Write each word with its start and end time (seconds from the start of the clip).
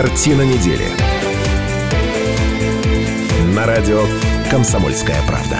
Картина 0.00 0.42
недели. 0.42 0.84
На 3.52 3.66
радио 3.66 4.04
«Комсомольская 4.48 5.20
правда». 5.26 5.58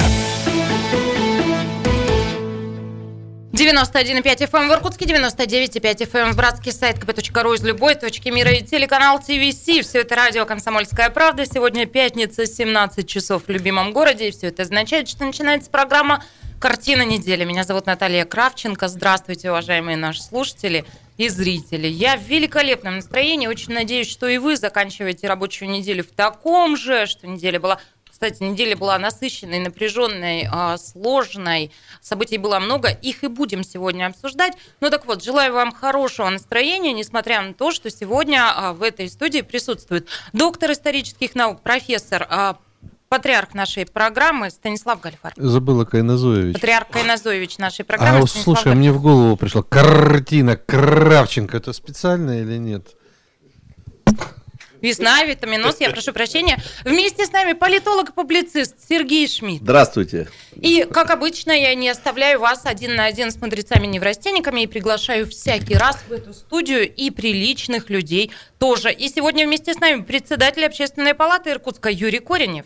91,5 3.51 4.22
FM 4.22 4.59
эм 4.61 4.69
в 4.69 4.72
Иркутске, 4.74 5.06
99,5 5.06 6.09
FM 6.09 6.19
эм 6.19 6.32
в 6.35 6.37
Братске, 6.37 6.71
сайт 6.71 6.99
kp.ru 6.99 7.56
из 7.56 7.64
любой 7.64 7.96
точки 7.96 8.28
мира 8.28 8.53
и 8.53 8.63
телеканал 8.63 9.19
ТВС. 9.19 9.85
Все 9.85 10.03
это 10.03 10.14
радио 10.14 10.46
«Комсомольская 10.46 11.10
правда». 11.10 11.45
Сегодня 11.45 11.86
пятница, 11.86 12.46
17 12.46 13.09
часов 13.09 13.42
в 13.49 13.50
любимом 13.50 13.92
городе. 13.92 14.28
И 14.28 14.31
все 14.31 14.46
это 14.46 14.63
означает, 14.63 15.09
что 15.09 15.24
начинается 15.24 15.68
программа 15.68 16.23
«Картина 16.60 17.02
недели». 17.02 17.45
Меня 17.45 17.64
зовут 17.64 17.86
Наталья 17.86 18.24
Кравченко. 18.24 18.86
Здравствуйте, 18.86 19.50
уважаемые 19.50 19.96
наши 19.96 20.23
слушатели 20.23 20.84
и 21.19 21.28
зрители. 21.28 21.88
Я 21.88 22.16
в 22.16 22.23
великолепном 22.23 22.96
настроении. 22.96 23.48
Очень 23.48 23.74
надеюсь, 23.74 24.09
что 24.09 24.26
и 24.28 24.38
вы 24.38 24.56
заканчиваете 24.56 25.26
рабочую 25.28 25.68
неделю 25.68 26.04
в 26.04 26.09
таком 26.09 26.76
же, 26.76 27.06
что 27.06 27.26
неделя 27.26 27.60
была 27.60 27.78
кстати, 28.18 28.42
неделя 28.42 28.76
была 28.76 28.98
насыщенной, 28.98 29.60
напряженной, 29.60 30.48
а, 30.50 30.76
сложной. 30.76 31.70
Событий 32.00 32.36
было 32.36 32.59
много. 32.59 32.88
Их 32.88 33.23
и 33.23 33.28
будем 33.28 33.62
сегодня 33.62 34.06
обсуждать. 34.06 34.54
Ну 34.80 34.90
так 34.90 35.06
вот, 35.06 35.23
желаю 35.23 35.52
вам 35.52 35.70
хорошего 35.70 36.28
настроения, 36.28 36.92
несмотря 36.92 37.40
на 37.42 37.54
то, 37.54 37.70
что 37.70 37.90
сегодня 37.90 38.50
а, 38.52 38.73
в 38.73 38.82
этой 38.82 39.09
студии 39.09 39.42
присутствует 39.42 40.09
доктор 40.32 40.73
исторических 40.73 41.37
наук, 41.37 41.62
профессор 41.62 42.26
а, 42.28 42.59
патриарх 43.08 43.54
нашей 43.54 43.86
программы 43.86 44.50
Станислав 44.50 45.00
Гальфар. 45.00 45.32
Забыла 45.36 45.84
Кайназоевич. 45.84 46.54
Патриарх 46.54 46.88
Кайназоевич 46.88 47.58
нашей 47.58 47.84
программы. 47.84 48.18
А, 48.18 48.26
Станислав 48.26 48.44
слушай, 48.44 48.64
Гальфар. 48.64 48.76
мне 48.76 48.92
в 48.92 49.02
голову 49.02 49.36
пришла 49.36 49.62
картина 49.62 50.56
Кравченко. 50.56 51.56
Это 51.56 51.72
специально 51.72 52.40
или 52.40 52.56
нет? 52.56 52.94
Весна, 54.80 55.24
витаминоз, 55.24 55.80
я 55.80 55.90
прошу 55.90 56.12
прощения. 56.12 56.56
Вместе 56.84 57.26
с 57.26 57.32
нами 57.32 57.52
политолог 57.52 58.10
и 58.10 58.12
публицист 58.12 58.76
Сергей 58.88 59.26
Шмидт. 59.26 59.62
Здравствуйте. 59.62 60.28
И, 60.54 60.87
как 60.88 61.10
обычно, 61.10 61.50
я 61.50 61.74
не 61.74 61.88
оставляю 61.88 62.38
вас 62.38 62.60
один 62.65 62.95
на 62.95 63.06
один 63.06 63.32
с 63.32 63.37
мудрецами-неврастенниками 63.40 64.61
и 64.61 64.67
приглашаю 64.69 65.27
всякий 65.27 65.75
раз 65.75 65.98
в 66.09 66.12
эту 66.12 66.33
студию 66.33 66.89
и 66.89 67.11
приличных 67.11 67.91
людей 67.91 68.31
тоже. 68.59 68.93
И 68.93 69.09
сегодня 69.09 69.47
вместе 69.47 69.75
с 69.75 69.81
нами 69.81 70.03
председатель 70.03 70.65
общественной 70.65 71.15
палаты 71.15 71.50
Иркутска 71.50 71.91
Юрий 71.91 72.20
Коренев. 72.20 72.65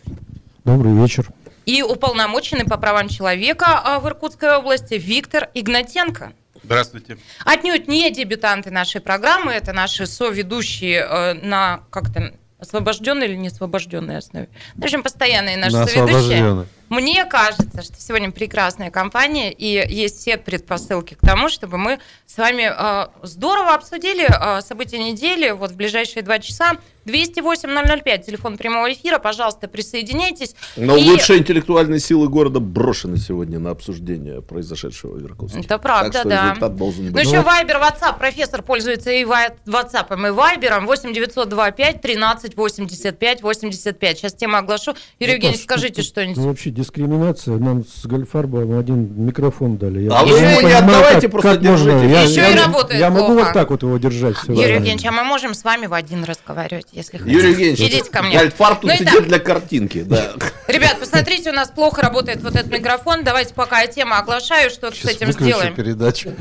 Добрый 0.65 0.93
вечер. 0.93 1.29
И 1.65 1.81
уполномоченный 1.81 2.65
по 2.65 2.77
правам 2.77 3.09
человека 3.09 3.81
а, 3.83 3.99
в 3.99 4.07
Иркутской 4.07 4.55
области 4.57 4.95
Виктор 4.95 5.49
Игнатенко. 5.53 6.33
Здравствуйте. 6.63 7.17
Отнюдь 7.43 7.87
не 7.87 8.09
дебютанты 8.11 8.71
нашей 8.71 9.01
программы, 9.01 9.51
это 9.51 9.73
наши 9.73 10.05
соведущие 10.05 11.05
э, 11.05 11.33
на 11.33 11.81
как-то 11.89 12.33
освобожденной 12.59 13.27
или 13.27 13.35
не 13.35 13.49
освобожденной 13.49 14.17
основе. 14.17 14.47
В 14.75 14.83
общем, 14.83 15.03
постоянные 15.03 15.57
наши 15.57 15.75
на 15.75 15.85
соведущие. 15.85 16.65
Мне 16.93 17.25
кажется, 17.25 17.81
что 17.81 17.95
сегодня 17.97 18.31
прекрасная 18.31 18.91
компания, 18.91 19.51
и 19.51 19.65
есть 19.65 20.19
все 20.19 20.37
предпосылки 20.37 21.15
к 21.15 21.21
тому, 21.21 21.49
чтобы 21.49 21.79
мы 21.79 21.99
с 22.27 22.37
вами 22.37 22.71
э, 22.71 23.07
здорово 23.23 23.73
обсудили 23.73 24.27
э, 24.29 24.61
события 24.61 24.99
недели 24.99 25.49
вот 25.49 25.71
в 25.71 25.75
ближайшие 25.75 26.21
два 26.21 26.37
часа. 26.37 26.77
208-005, 27.05 28.25
телефон 28.25 28.57
прямого 28.57 28.91
эфира, 28.91 29.19
пожалуйста, 29.19 29.67
присоединяйтесь. 29.67 30.55
Но 30.77 30.95
и... 30.95 31.09
лучшие 31.09 31.39
интеллектуальные 31.39 31.99
силы 31.99 32.29
города 32.29 32.59
брошены 32.59 33.17
сегодня 33.17 33.59
на 33.59 33.71
обсуждение 33.71 34.41
произошедшего 34.41 35.15
в 35.15 35.25
Иркутске. 35.25 35.59
Это 35.59 35.77
правда, 35.79 36.11
так 36.19 36.27
да. 36.27 36.45
результат 36.45 36.75
должен 36.75 37.11
быть. 37.11 37.13
Ну, 37.13 37.19
еще 37.19 37.41
Вайбер, 37.41 37.77
WhatsApp, 37.77 38.17
профессор 38.17 38.61
пользуется 38.61 39.11
и 39.11 39.23
WhatsApp, 39.25 40.27
и 40.27 40.31
Вайбером, 40.31 40.85
8 40.85 41.13
925 41.13 42.01
13 42.01 42.55
85 42.55 43.41
85. 43.41 44.17
Сейчас 44.17 44.33
тему 44.33 44.57
оглашу. 44.57 44.95
Юрий 45.19 45.33
Евгеньевич, 45.33 45.63
скажите 45.63 46.01
что-нибудь. 46.01 46.37
Ну, 46.37 46.47
вообще 46.47 46.69
дискриминация. 46.83 47.57
Нам 47.57 47.85
с 47.85 48.05
Гольфарбом 48.05 48.77
один 48.77 49.25
микрофон 49.25 49.77
дали. 49.77 50.01
Я 50.01 50.11
а 50.19 50.23
вы 50.25 50.37
его 50.37 50.61
не 50.67 50.73
отдавайте, 50.73 51.21
как, 51.21 51.31
просто 51.31 51.51
как 51.53 51.61
держите. 51.61 51.91
Можно? 51.91 52.07
Я, 52.07 52.21
Еще 52.23 52.41
я, 52.41 52.51
и 52.51 52.55
работает 52.55 52.99
Я 52.99 53.09
плохо. 53.09 53.21
могу 53.21 53.39
вот 53.39 53.53
так 53.53 53.69
вот 53.69 53.83
его 53.83 53.97
держать. 53.97 54.35
Все 54.37 54.53
Юрий 54.53 54.73
Евгеньевич, 54.75 55.05
а 55.05 55.11
мы 55.11 55.23
можем 55.23 55.53
с 55.53 55.63
вами 55.63 55.85
в 55.85 55.93
один 55.93 56.23
разговаривать, 56.25 56.87
если 56.91 57.17
хотите. 57.17 57.35
Юрий 57.35 57.51
Евгеньевич, 57.51 57.79
Идите 57.79 58.11
ко 58.11 58.21
мне. 58.21 58.37
Гольфарб 58.37 58.81
тут 58.81 58.91
ну, 58.91 58.97
сидит 58.97 59.27
для 59.27 59.39
картинки. 59.39 60.03
Да. 60.03 60.33
Ребят, 60.67 60.99
посмотрите, 60.99 61.51
у 61.51 61.53
нас 61.53 61.69
плохо 61.69 62.01
работает 62.01 62.43
вот 62.43 62.55
этот 62.55 62.71
микрофон. 62.71 63.23
Давайте 63.23 63.53
пока 63.53 63.81
я 63.81 63.87
тему 63.87 64.15
оглашаю, 64.15 64.69
что 64.69 64.91
Сейчас 64.91 65.13
с 65.13 65.15
этим 65.15 65.31
сделаем. 65.31 65.73
передачу. 65.73 66.33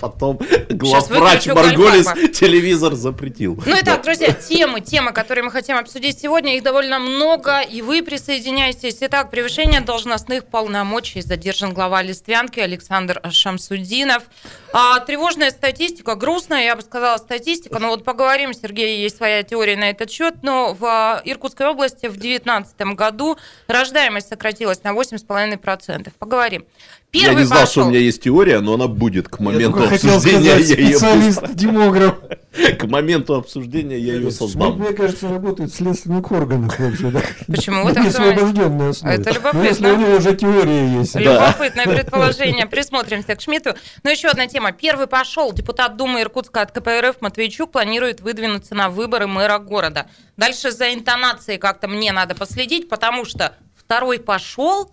Потом 0.00 0.38
главврач 0.68 1.46
Марголис 1.46 2.06
телевизор 2.32 2.94
запретил. 2.94 3.62
Ну 3.66 3.76
и 3.76 3.82
так, 3.82 4.02
друзья, 4.02 4.32
темы, 4.32 4.80
темы, 4.80 5.12
которые 5.12 5.44
мы 5.44 5.50
хотим 5.50 5.76
обсудить 5.76 6.18
сегодня, 6.18 6.56
их 6.56 6.62
довольно 6.62 6.98
много, 6.98 7.60
и 7.60 7.82
вы 7.82 8.02
присоединяйтесь. 8.02 8.98
Итак, 9.00 9.30
превышение 9.30 9.80
должностных 9.80 10.46
полномочий 10.46 11.20
задержан 11.20 11.74
глава 11.74 12.02
Листвянки 12.02 12.60
Александр 12.60 13.20
Шамсудинов. 13.30 14.22
А, 14.72 15.00
тревожная 15.00 15.50
статистика, 15.50 16.14
грустная, 16.14 16.64
я 16.64 16.76
бы 16.76 16.82
сказала, 16.82 17.18
статистика. 17.18 17.78
Но 17.78 17.88
вот 17.88 18.04
поговорим, 18.04 18.54
Сергей, 18.54 19.02
есть 19.02 19.16
своя 19.16 19.42
теория 19.42 19.76
на 19.76 19.90
этот 19.90 20.10
счет. 20.10 20.36
Но 20.42 20.74
в 20.74 21.20
Иркутской 21.24 21.66
области 21.66 22.06
в 22.06 22.16
2019 22.16 22.80
году 22.94 23.36
рождаемость 23.66 24.28
сократилась 24.28 24.82
на 24.82 24.92
8,5%. 24.92 26.12
Поговорим. 26.18 26.64
Первый 27.10 27.34
я 27.34 27.40
не 27.40 27.44
знал, 27.44 27.60
пошел. 27.60 27.72
что 27.72 27.84
у 27.86 27.88
меня 27.90 27.98
есть 27.98 28.22
теория, 28.22 28.60
но 28.60 28.74
она 28.74 28.86
будет 28.86 29.28
к 29.28 29.40
моменту 29.40 29.80
я 29.80 29.90
обсуждения. 29.90 30.54
Сказать, 30.54 30.68
я 30.68 30.86
специалист, 30.86 31.54
демограф. 31.54 32.14
К 32.78 32.84
моменту 32.84 33.34
обсуждения 33.34 33.98
я 33.98 34.14
ее 34.14 34.30
создам. 34.30 34.78
Мне 34.78 34.92
кажется, 34.92 35.28
работает 35.28 35.70
в 35.70 35.76
следственных 35.76 36.30
органах 36.32 36.78
вообще. 36.78 37.10
Да? 37.10 37.22
Почему 37.46 37.84
вы 37.84 37.92
так 37.92 38.06
основе. 38.06 38.34
Это 39.02 39.30
любопытно. 39.30 39.62
если 39.62 39.90
у 39.90 39.96
него 39.96 40.16
уже 40.16 40.36
теория 40.36 40.98
есть. 40.98 41.14
Любопытное 41.14 41.86
предположение. 41.86 42.66
Присмотримся 42.66 43.36
к 43.36 43.40
Шмидту. 43.40 43.74
Но 44.02 44.10
еще 44.10 44.28
одна 44.28 44.46
тема. 44.46 44.72
Первый 44.72 45.06
пошел. 45.06 45.52
Депутат 45.52 45.96
Думы 45.96 46.22
Иркутска 46.22 46.62
от 46.62 46.72
КПРФ 46.72 47.20
Матвейчук 47.20 47.72
планирует 47.72 48.20
выдвинуться 48.20 48.74
на 48.74 48.88
выборы 48.88 49.26
мэра 49.26 49.58
города. 49.58 50.06
Дальше 50.36 50.70
за 50.72 50.92
интонацией 50.92 51.58
как-то 51.58 51.86
мне 51.86 52.12
надо 52.12 52.34
последить, 52.34 52.88
потому 52.88 53.24
что 53.24 53.54
второй 53.76 54.18
пошел, 54.18 54.90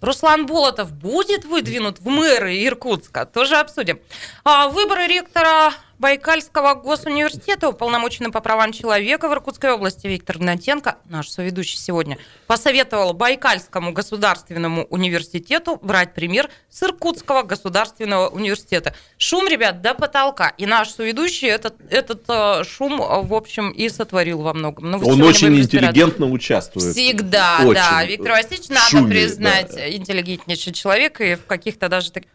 Руслан 0.00 0.46
Болотов 0.46 0.92
будет 0.92 1.44
выдвинут 1.44 1.98
в 1.98 2.08
мэры 2.08 2.64
Иркутска? 2.64 3.26
Тоже 3.26 3.56
обсудим. 3.56 4.00
А 4.44 4.68
выборы 4.68 5.06
ректора 5.06 5.72
Байкальского 5.98 6.74
госуниверситета, 6.74 7.68
уполномоченный 7.68 8.30
по 8.30 8.40
правам 8.40 8.72
человека 8.72 9.28
в 9.28 9.32
Иркутской 9.32 9.72
области 9.72 10.06
Виктор 10.06 10.38
Гнатенко, 10.38 10.98
наш 11.06 11.28
соведущий 11.28 11.76
сегодня, 11.76 12.18
посоветовал 12.46 13.14
Байкальскому 13.14 13.92
государственному 13.92 14.84
университету 14.84 15.78
брать 15.82 16.14
пример 16.14 16.50
с 16.70 16.84
Иркутского 16.84 17.42
государственного 17.42 18.28
университета. 18.28 18.94
Шум, 19.16 19.48
ребят, 19.48 19.82
до 19.82 19.94
потолка. 19.94 20.50
И 20.56 20.66
наш 20.66 20.90
соведущий 20.90 21.48
этот, 21.48 21.74
этот 21.90 22.22
э, 22.28 22.62
шум, 22.64 22.98
в 22.98 23.34
общем, 23.34 23.70
и 23.70 23.88
сотворил 23.88 24.42
во 24.42 24.54
многом. 24.54 24.92
Но 24.92 24.98
Он 24.98 25.20
очень 25.22 25.58
интеллигентно 25.58 26.26
участвует. 26.26 26.94
Всегда, 26.94 27.58
очень 27.62 27.74
да. 27.74 28.04
Виктор 28.04 28.32
Васильевич, 28.32 28.68
надо 28.68 28.88
шуме, 28.88 29.10
признать, 29.10 29.74
да. 29.74 29.90
интеллигентнейший 29.90 30.72
человек, 30.72 31.20
и 31.20 31.34
в 31.34 31.46
каких-то 31.46 31.88
даже 31.88 32.12
таких 32.12 32.30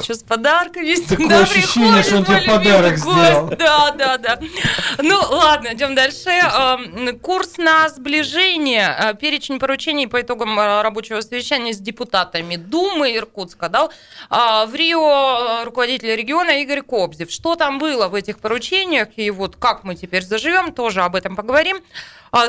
что 0.00 0.14
с 0.14 0.22
подарками 0.22 0.94
Такое 0.94 1.42
ощущение, 1.42 2.02
что 2.02 2.18
он 2.18 2.24
тебе 2.24 2.42
подарок 2.42 2.96
сделал. 2.96 3.48
Да, 3.48 3.90
да, 3.92 4.18
да. 4.18 4.38
Ну, 5.02 5.18
ладно, 5.30 5.70
идем 5.72 5.94
дальше. 5.94 6.30
Эм, 6.30 7.18
курс 7.18 7.58
на 7.58 7.88
сближение. 7.88 8.94
Э, 8.98 9.14
перечень 9.14 9.58
поручений 9.58 10.06
по 10.06 10.20
итогам 10.20 10.58
э, 10.58 10.82
рабочего 10.82 11.20
совещания 11.20 11.72
с 11.72 11.78
депутатами 11.78 12.56
Думы 12.56 13.16
Иркутска 13.16 13.68
дал 13.68 13.90
э, 14.30 14.66
в 14.66 14.74
Рио 14.74 15.64
руководитель 15.64 16.14
региона 16.14 16.62
Игорь 16.62 16.82
Кобзев. 16.82 17.30
Что 17.30 17.56
там 17.56 17.78
было 17.78 18.08
в 18.08 18.14
этих 18.14 18.38
поручениях 18.38 19.08
и 19.16 19.30
вот 19.30 19.56
как 19.56 19.84
мы 19.84 19.94
теперь 19.94 20.22
заживем, 20.22 20.72
тоже 20.72 21.02
об 21.02 21.16
этом 21.16 21.36
поговорим. 21.36 21.78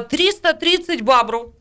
330 0.09 1.01
бабру 1.01 1.53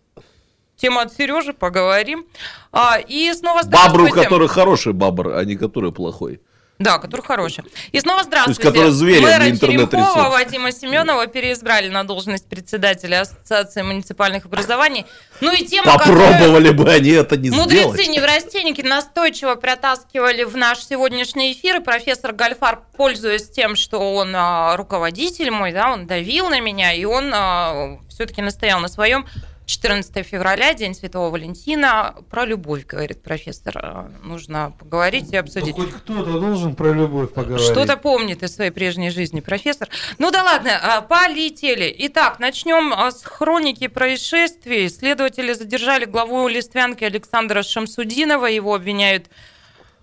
Тема 0.82 1.02
от 1.02 1.12
Сережи, 1.14 1.52
поговорим. 1.52 2.26
А, 2.72 2.98
и 2.98 3.32
снова 3.34 3.62
здравствуйте. 3.62 4.08
Бабру, 4.08 4.20
который 4.20 4.48
хороший 4.48 4.92
бабр, 4.92 5.28
а 5.28 5.44
не 5.44 5.54
который 5.54 5.92
плохой. 5.92 6.40
Да, 6.80 6.98
который 6.98 7.20
хороший. 7.22 7.62
И 7.92 8.00
снова 8.00 8.24
здравствуйте. 8.24 8.60
То 8.72 8.84
есть, 8.84 9.00
который 9.00 9.20
Мэра 9.20 9.48
интернет 9.48 9.92
Черемхова 9.92 10.30
Вадима 10.30 10.72
Семенова 10.72 11.28
переизбрали 11.28 11.88
на 11.88 12.02
должность 12.02 12.48
председателя 12.48 13.20
Ассоциации 13.20 13.82
муниципальных 13.82 14.46
образований. 14.46 15.06
Ну 15.40 15.52
и 15.52 15.64
тема, 15.64 15.92
Попробовали 15.92 16.70
бы 16.70 16.90
они 16.90 17.10
это 17.10 17.36
не 17.36 17.50
Мудрецы, 17.50 17.76
сделать. 17.76 17.86
Мудрецы, 17.86 18.10
неврастенники 18.10 18.80
настойчиво 18.80 19.54
протаскивали 19.54 20.42
в 20.42 20.56
наш 20.56 20.80
сегодняшний 20.84 21.52
эфир. 21.52 21.76
И 21.76 21.80
профессор 21.80 22.32
Гальфар, 22.32 22.80
пользуясь 22.96 23.48
тем, 23.48 23.76
что 23.76 24.16
он 24.16 24.32
а, 24.34 24.76
руководитель 24.76 25.52
мой, 25.52 25.70
да, 25.70 25.92
он 25.92 26.08
давил 26.08 26.48
на 26.48 26.58
меня, 26.58 26.92
и 26.92 27.04
он 27.04 27.30
а, 27.32 27.98
все-таки 28.08 28.42
настоял 28.42 28.80
на 28.80 28.88
своем 28.88 29.26
14 29.66 30.26
февраля, 30.26 30.74
День 30.74 30.94
Святого 30.94 31.30
Валентина. 31.30 32.14
Про 32.30 32.44
любовь, 32.44 32.84
говорит 32.86 33.22
профессор. 33.22 33.78
Э, 33.78 34.08
Нужно 34.22 34.72
поговорить 34.78 35.32
и 35.32 35.36
обсудить. 35.36 35.74
хоть 35.74 35.92
кто-то 35.92 36.40
должен 36.40 36.74
про 36.74 36.92
любовь 36.92 37.32
поговорить. 37.32 37.64
Что-то 37.64 37.96
помнит 37.96 38.42
из 38.42 38.54
своей 38.54 38.70
прежней 38.70 39.10
жизни 39.10 39.40
профессор. 39.40 39.88
Ну 40.18 40.30
да 40.30 40.42
ладно, 40.42 40.78
а, 40.82 41.00
полетели. 41.00 41.94
Итак, 42.00 42.38
начнем 42.40 42.92
а, 42.92 43.10
с 43.10 43.22
хроники 43.22 43.86
происшествий. 43.86 44.88
Следователи 44.88 45.52
задержали 45.52 46.06
главу 46.06 46.48
Листвянки 46.48 47.04
Александра 47.04 47.62
Шамсудинова. 47.62 48.46
Его 48.46 48.74
обвиняют 48.74 49.26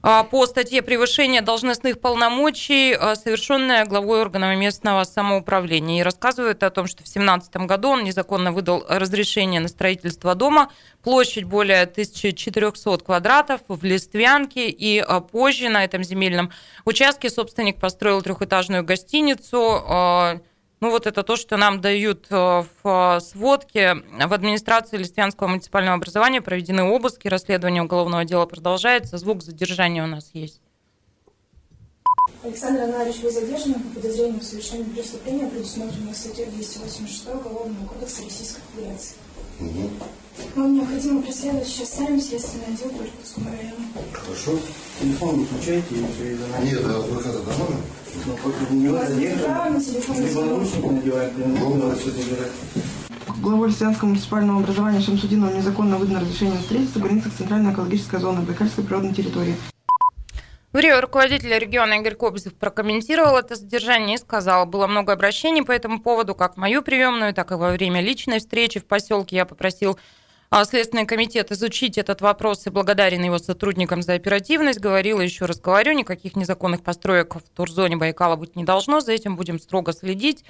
по 0.02 0.46
статье 0.46 0.82
«Превышение 0.82 1.42
должностных 1.42 2.00
полномочий», 2.00 2.94
а, 2.94 3.16
совершенное 3.16 3.86
главой 3.86 4.22
органов 4.22 4.58
местного 4.58 5.04
самоуправления. 5.04 6.00
И 6.00 6.04
рассказывают 6.04 6.64
о 6.64 6.70
том, 6.70 6.88
что 6.88 7.04
в 7.04 7.06
2017 7.06 7.56
году 7.68 7.90
он 7.90 8.04
незаконно 8.06 8.54
выдал 8.54 8.86
разрешение 8.88 9.60
на 9.60 9.68
строительство 9.68 10.36
дома, 10.36 10.72
площадь 11.04 11.44
более 11.44 11.82
1400 11.82 13.00
квадратов 13.00 13.62
в 13.68 13.84
Листвянке, 13.84 14.70
и 14.70 15.00
а, 15.00 15.20
позже 15.20 15.68
на 15.68 15.84
этом 15.84 16.04
земельном 16.04 16.52
участке 16.86 17.30
собственник 17.30 17.80
построил 17.80 18.22
трехэтажную 18.22 18.86
гостиницу, 18.86 20.42
ну 20.82 20.90
вот 20.90 21.08
это 21.08 21.24
то, 21.24 21.36
что 21.36 21.58
нам 21.58 21.82
дают 21.82 22.28
э, 22.30 22.64
в 22.84 23.20
сводке. 23.22 23.96
В 23.96 24.34
администрации 24.34 24.98
Листвянского 24.98 25.48
муниципального 25.48 25.96
образования 25.96 26.42
проведены 26.42 26.84
обыски, 26.84 27.28
расследование 27.28 27.84
уголовного 27.84 28.26
дела 28.26 28.46
продолжается. 28.46 29.18
Звук 29.18 29.44
задержания 29.44 30.04
у 30.04 30.08
нас 30.08 30.30
есть. 30.34 30.62
Александр 32.44 32.84
Анарович, 32.84 33.18
вы 33.22 33.32
задержаны 33.32 33.76
по 33.76 33.96
подозрению 33.96 34.40
в 34.40 34.44
совершении 34.44 34.84
преступления, 34.84 35.48
предусмотренного 35.48 36.14
статьей 36.14 36.46
286 36.46 37.28
Уголовного 37.28 37.86
кодекса 37.88 38.24
Российской 38.24 38.62
Федерации. 38.74 39.16
Угу. 39.60 39.90
Вам 40.56 40.76
необходимо 40.76 41.22
преследовать 41.22 41.68
сейчас 41.68 41.94
сами 41.94 42.20
следственный 42.20 42.66
отдел 42.68 42.90
по 42.90 43.04
Иркутскому 43.04 43.50
району. 43.50 43.86
Хорошо. 44.14 44.60
Телефон 45.00 45.36
выключайте 45.46 45.96
и 45.96 46.06
все 46.14 46.34
из 46.34 46.40
Нет, 46.64 46.84
да, 46.88 46.98
вы 47.00 47.20
это 47.20 47.40
домой? 47.40 47.76
Ну, 48.26 48.36
как 48.36 48.70
не 48.72 48.90
надо, 48.90 49.80
телефон. 49.80 50.22
Либо 50.22 50.42
наручники 50.46 50.86
надевать, 50.86 51.38
либо 51.38 51.96
все 51.96 52.12
забирать. 52.12 52.52
Главой 53.42 53.70
Лисянского 53.70 54.10
муниципального 54.10 54.60
образования 54.60 55.00
Шамсудиновым 55.00 55.58
незаконно 55.58 55.98
выдано 55.98 56.20
разрешение 56.20 56.56
на 56.56 56.62
строительство 56.62 57.00
в 57.00 57.04
границах 57.04 57.34
Центральной 57.38 57.72
экологической 57.72 58.20
зоны 58.20 58.42
Байкальской 58.42 58.84
природной 58.84 59.14
территории. 59.14 59.56
В 60.74 60.78
Рио 60.78 61.02
руководитель 61.02 61.58
региона 61.58 61.94
Игорь 61.94 62.16
Кобзев 62.16 62.54
прокомментировал 62.54 63.38
это 63.38 63.56
задержание 63.56 64.16
и 64.16 64.20
сказал, 64.20 64.66
было 64.66 64.86
много 64.86 65.14
обращений 65.14 65.64
по 65.64 65.72
этому 65.72 66.00
поводу, 66.00 66.36
как 66.36 66.56
в 66.56 66.58
мою 66.58 66.82
приемную, 66.84 67.34
так 67.34 67.52
и 67.52 67.56
во 67.56 67.72
время 67.72 68.02
личной 68.02 68.40
встречи 68.40 68.80
в 68.80 68.86
поселке. 68.86 69.38
Я 69.38 69.46
попросил 69.46 69.98
Следственный 70.66 71.06
комитет 71.06 71.52
изучить 71.52 72.00
этот 72.00 72.22
вопрос 72.22 72.66
и 72.66 72.72
благодарен 72.72 73.24
его 73.24 73.38
сотрудникам 73.38 74.02
за 74.02 74.14
оперативность. 74.14 74.80
Говорила, 74.80 75.22
еще 75.22 75.46
раз 75.46 75.60
говорю, 75.60 75.94
никаких 75.94 76.36
незаконных 76.36 76.82
построек 76.82 77.36
в 77.36 77.42
турзоне 77.56 77.98
Байкала 77.98 78.36
быть 78.36 78.56
не 78.56 78.64
должно. 78.64 79.00
За 79.00 79.12
этим 79.12 79.36
будем 79.36 79.60
строго 79.60 79.94
следить. 79.94 80.44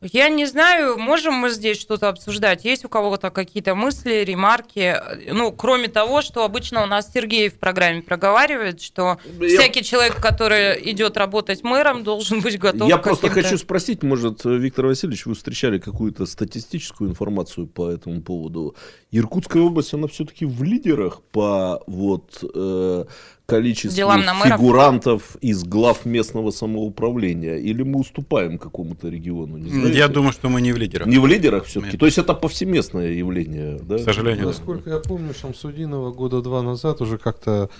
Я 0.00 0.28
не 0.28 0.46
знаю, 0.46 0.96
можем 0.96 1.34
мы 1.34 1.50
здесь 1.50 1.80
что-то 1.80 2.08
обсуждать. 2.08 2.64
Есть 2.64 2.84
у 2.84 2.88
кого-то 2.88 3.30
какие-то 3.30 3.74
мысли, 3.74 4.22
ремарки? 4.24 4.96
Ну, 5.32 5.50
кроме 5.50 5.88
того, 5.88 6.22
что 6.22 6.44
обычно 6.44 6.84
у 6.84 6.86
нас 6.86 7.10
Сергей 7.12 7.48
в 7.48 7.58
программе 7.58 8.02
проговаривает, 8.02 8.80
что 8.80 9.18
я... 9.40 9.48
всякий 9.48 9.82
человек, 9.82 10.22
который 10.22 10.90
идет 10.92 11.16
работать 11.16 11.64
мэром, 11.64 12.04
должен 12.04 12.40
быть 12.40 12.60
готов. 12.60 12.88
Я 12.88 12.98
просто 12.98 13.28
хочу 13.28 13.58
спросить, 13.58 14.04
может, 14.04 14.44
Виктор 14.44 14.86
Васильевич, 14.86 15.26
вы 15.26 15.34
встречали 15.34 15.78
какую-то 15.78 16.26
статистическую 16.26 17.10
информацию 17.10 17.66
по 17.66 17.90
этому 17.90 18.22
поводу? 18.22 18.76
Иркутская 19.10 19.62
область, 19.64 19.94
она 19.94 20.06
все-таки 20.06 20.44
в 20.44 20.62
лидерах 20.62 21.22
по 21.32 21.82
вот 21.88 22.44
э, 22.54 23.04
количеству 23.48 23.96
фигурантов 24.44 25.36
из 25.40 25.64
глав 25.64 26.04
местного 26.04 26.50
самоуправления? 26.50 27.56
Или 27.56 27.82
мы 27.82 28.00
уступаем 28.00 28.58
какому-то 28.58 29.08
региону? 29.08 29.56
Не 29.56 29.90
я 29.90 30.08
думаю, 30.08 30.32
что 30.32 30.50
мы 30.50 30.60
не 30.60 30.72
в 30.72 30.76
лидерах. 30.76 31.06
Не 31.08 31.18
в 31.18 31.26
лидерах 31.26 31.64
все-таки? 31.64 31.96
То 31.96 32.06
есть 32.06 32.18
это 32.18 32.34
повсеместное 32.34 33.12
явление? 33.12 33.80
Да? 33.82 33.96
К 33.96 34.02
сожалению. 34.02 34.46
Насколько 34.46 34.90
я 34.90 34.98
помню, 34.98 35.32
Шамсудинова 35.32 36.12
года 36.12 36.42
два 36.42 36.62
назад 36.62 37.00
уже 37.00 37.16
как-то, 37.16 37.70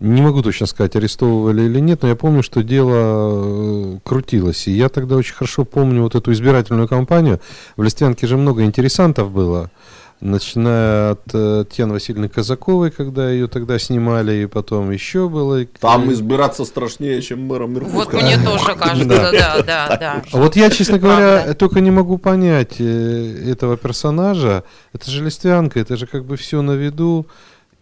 не 0.00 0.22
могу 0.22 0.42
точно 0.42 0.66
сказать, 0.66 0.96
арестовывали 0.96 1.62
или 1.62 1.80
нет, 1.80 2.02
но 2.02 2.08
я 2.08 2.16
помню, 2.16 2.42
что 2.42 2.62
дело 2.62 3.96
э, 3.96 3.98
крутилось. 4.04 4.66
И 4.66 4.72
я 4.72 4.88
тогда 4.88 5.16
очень 5.16 5.34
хорошо 5.34 5.66
помню 5.66 6.02
вот 6.02 6.14
эту 6.14 6.32
избирательную 6.32 6.88
кампанию. 6.88 7.38
В 7.76 7.82
Листвянке 7.82 8.26
же 8.26 8.38
много 8.38 8.64
интересантов 8.64 9.30
было 9.30 9.70
начиная 10.20 11.12
от 11.12 11.22
э, 11.32 11.64
Татьяны 11.68 11.94
Васильевны 11.94 12.28
Казаковой, 12.28 12.90
когда 12.90 13.30
ее 13.30 13.46
тогда 13.46 13.78
снимали, 13.78 14.42
и 14.42 14.46
потом 14.46 14.90
еще 14.90 15.28
было. 15.28 15.64
Там 15.64 16.12
избираться 16.12 16.64
страшнее, 16.64 17.22
чем 17.22 17.46
мэром 17.46 17.76
Иркутска. 17.78 18.16
Вот 18.16 18.22
мне 18.22 18.36
тоже 18.44 18.74
кажется, 18.74 19.08
да, 19.08 19.62
да, 19.62 19.96
да. 19.96 20.22
А 20.32 20.38
вот 20.38 20.56
я, 20.56 20.70
честно 20.70 20.98
говоря, 20.98 21.54
только 21.54 21.80
не 21.80 21.90
могу 21.90 22.18
понять 22.18 22.76
э, 22.80 23.50
этого 23.50 23.76
персонажа. 23.76 24.64
Это 24.92 25.10
же 25.10 25.24
листвянка, 25.24 25.80
это 25.80 25.96
же 25.96 26.06
как 26.06 26.24
бы 26.24 26.36
все 26.36 26.62
на 26.62 26.72
виду. 26.72 27.26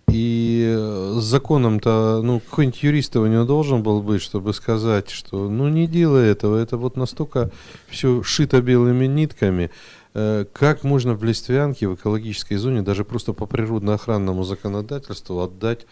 И 0.08 0.64
э, 0.68 1.18
с 1.18 1.24
законом-то, 1.24 2.20
ну, 2.22 2.38
какой-нибудь 2.38 2.82
юрист 2.82 3.16
его 3.16 3.26
не 3.26 3.44
должен 3.44 3.82
был 3.82 4.02
быть, 4.02 4.22
чтобы 4.22 4.54
сказать, 4.54 5.10
что, 5.10 5.48
ну, 5.48 5.68
не 5.68 5.88
делай 5.88 6.28
этого, 6.28 6.56
это 6.56 6.76
вот 6.76 6.96
настолько 6.96 7.50
все 7.88 8.22
шито 8.22 8.62
белыми 8.62 9.06
нитками. 9.06 9.70
Э, 10.18 10.46
как 10.50 10.82
можно 10.82 11.12
в 11.12 11.22
Листвянке, 11.22 11.86
в 11.86 11.94
экологической 11.94 12.54
зоне, 12.54 12.80
даже 12.80 13.04
просто 13.04 13.34
по 13.34 13.44
природно-охранному 13.44 14.44
законодательству 14.44 15.40
отдать 15.42 15.86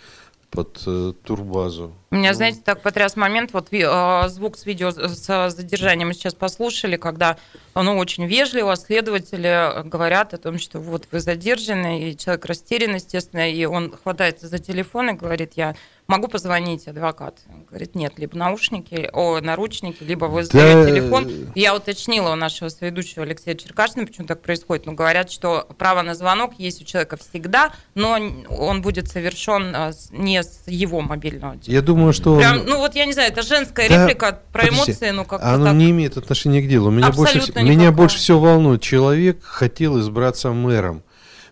под 0.50 0.82
э, 0.86 1.12
турбазу. 1.22 1.92
Меня, 2.14 2.30
ну. 2.30 2.36
знаете, 2.36 2.60
так 2.64 2.80
потряс 2.80 3.16
момент, 3.16 3.52
вот 3.52 3.72
э, 3.72 4.28
звук 4.28 4.56
с 4.56 4.66
видео 4.66 4.90
с 4.90 5.50
задержанием 5.50 6.08
мы 6.08 6.14
сейчас 6.14 6.34
послушали, 6.34 6.96
когда 6.96 7.36
ну, 7.74 7.96
очень 7.98 8.26
вежливо 8.26 8.76
следователи 8.76 9.82
говорят 9.88 10.32
о 10.32 10.38
том, 10.38 10.58
что 10.58 10.78
вот 10.78 11.08
вы 11.10 11.20
задержаны, 11.20 12.10
и 12.10 12.16
человек 12.16 12.44
растерян, 12.46 12.94
естественно, 12.94 13.50
и 13.50 13.64
он 13.64 13.94
хватается 14.00 14.46
за 14.46 14.58
телефон 14.58 15.10
и 15.10 15.12
говорит, 15.14 15.52
я 15.56 15.74
могу 16.06 16.28
позвонить 16.28 16.86
адвокат. 16.86 17.38
Он 17.48 17.64
говорит, 17.64 17.94
нет, 17.94 18.14
либо 18.18 18.36
наушники, 18.36 19.08
о, 19.12 19.40
наручники, 19.40 20.02
либо 20.02 20.26
вы 20.26 20.44
да... 20.44 20.84
телефон. 20.84 21.50
Я 21.54 21.74
уточнила 21.74 22.32
у 22.32 22.36
нашего 22.36 22.68
соведущего 22.68 23.22
Алексея 23.22 23.54
Черкашина, 23.54 24.06
почему 24.06 24.26
так 24.26 24.42
происходит. 24.42 24.86
Но 24.86 24.92
говорят, 24.92 25.30
что 25.30 25.66
право 25.78 26.02
на 26.02 26.14
звонок 26.14 26.54
есть 26.58 26.82
у 26.82 26.84
человека 26.84 27.16
всегда, 27.16 27.72
но 27.94 28.18
он 28.50 28.82
будет 28.82 29.08
совершен 29.08 29.74
а, 29.74 29.92
не 30.10 30.42
с 30.42 30.62
его 30.66 31.00
мобильного 31.00 31.54
телефона. 31.54 31.74
Я 31.74 31.82
думаю, 31.82 32.03
что... 32.12 32.36
Прям, 32.36 32.64
ну 32.66 32.78
вот 32.78 32.94
я 32.94 33.06
не 33.06 33.12
знаю, 33.12 33.32
это 33.32 33.42
женская 33.42 33.88
да, 33.88 34.06
реплика 34.06 34.40
про 34.52 34.62
подожди, 34.62 34.92
эмоции, 34.92 35.10
ну 35.10 35.24
как 35.24 35.42
Оно 35.42 35.66
так... 35.66 35.74
не 35.74 35.90
имеет 35.90 36.16
отношения 36.16 36.62
к 36.62 36.68
делу. 36.68 36.90
Меня, 36.90 37.10
больше, 37.10 37.38
меня 37.62 37.92
больше 37.92 38.18
всего 38.18 38.40
волнует, 38.40 38.82
человек 38.82 39.42
хотел 39.42 40.00
избраться 40.00 40.50
мэром. 40.52 41.02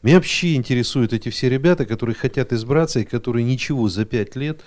Меня 0.03 0.17
вообще 0.17 0.55
интересуют 0.55 1.13
эти 1.13 1.29
все 1.29 1.49
ребята, 1.49 1.87
которые 1.87 2.17
хотят 2.17 2.53
избраться 2.53 3.01
и 3.01 3.05
которые 3.05 3.45
ничего 3.45 3.89
за 3.89 4.05
пять 4.05 4.35
лет 4.37 4.63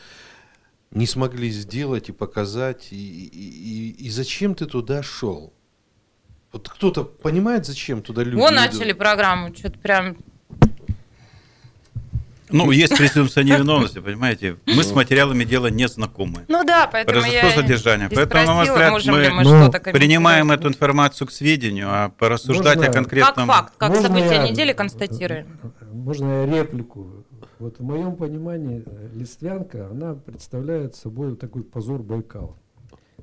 не 0.91 1.05
смогли 1.05 1.49
сделать 1.49 2.09
и 2.09 2.11
показать. 2.13 2.87
И, 2.91 2.95
и, 2.95 3.89
и, 3.99 4.05
и 4.05 4.09
зачем 4.09 4.55
ты 4.55 4.65
туда 4.65 5.03
шел? 5.03 5.53
Вот 6.51 6.69
кто-то 6.69 7.03
понимает, 7.03 7.65
зачем 7.65 8.01
туда 8.01 8.23
люди 8.23 8.35
Вон 8.35 8.53
идут? 8.53 8.73
начали 8.73 8.93
программу, 8.93 9.53
что-то 9.53 9.77
прям 9.77 10.17
ну, 12.49 12.71
есть 12.71 12.95
презумпция 12.97 13.43
невиновности, 13.43 13.99
понимаете? 13.99 14.57
Мы 14.65 14.83
с 14.83 14.91
материалами 14.93 15.43
дела 15.43 15.67
не 15.67 15.87
знакомы. 15.87 16.45
Ну 16.47 16.63
да, 16.63 16.87
поэтому 16.91 17.21
Произошло 17.21 17.49
я 17.49 17.55
задержание. 17.55 18.09
Поэтому, 18.13 18.45
на 18.45 18.53
мой 18.53 18.65
взгляд, 18.65 19.05
мы, 19.05 19.29
мы 19.31 19.43
ну, 19.43 19.71
принимаем 19.71 20.51
эту 20.51 20.67
информацию 20.67 21.27
к 21.27 21.31
сведению, 21.31 21.87
а 21.89 22.09
порассуждать 22.09 22.77
можно, 22.77 22.91
о 22.91 22.93
конкретном... 22.93 23.47
Как 23.47 23.55
факт, 23.55 23.73
как 23.77 23.89
можно 23.89 24.07
событие 24.07 24.35
я, 24.35 24.47
недели 24.49 24.73
констатируем. 24.73 25.47
Можно 25.91 26.45
я 26.45 26.45
реплику? 26.45 27.25
Вот 27.59 27.79
в 27.79 27.83
моем 27.83 28.15
понимании 28.15 28.83
Листвянка, 29.13 29.87
она 29.89 30.13
представляет 30.13 30.95
собой 30.95 31.35
такой 31.35 31.63
позор 31.63 32.03
Байкала. 32.03 32.57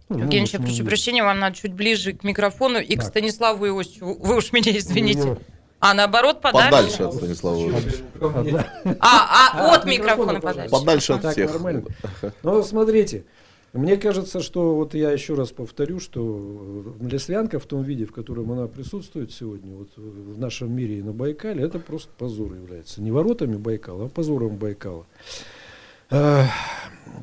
Ну, 0.08 0.18
Евгений, 0.18 0.48
я 0.52 0.58
прошу 0.58 0.84
прощения, 0.84 1.22
вам 1.22 1.38
надо 1.38 1.56
чуть 1.56 1.72
ближе 1.72 2.12
к 2.12 2.24
микрофону 2.24 2.78
и 2.80 2.96
так. 2.96 3.04
к 3.04 3.08
Станиславу 3.08 3.66
Иосифу. 3.66 4.16
Вы 4.18 4.36
уж 4.36 4.52
меня 4.52 4.76
извините. 4.76 5.38
А 5.82 5.94
наоборот, 5.94 6.40
подальше? 6.40 6.70
Подальше 6.70 7.02
от 7.02 7.14
Станислава 7.14 7.82
А, 9.00 9.50
а 9.52 9.74
от 9.74 9.84
микрофона 9.84 10.40
подальше. 10.40 10.70
Подальше 10.70 11.12
от 11.14 11.32
всех. 11.32 11.50
Нормально. 11.50 11.82
Ну, 12.44 12.62
смотрите, 12.62 13.24
мне 13.72 13.96
кажется, 13.96 14.40
что 14.42 14.76
вот 14.76 14.94
я 14.94 15.10
еще 15.10 15.34
раз 15.34 15.50
повторю, 15.50 15.98
что 15.98 16.94
Лесвянка 17.00 17.58
в 17.58 17.66
том 17.66 17.82
виде, 17.82 18.06
в 18.06 18.12
котором 18.12 18.52
она 18.52 18.68
присутствует 18.68 19.32
сегодня, 19.32 19.74
вот 19.74 19.88
в 19.96 20.38
нашем 20.38 20.72
мире 20.72 21.00
и 21.00 21.02
на 21.02 21.10
Байкале, 21.10 21.64
это 21.64 21.80
просто 21.80 22.10
позор 22.16 22.54
является. 22.54 23.02
Не 23.02 23.10
воротами 23.10 23.56
Байкала, 23.56 24.04
а 24.04 24.08
позором 24.08 24.54
Байкала. 24.58 25.04
А, 26.10 26.46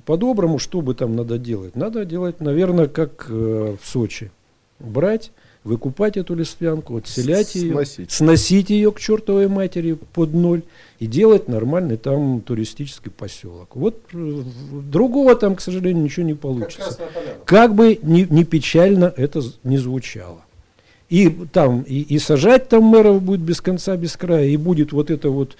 по-доброму, 0.06 0.60
что 0.60 0.82
бы 0.82 0.96
там 0.96 1.16
надо 1.16 1.38
делать? 1.38 1.78
Надо 1.78 2.04
делать, 2.04 2.42
наверное, 2.42 2.88
как 2.88 3.28
э, 3.30 3.78
в 3.82 3.88
Сочи. 3.88 4.32
Брать 4.80 5.32
выкупать 5.64 6.18
эту 6.18 6.36
листвянку, 6.36 6.98
отселять 6.98 7.56
ее, 7.56 7.74
сносить. 7.74 8.12
сносить 8.12 8.70
ее 8.70 8.92
к 8.92 9.00
чертовой 9.00 9.48
матери 9.48 9.98
под 10.14 10.34
ноль 10.34 10.62
и 11.00 11.06
делать 11.06 11.48
нормальный 11.48 11.98
там 11.98 12.42
туристический 12.42 13.12
поселок. 13.12 13.76
Вот 13.76 14.00
э, 14.14 14.44
другого 14.72 15.36
там, 15.36 15.56
к 15.56 15.62
сожалению, 15.62 16.04
ничего 16.04 16.26
не 16.26 16.34
получится. 16.34 16.98
Как 17.46 17.76
бы 17.76 18.00
ни, 18.02 18.22
ни 18.30 18.44
печально 18.44 19.14
это 19.16 19.42
не 19.64 19.78
звучало. 19.78 20.42
И 21.10 21.30
там 21.52 21.82
и, 21.82 22.02
и 22.02 22.20
сажать 22.20 22.70
там 22.70 22.84
мэров 22.84 23.22
будет 23.22 23.42
без 23.42 23.62
конца, 23.62 23.98
без 23.98 24.16
края, 24.16 24.46
и 24.46 24.58
будет 24.58 24.92
вот 24.92 25.10
это 25.10 25.30
вот 25.30 25.58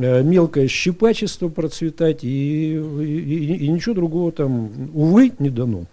мелкое 0.00 0.68
щипачество 0.68 1.48
процветать, 1.48 2.24
и, 2.24 2.74
и, 2.74 3.56
и 3.64 3.68
ничего 3.68 3.94
другого 3.94 4.32
там, 4.32 4.70
увы, 4.94 5.32
не 5.38 5.50
дано. 5.50 5.86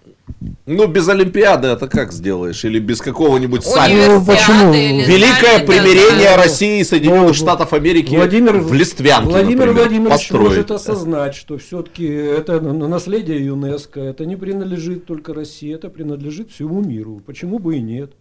Ну, 0.66 0.88
без 0.88 1.08
Олимпиады 1.08 1.70
это 1.70 1.88
как 1.88 2.12
сделаешь? 2.12 2.66
Или 2.66 2.80
без 2.80 3.00
какого-нибудь 3.00 3.64
саммита? 3.64 4.20
Ну, 4.20 4.26
почему? 4.26 4.74
Великое 4.74 5.66
примирение 5.66 6.36
да. 6.36 6.38
России 6.38 6.82
и 6.82 6.84
Соединенных 6.84 7.30
ну, 7.30 7.34
Штатов 7.34 7.72
Америки 7.74 8.16
Владимир, 8.16 8.58
в 8.58 8.74
Листвянке, 8.74 9.30
Владимир 9.30 9.68
например, 9.68 9.84
Владимирович 9.84 10.12
построить. 10.12 10.48
может 10.48 10.72
осознать, 10.72 11.36
что 11.36 11.58
все-таки 11.58 12.06
это 12.06 12.60
наследие 12.60 13.46
юНЕСКо, 13.46 14.02
это 14.02 14.26
не 14.26 14.36
принадлежит 14.36 15.06
только 15.06 15.34
России, 15.34 15.74
это 15.74 15.90
принадлежит 15.90 16.52
всему 16.52 16.82
миру. 16.82 17.22
Почему 17.26 17.60
бы 17.60 17.78
и 17.78 17.82
нет? 17.82 18.12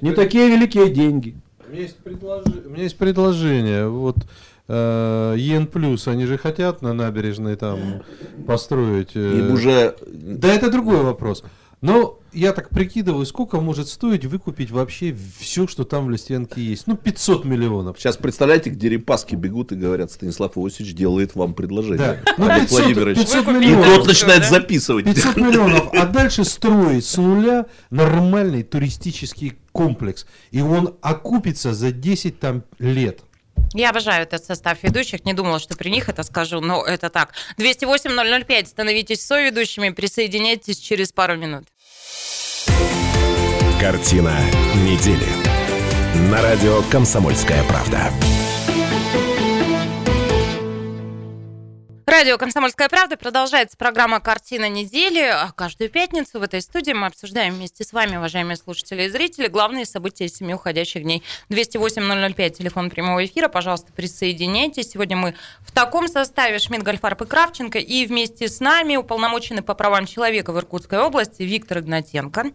не 0.00 0.12
такие 0.12 0.48
великие 0.48 0.88
деньги. 0.88 1.34
У 1.66 1.72
меня 1.72 1.82
есть, 1.82 1.96
предлож... 1.96 2.44
У 2.64 2.70
меня 2.70 2.84
есть 2.84 2.96
предложение. 2.96 3.88
Вот 3.88 4.16
э, 4.68 5.34
ЕН 5.36 5.66
плюс, 5.66 6.06
они 6.08 6.26
же 6.26 6.38
хотят 6.38 6.82
на 6.82 6.92
набережной 6.92 7.56
там 7.56 8.02
построить. 8.46 9.12
Э... 9.14 9.38
Им 9.38 9.52
уже. 9.52 9.96
Да, 10.06 10.48
это 10.48 10.70
другой 10.70 11.02
вопрос. 11.02 11.42
Но 11.80 12.18
я 12.32 12.52
так 12.52 12.70
прикидываю, 12.70 13.24
сколько 13.24 13.60
может 13.60 13.88
стоить 13.88 14.24
выкупить 14.24 14.70
вообще 14.70 15.16
все, 15.38 15.68
что 15.68 15.84
там 15.84 16.06
в 16.06 16.10
Листвянке 16.10 16.60
есть. 16.60 16.88
Ну, 16.88 16.96
500 16.96 17.44
миллионов. 17.44 17.98
Сейчас 17.98 18.16
представляете, 18.16 18.70
где 18.70 18.88
репаски 18.88 19.36
бегут 19.36 19.70
и 19.70 19.76
говорят, 19.76 20.10
Станислав 20.10 20.58
Иосифович 20.58 20.94
делает 20.94 21.36
вам 21.36 21.54
предложение. 21.54 22.20
Да. 22.26 22.34
Ну, 22.36 22.46
500, 22.48 22.70
Владимирович. 22.70 23.18
500 23.18 23.46
миллионов. 23.46 23.86
И 23.86 23.94
тот 23.94 24.06
начинает 24.08 24.40
да? 24.40 24.48
записывать. 24.48 25.04
500 25.04 25.36
миллионов. 25.36 25.94
А 25.94 26.06
дальше 26.06 26.44
строить 26.44 27.04
с 27.04 27.16
нуля 27.16 27.66
нормальный 27.90 28.64
туристический 28.64 29.54
комплекс. 29.70 30.26
И 30.50 30.60
он 30.60 30.96
окупится 31.00 31.74
за 31.74 31.92
10 31.92 32.40
там, 32.40 32.64
лет. 32.80 33.20
Я 33.74 33.90
обожаю 33.90 34.22
этот 34.22 34.44
состав 34.44 34.82
ведущих. 34.82 35.24
Не 35.24 35.34
думала, 35.34 35.58
что 35.58 35.76
при 35.76 35.90
них 35.90 36.08
это 36.08 36.22
скажу, 36.22 36.60
но 36.60 36.84
это 36.84 37.10
так. 37.10 37.34
208-005. 37.58 38.66
Становитесь 38.66 39.24
соведущими. 39.24 39.90
Присоединяйтесь 39.90 40.78
через 40.78 41.12
пару 41.12 41.36
минут. 41.36 41.64
Картина 43.80 44.34
недели. 44.74 45.28
На 46.30 46.42
радио 46.42 46.82
«Комсомольская 46.90 47.62
правда». 47.64 48.10
Радио 52.08 52.38
«Комсомольская 52.38 52.88
правда» 52.88 53.18
продолжается 53.18 53.76
программа 53.76 54.18
«Картина 54.18 54.66
недели». 54.70 55.20
А 55.20 55.52
каждую 55.52 55.90
пятницу 55.90 56.40
в 56.40 56.42
этой 56.42 56.62
студии 56.62 56.92
мы 56.92 57.06
обсуждаем 57.06 57.52
вместе 57.52 57.84
с 57.84 57.92
вами, 57.92 58.16
уважаемые 58.16 58.56
слушатели 58.56 59.02
и 59.02 59.10
зрители, 59.10 59.48
главные 59.48 59.84
события 59.84 60.26
семи 60.26 60.54
уходящих 60.54 61.02
дней. 61.02 61.22
208-005, 61.50 62.48
телефон 62.48 62.88
прямого 62.88 63.22
эфира. 63.26 63.48
Пожалуйста, 63.48 63.92
присоединяйтесь. 63.92 64.92
Сегодня 64.92 65.18
мы 65.18 65.34
в 65.60 65.70
таком 65.70 66.08
составе 66.08 66.58
Шмидт, 66.58 66.82
Гольфарб 66.82 67.20
и 67.20 67.26
Кравченко. 67.26 67.78
И 67.78 68.06
вместе 68.06 68.48
с 68.48 68.58
нами 68.60 68.96
уполномоченный 68.96 69.60
по 69.60 69.74
правам 69.74 70.06
человека 70.06 70.54
в 70.54 70.58
Иркутской 70.58 71.00
области 71.00 71.42
Виктор 71.42 71.80
Игнатенко. 71.80 72.52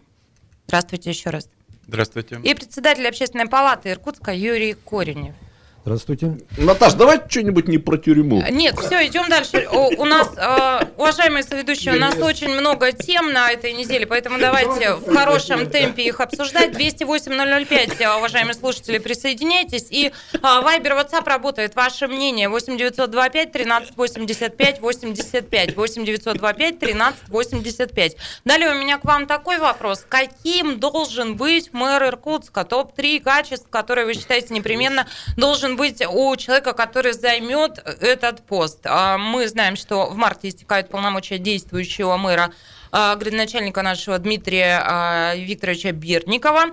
Здравствуйте 0.66 1.10
еще 1.10 1.30
раз. 1.30 1.48
Здравствуйте. 1.86 2.40
И 2.42 2.54
председатель 2.54 3.06
общественной 3.06 3.46
палаты 3.46 3.90
Иркутска 3.90 4.32
Юрий 4.34 4.74
Коренев. 4.74 5.36
Здравствуйте. 5.84 6.38
Наташ, 6.56 6.94
давай 6.94 7.20
что-нибудь 7.28 7.68
не 7.68 7.76
про 7.76 7.98
тюрьму. 7.98 8.42
Нет, 8.50 8.78
все, 8.78 9.06
идем 9.06 9.28
дальше. 9.28 9.68
У, 9.70 10.00
у 10.00 10.06
нас, 10.06 10.30
э, 10.34 10.86
уважаемые 10.96 11.42
соведущие, 11.42 11.94
у 11.94 11.98
нас 11.98 12.14
очень 12.16 12.48
много 12.48 12.92
тем 12.92 13.34
на 13.34 13.50
этой 13.50 13.74
неделе, 13.74 14.06
поэтому 14.06 14.38
давайте 14.38 14.94
в 14.94 15.12
хорошем 15.12 15.68
темпе 15.68 16.04
их 16.04 16.20
обсуждать. 16.20 16.70
208-005, 16.70 18.00
э, 18.00 18.16
уважаемые 18.16 18.54
слушатели, 18.54 18.96
присоединяйтесь. 18.96 19.88
И 19.90 20.06
э, 20.06 20.38
Вайбер, 20.40 20.92
WhatsApp 20.92 21.28
работает. 21.28 21.74
Ваше 21.74 22.08
мнение 22.08 22.48
8925 22.48 23.52
13 23.52 23.94
85 23.94 24.80
85 24.80 25.76
8925 25.76 26.78
13 26.78 27.28
85. 27.28 28.16
Далее 28.46 28.70
у 28.70 28.78
меня 28.78 28.96
к 28.96 29.04
вам 29.04 29.26
такой 29.26 29.58
вопрос. 29.58 30.06
Каким 30.08 30.80
должен 30.80 31.36
быть 31.36 31.74
мэр 31.74 32.04
Иркутска? 32.04 32.64
Топ-3 32.64 33.20
качеств, 33.20 33.68
которые 33.68 34.06
вы 34.06 34.14
считаете 34.14 34.54
непременно 34.54 35.06
должен 35.36 35.73
быть 35.76 36.02
у 36.06 36.36
человека, 36.36 36.72
который 36.72 37.12
займет 37.12 37.78
этот 38.00 38.40
пост? 38.46 38.80
А 38.84 39.18
мы 39.18 39.48
знаем, 39.48 39.76
что 39.76 40.06
в 40.06 40.16
марте 40.16 40.48
истекают 40.48 40.88
полномочия 40.88 41.38
действующего 41.38 42.16
мэра 42.16 42.52
а, 42.96 43.16
градоначальника 43.16 43.82
нашего 43.82 44.18
Дмитрия 44.18 44.80
а, 44.80 45.34
Викторовича 45.34 45.90
Берникова. 45.90 46.66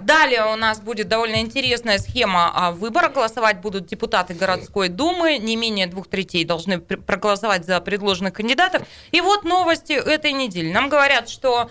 Далее 0.00 0.44
у 0.52 0.56
нас 0.56 0.80
будет 0.80 1.08
довольно 1.08 1.40
интересная 1.40 1.98
схема 1.98 2.70
выбора. 2.76 3.08
Голосовать 3.08 3.60
будут 3.60 3.86
депутаты 3.86 4.34
городской 4.34 4.88
думы. 4.88 5.38
Не 5.38 5.56
менее 5.56 5.88
двух 5.88 6.06
третей 6.06 6.44
должны 6.44 6.78
проголосовать 6.78 7.66
за 7.66 7.80
предложенных 7.80 8.34
кандидатов. 8.34 8.86
И 9.10 9.20
вот 9.20 9.44
новости 9.44 9.92
этой 9.92 10.30
недели. 10.30 10.70
Нам 10.72 10.88
говорят, 10.88 11.28
что 11.28 11.70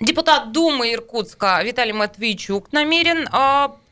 депутат 0.00 0.52
Думы 0.52 0.92
Иркутска 0.92 1.60
Виталий 1.64 1.92
Матвейчук 1.92 2.72
намерен 2.72 3.26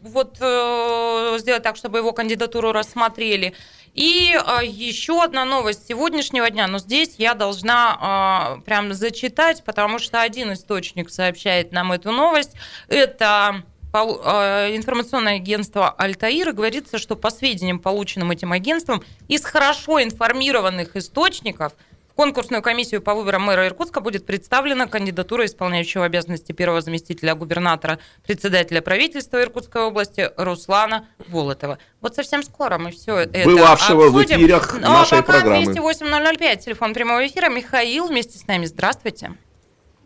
вот 0.05 0.37
э, 0.41 1.37
сделать 1.39 1.63
так, 1.63 1.77
чтобы 1.77 1.99
его 1.99 2.13
кандидатуру 2.13 2.73
рассмотрели. 2.73 3.55
И 3.95 4.35
э, 4.35 4.67
еще 4.67 5.23
одна 5.23 5.45
новость 5.45 5.89
сегодняшнего 5.89 6.51
дня, 6.51 6.67
но 6.67 6.79
здесь 6.79 7.15
я 7.19 7.35
должна 7.35 8.59
э, 8.59 8.63
прям 8.63 8.93
зачитать, 8.93 9.65
потому 9.65 9.99
что 9.99 10.21
один 10.21 10.53
источник 10.53 11.11
сообщает 11.11 11.73
нам 11.73 11.93
эту 11.93 12.13
новость. 12.13 12.53
Это 12.89 13.63
э, 13.93 14.77
информационное 14.77 15.37
агентство 15.37 15.91
Альтаир, 15.91 16.53
говорится, 16.53 16.99
что 16.99 17.17
по 17.17 17.31
сведениям, 17.31 17.79
полученным 17.79 18.31
этим 18.31 18.53
агентством, 18.53 19.03
из 19.29 19.45
хорошо 19.45 20.03
информированных 20.03 20.97
источников– 20.97 21.73
конкурсную 22.17 22.63
комиссию 22.63 23.03
по 23.03 23.15
выборам 23.15 23.43
мэра 23.43 23.67
Иркутска 23.67 24.01
будет 24.01 24.27
представлена 24.27 24.87
кандидатура 24.87 25.45
исполняющего 25.45 26.05
обязанности 26.05 26.53
первого 26.53 26.81
заместителя 26.81 27.35
губернатора, 27.35 27.99
председателя 28.27 28.81
правительства 28.83 29.43
Иркутской 29.43 29.83
области 29.83 30.31
Руслана 30.37 31.07
Волотова. 31.29 31.79
Вот 32.01 32.15
совсем 32.15 32.43
скоро 32.43 32.79
мы 32.79 32.91
все 32.91 33.19
это 33.19 33.45
Бывавшего 33.45 34.07
обсудим. 34.07 34.39
в 34.39 34.43
эфирах 34.43 34.75
ну, 34.75 34.81
нашей 34.81 35.19
а 35.19 35.23
пока 35.23 35.41
программы. 35.41 35.65
208 35.67 36.57
телефон 36.59 36.95
прямого 36.95 37.27
эфира. 37.27 37.49
Михаил 37.49 38.07
вместе 38.07 38.39
с 38.39 38.47
нами. 38.47 38.67
Здравствуйте. 38.67 39.33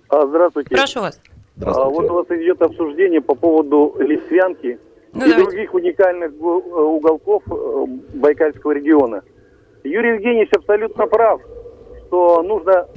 А, 0.09 0.27
здравствуйте. 0.27 0.71
Прошу 0.71 1.01
вас. 1.01 1.21
А, 1.61 1.85
вот 1.85 2.11
у 2.11 2.15
вас 2.15 2.27
идет 2.31 2.63
обсуждение 2.63 3.21
по 3.21 3.35
поводу 3.35 3.97
Лисвянки 3.99 4.79
ну, 5.13 5.25
и 5.25 5.31
давайте. 5.31 5.45
других 5.45 5.75
уникальных 5.75 6.33
уголков 6.41 7.43
э, 7.51 7.87
Байкальского 8.15 8.73
региона. 8.73 9.23
Юрий 9.85 10.15
Евгеньевич 10.15 10.51
абсолютно 10.53 11.07
прав 11.07 11.41
что 12.09 12.43
нужно 12.43 12.89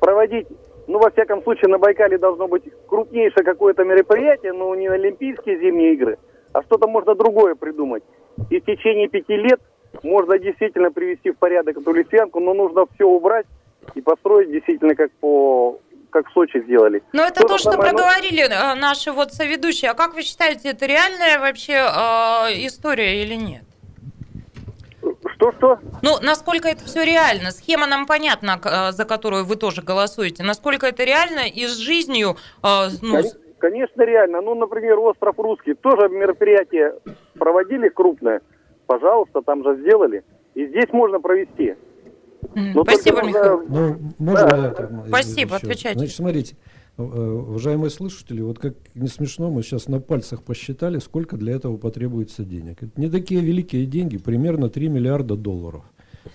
проводить, 0.00 0.48
ну, 0.86 0.98
во 0.98 1.10
всяком 1.10 1.42
случае, 1.42 1.68
на 1.68 1.78
Байкале 1.78 2.18
должно 2.18 2.48
быть 2.48 2.64
крупнейшее 2.88 3.44
какое-то 3.44 3.84
мероприятие, 3.84 4.52
но 4.52 4.74
не 4.74 4.88
Олимпийские 4.88 5.58
зимние 5.60 5.94
игры, 5.94 6.18
а 6.52 6.62
что-то 6.62 6.88
можно 6.88 7.14
другое 7.14 7.54
придумать. 7.54 8.02
И 8.50 8.60
в 8.60 8.64
течение 8.64 9.08
пяти 9.08 9.36
лет 9.36 9.60
можно 10.02 10.38
действительно 10.38 10.90
привести 10.90 11.30
в 11.30 11.38
порядок 11.38 11.78
эту 11.78 11.92
лесвянку, 11.92 12.40
но 12.40 12.52
нужно 12.52 12.86
все 12.94 13.06
убрать 13.06 13.46
и 13.94 14.00
построить 14.00 14.50
действительно 14.50 14.94
как 14.94 15.12
по 15.20 15.78
как 16.10 16.28
в 16.28 16.32
Сочи 16.32 16.62
сделали. 16.62 17.02
Но 17.12 17.24
это 17.24 17.40
то, 17.40 17.58
что 17.58 17.72
самое... 17.72 17.90
проговорили 17.90 18.44
э, 18.44 18.74
наши 18.76 19.10
вот 19.10 19.32
соведущие. 19.32 19.90
А 19.90 19.94
как 19.94 20.14
вы 20.14 20.22
считаете, 20.22 20.68
это 20.68 20.86
реальная 20.86 21.40
вообще 21.40 21.72
э, 21.72 22.66
история 22.66 23.20
или 23.24 23.34
нет? 23.34 23.64
Что-что? 25.34 25.78
Ну, 26.02 26.18
насколько 26.22 26.68
это 26.68 26.84
все 26.84 27.04
реально? 27.04 27.50
Схема 27.50 27.86
нам 27.86 28.06
понятна, 28.06 28.60
э, 28.64 28.92
за 28.92 29.04
которую 29.04 29.44
вы 29.44 29.56
тоже 29.56 29.82
голосуете. 29.82 30.42
Насколько 30.42 30.86
это 30.86 31.04
реально 31.04 31.48
и 31.48 31.66
с 31.66 31.76
жизнью... 31.76 32.36
Э, 32.62 32.88
ну... 33.02 33.22
Конечно, 33.58 34.02
реально. 34.02 34.42
Ну, 34.42 34.54
например, 34.54 34.98
остров 34.98 35.38
Русский. 35.38 35.74
Тоже 35.74 36.08
мероприятие 36.08 36.94
проводили 37.38 37.88
крупное. 37.88 38.42
Пожалуйста, 38.86 39.40
там 39.40 39.64
же 39.64 39.76
сделали. 39.80 40.22
И 40.54 40.66
здесь 40.66 40.90
можно 40.92 41.18
провести. 41.18 41.74
Но 42.54 42.84
Спасибо, 42.84 43.22
Михаил. 43.22 43.64
Ну, 43.66 43.96
можно 44.18 44.46
да. 44.48 44.68
это, 44.68 45.02
Спасибо, 45.08 45.56
еще. 45.56 45.66
отвечайте. 45.66 45.98
Значит, 45.98 46.16
смотрите, 46.16 46.56
уважаемые 46.96 47.90
слушатели, 47.90 48.40
вот 48.40 48.58
как 48.58 48.74
не 48.94 49.08
смешно, 49.08 49.50
мы 49.50 49.62
сейчас 49.62 49.88
на 49.88 50.00
пальцах 50.00 50.42
посчитали, 50.42 50.98
сколько 50.98 51.36
для 51.36 51.54
этого 51.54 51.76
потребуется 51.76 52.44
денег. 52.44 52.82
Это 52.82 53.00
не 53.00 53.10
такие 53.10 53.40
великие 53.40 53.86
деньги, 53.86 54.16
примерно 54.16 54.68
3 54.68 54.88
миллиарда 54.88 55.36
долларов. 55.36 55.82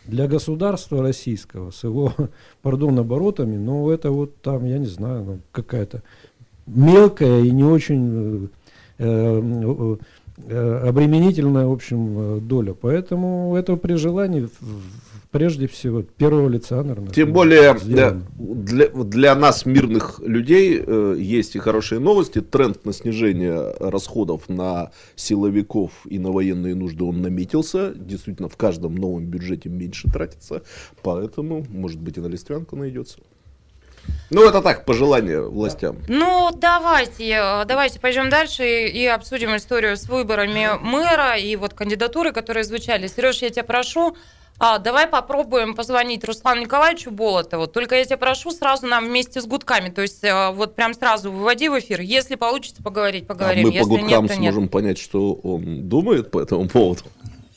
Для 0.06 0.28
государства 0.28 1.02
российского 1.02 1.72
с 1.72 1.84
его, 1.84 2.14
пардон, 2.62 3.00
оборотами, 3.00 3.58
ну 3.58 3.90
это 3.90 4.12
вот 4.12 4.42
там, 4.42 4.66
я 4.66 4.78
не 4.78 4.88
знаю, 4.88 5.24
ну, 5.24 5.40
какая-то 5.52 6.04
мелкая 6.68 7.42
и 7.42 7.52
не 7.52 7.64
очень 7.64 8.50
обременительная, 10.48 11.68
в 11.68 11.72
общем, 11.72 12.48
доля. 12.48 12.74
Поэтому 12.74 13.56
это 13.56 13.76
при 13.76 13.94
желании 13.94 14.50
прежде 15.32 15.68
всего 15.68 16.02
первого 16.02 16.50
лица, 16.50 16.78
наверное. 16.78 17.12
Тем 17.12 17.34
более 17.34 17.74
для, 17.76 18.18
для, 18.38 18.88
для 18.90 19.36
нас, 19.36 19.66
мирных 19.66 20.20
людей, 20.20 20.82
э, 20.86 21.16
есть 21.20 21.56
и 21.56 21.60
хорошие 21.60 22.00
новости. 22.00 22.42
Тренд 22.42 22.86
на 22.86 22.94
снижение 22.94 23.74
расходов 23.80 24.50
на 24.50 24.92
силовиков 25.16 25.92
и 26.06 26.20
на 26.20 26.32
военные 26.32 26.76
нужды, 26.76 27.04
он 27.04 27.22
наметился. 27.22 27.94
Действительно, 27.94 28.50
в 28.50 28.58
каждом 28.58 28.96
новом 28.96 29.26
бюджете 29.26 29.70
меньше 29.70 30.10
тратится. 30.12 30.64
Поэтому, 31.04 31.66
может 31.70 32.00
быть, 32.00 32.18
и 32.18 32.22
на 32.22 32.28
Листвянку 32.28 32.76
найдется. 32.76 33.20
Ну, 34.32 34.48
это 34.48 34.62
так, 34.62 34.86
пожелание 34.86 35.42
властям. 35.42 35.98
Ну, 36.08 36.52
давайте, 36.56 37.30
э, 37.30 37.66
давайте 37.66 38.00
пойдем 38.00 38.30
дальше 38.30 38.64
и, 38.64 39.04
и 39.04 39.06
обсудим 39.06 39.56
историю 39.56 39.98
с 39.98 40.08
выборами 40.08 40.70
мэра 40.82 41.38
и 41.38 41.56
вот 41.56 41.74
кандидатуры, 41.74 42.32
которые 42.32 42.64
звучали. 42.64 43.08
Сереж, 43.08 43.42
я 43.42 43.50
тебя 43.50 43.64
прошу, 43.64 44.16
а, 44.60 44.78
давай 44.78 45.08
попробуем 45.08 45.74
позвонить 45.74 46.24
Руслану 46.26 46.62
Николаевичу 46.62 47.12
Болотову. 47.12 47.68
Только 47.68 47.96
я 47.96 48.04
тебя 48.04 48.18
прошу 48.18 48.52
сразу 48.52 48.88
нам 48.88 49.06
вместе 49.06 49.40
с 49.40 49.46
гудками. 49.46 49.90
То 49.90 50.02
есть 50.02 50.24
э, 50.24 50.52
вот 50.52 50.76
прям 50.76 50.94
сразу 50.94 51.32
выводи 51.32 51.70
в 51.70 51.80
эфир. 51.80 52.02
Если 52.02 52.36
получится 52.36 52.84
поговорить, 52.84 53.26
поговорим. 53.26 53.68
А 53.68 53.68
мы 53.70 53.74
Если 53.74 53.90
по 53.90 53.90
гудкам 53.90 54.26
нет, 54.26 54.36
сможем 54.36 54.64
нет. 54.64 54.72
понять, 54.72 54.98
что 54.98 55.34
он 55.34 55.88
думает 55.88 56.30
по 56.30 56.42
этому 56.42 56.68
поводу. 56.68 57.04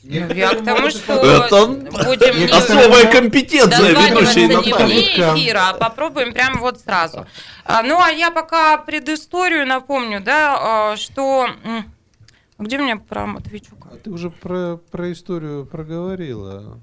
Ну, 0.04 0.34
я 0.34 0.54
к 0.54 0.64
тому, 0.64 0.90
что 0.90 1.12
это 1.12 1.66
будем 1.66 2.52
особая 2.52 3.10
компетенция 3.10 3.90
ведущей 3.90 4.46
не 4.48 5.06
эфира, 5.16 5.70
а 5.70 5.74
попробуем 5.74 6.32
прямо 6.32 6.60
вот 6.60 6.80
сразу. 6.80 7.26
А, 7.64 7.82
ну, 7.82 8.00
а 8.00 8.10
я 8.10 8.30
пока 8.32 8.78
предысторию 8.78 9.66
напомню, 9.66 10.20
да, 10.20 10.92
а, 10.92 10.96
что... 10.96 11.48
Где 12.58 12.78
у 12.78 12.82
меня 12.82 12.96
про 12.96 13.26
Матвейчука? 13.26 13.88
А 13.92 13.96
ты 13.96 14.10
уже 14.10 14.30
про, 14.30 14.76
про 14.90 15.10
историю 15.10 15.66
проговорила. 15.66 16.80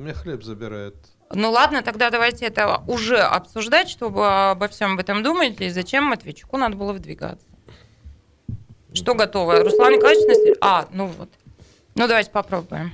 У 0.00 0.02
меня 0.02 0.14
хлеб 0.14 0.42
забирает. 0.42 0.94
Ну 1.30 1.50
ладно, 1.50 1.82
тогда 1.82 2.08
давайте 2.08 2.46
это 2.46 2.82
уже 2.86 3.18
обсуждать, 3.18 3.90
чтобы 3.90 4.26
обо 4.52 4.66
всем 4.68 4.94
об 4.94 4.98
этом 4.98 5.22
думать, 5.22 5.60
и 5.60 5.68
зачем 5.68 6.04
Матвейчуку 6.04 6.56
надо 6.56 6.74
было 6.74 6.94
выдвигаться. 6.94 7.46
Что 8.94 9.14
готово? 9.14 9.62
Руслан 9.62 9.92
Николаевич, 9.92 10.56
а, 10.62 10.88
ну 10.90 11.08
вот. 11.08 11.28
Ну 11.96 12.08
давайте 12.08 12.30
попробуем. 12.30 12.92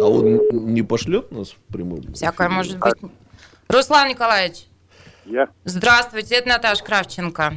А 0.00 0.02
он 0.02 0.74
не 0.74 0.82
пошлет 0.82 1.30
нас 1.30 1.50
в 1.50 1.72
прямом? 1.72 2.12
Всякое 2.14 2.48
может 2.48 2.76
быть. 2.80 2.94
Руслан 3.68 4.08
Николаевич. 4.08 4.66
Я. 5.26 5.48
Здравствуйте, 5.62 6.34
это 6.34 6.48
Наташа 6.48 6.82
Кравченко. 6.82 7.54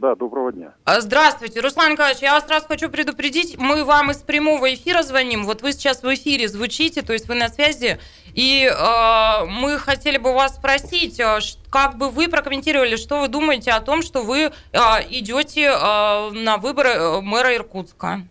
Да, 0.00 0.14
доброго 0.14 0.50
дня. 0.50 0.72
А, 0.86 1.02
здравствуйте, 1.02 1.60
Руслан 1.60 1.92
Николаевич, 1.92 2.22
я 2.22 2.32
вас 2.32 2.46
сразу 2.46 2.66
хочу 2.66 2.88
предупредить, 2.88 3.58
мы 3.58 3.84
вам 3.84 4.10
из 4.10 4.16
прямого 4.16 4.72
эфира 4.72 5.02
звоним, 5.02 5.44
вот 5.44 5.60
вы 5.60 5.72
сейчас 5.72 6.02
в 6.02 6.14
эфире 6.14 6.48
звучите, 6.48 7.02
то 7.02 7.12
есть 7.12 7.28
вы 7.28 7.34
на 7.34 7.50
связи, 7.50 8.00
и 8.32 8.64
э, 8.64 9.44
мы 9.44 9.78
хотели 9.78 10.16
бы 10.16 10.32
вас 10.32 10.56
спросить, 10.56 11.20
а, 11.20 11.40
как 11.68 11.98
бы 11.98 12.08
вы 12.08 12.28
прокомментировали, 12.28 12.96
что 12.96 13.20
вы 13.20 13.28
думаете 13.28 13.72
о 13.72 13.82
том, 13.82 14.00
что 14.00 14.22
вы 14.22 14.44
э, 14.72 14.78
идете 15.10 15.64
э, 15.64 16.30
на 16.30 16.56
выборы 16.56 16.88
э, 16.88 17.20
мэра 17.20 17.54
Иркутска? 17.54 18.22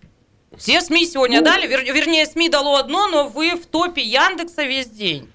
Все 0.57 0.81
СМИ 0.81 1.05
сегодня 1.05 1.37
ну, 1.41 1.45
дали, 1.45 1.67
вер, 1.67 1.83
вернее, 1.83 2.25
СМИ 2.25 2.49
дало 2.49 2.77
одно, 2.77 3.07
но 3.07 3.27
вы 3.27 3.51
в 3.51 3.67
топе 3.67 4.01
Яндекса 4.01 4.63
весь 4.63 4.89
день. 4.89 5.31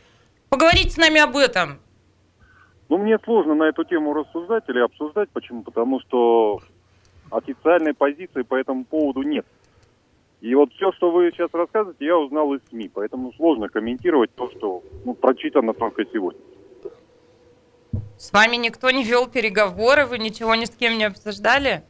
Поговорите 0.48 0.90
с 0.90 0.96
нами 0.96 1.20
об 1.20 1.36
этом. 1.36 1.78
Ну, 2.88 2.98
мне 2.98 3.18
сложно 3.24 3.54
на 3.54 3.64
эту 3.64 3.84
тему 3.84 4.12
рассуждать 4.12 4.64
или 4.68 4.80
обсуждать. 4.80 5.30
Почему? 5.30 5.62
Потому 5.62 6.00
что 6.00 6.60
официальной 7.30 7.94
позиции 7.94 8.42
по 8.42 8.54
этому 8.54 8.84
поводу 8.84 9.22
нет. 9.22 9.46
И 10.40 10.54
вот 10.54 10.72
все, 10.74 10.92
что 10.92 11.10
вы 11.10 11.30
сейчас 11.32 11.48
рассказываете, 11.54 12.04
я 12.04 12.18
узнал 12.18 12.52
из 12.52 12.60
СМИ. 12.68 12.90
Поэтому 12.92 13.32
сложно 13.32 13.68
комментировать 13.68 14.34
то, 14.34 14.50
что 14.50 14.82
ну, 15.04 15.14
прочитано 15.14 15.72
только 15.72 16.04
сегодня. 16.12 16.40
С 18.18 18.32
вами 18.32 18.56
никто 18.56 18.90
не 18.90 19.04
вел 19.04 19.26
переговоры, 19.28 20.06
вы 20.06 20.18
ничего 20.18 20.54
ни 20.54 20.66
с 20.66 20.70
кем 20.70 20.98
не 20.98 21.04
обсуждали? 21.04 21.82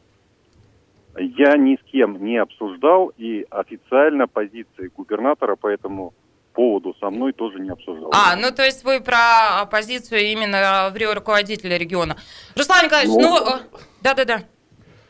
Я 1.17 1.57
ни 1.57 1.75
с 1.75 1.83
кем 1.91 2.23
не 2.23 2.37
обсуждал, 2.37 3.11
и 3.17 3.45
официально 3.49 4.27
позиции 4.27 4.91
губернатора 4.95 5.55
по 5.55 5.67
этому 5.67 6.13
поводу 6.55 6.95
со 6.99 7.09
мной 7.09 7.33
тоже 7.33 7.59
не 7.59 7.69
обсуждал. 7.69 8.11
А, 8.13 8.35
ну 8.35 8.51
то 8.51 8.63
есть 8.63 8.83
вы 8.83 9.01
про 9.01 9.65
позицию 9.69 10.21
именно 10.21 10.91
в 10.91 11.13
руководителя 11.13 11.77
региона. 11.77 12.15
Руслан 12.55 12.85
Николаевич, 12.85 13.13
ну... 13.13 13.21
ну 13.21 13.55
э, 13.55 13.59
да-да-да. 14.01 14.43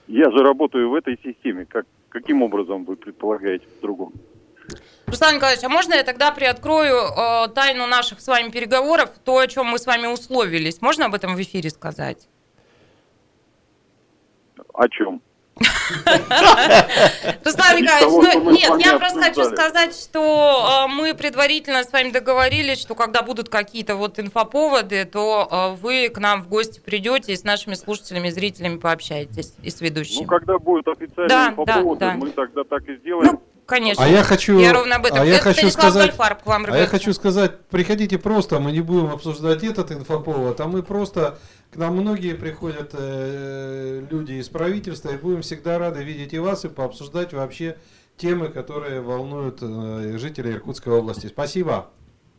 Я 0.07 0.29
же 0.31 0.43
работаю 0.43 0.89
в 0.89 0.95
этой 0.95 1.17
системе. 1.23 1.65
Как, 1.65 1.85
каким 2.09 2.41
образом 2.41 2.83
вы 2.83 2.95
предполагаете 2.95 3.65
в 3.77 3.81
другом? 3.81 4.13
Руслан 5.05 5.35
Николаевич, 5.35 5.63
а 5.63 5.69
можно 5.69 5.93
я 5.93 6.03
тогда 6.03 6.31
приоткрою 6.31 6.95
э, 6.95 7.47
тайну 7.53 7.87
наших 7.87 8.19
с 8.19 8.27
вами 8.27 8.49
переговоров, 8.49 9.11
то, 9.23 9.37
о 9.37 9.47
чем 9.47 9.67
мы 9.67 9.77
с 9.77 9.85
вами 9.85 10.07
условились? 10.07 10.81
Можно 10.81 11.05
об 11.05 11.13
этом 11.13 11.35
в 11.35 11.41
эфире 11.41 11.69
сказать? 11.69 12.27
О 14.73 14.89
чем? 14.89 15.21
Руслан 17.45 17.77
Николаевич, 17.77 18.35
ну, 18.35 18.51
нет, 18.51 18.73
я 18.85 18.97
просто 18.97 19.21
хочу 19.21 19.43
сказать, 19.45 19.95
что 19.95 20.85
э, 20.87 20.91
мы 20.91 21.13
предварительно 21.13 21.83
с 21.83 21.91
вами 21.93 22.11
договорились, 22.11 22.79
что 22.79 22.95
когда 22.95 23.21
будут 23.21 23.49
какие-то 23.49 23.95
вот 23.95 24.19
инфоповоды, 24.19 25.05
то 25.05 25.47
э, 25.49 25.81
вы 25.81 26.09
к 26.09 26.17
нам 26.17 26.41
в 26.41 26.49
гости 26.49 26.79
придете 26.79 27.33
и 27.33 27.35
с 27.35 27.43
нашими 27.43 27.75
слушателями, 27.75 28.29
зрителями 28.29 28.77
пообщаетесь 28.77 29.53
и 29.63 29.69
с 29.69 29.79
ведущим. 29.81 30.21
Ну, 30.23 30.27
когда 30.27 30.57
будут 30.57 30.87
официальные 30.87 31.49
инфоповоды, 31.49 32.11
мы 32.11 32.31
тогда 32.31 32.63
так 32.63 32.87
и 32.89 32.97
сделаем. 32.97 33.39
Конечно. 33.65 34.03
А 34.03 34.07
я 34.07 34.23
хочу, 34.23 34.59
я 34.59 34.73
ровно 34.73 34.97
об 34.97 35.05
этом. 35.05 35.21
А 35.21 35.25
я 35.25 35.39
хочу 35.39 35.69
сказать, 35.69 36.15
к 36.15 36.45
вам, 36.45 36.65
а 36.67 36.77
я 36.77 36.85
хочу 36.85 37.13
сказать, 37.13 37.59
приходите 37.67 38.17
просто, 38.19 38.59
мы 38.59 38.71
не 38.71 38.81
будем 38.81 39.07
обсуждать 39.07 39.63
этот 39.63 39.91
инфоповод, 39.91 40.59
а 40.61 40.67
мы 40.67 40.83
просто 40.83 41.39
к 41.71 41.77
нам 41.77 41.95
многие 41.95 42.33
приходят 42.35 42.91
э, 42.93 44.05
люди 44.09 44.33
из 44.33 44.49
правительства, 44.49 45.09
и 45.09 45.17
будем 45.17 45.41
всегда 45.41 45.79
рады 45.79 46.03
видеть 46.03 46.33
и 46.33 46.39
вас, 46.39 46.63
и 46.65 46.69
пообсуждать 46.69 47.33
вообще 47.33 47.77
темы, 48.17 48.49
которые 48.49 49.01
волнуют 49.01 49.59
э, 49.61 50.17
жителей 50.17 50.53
Иркутской 50.53 50.93
области. 50.93 51.27
Спасибо. 51.27 51.89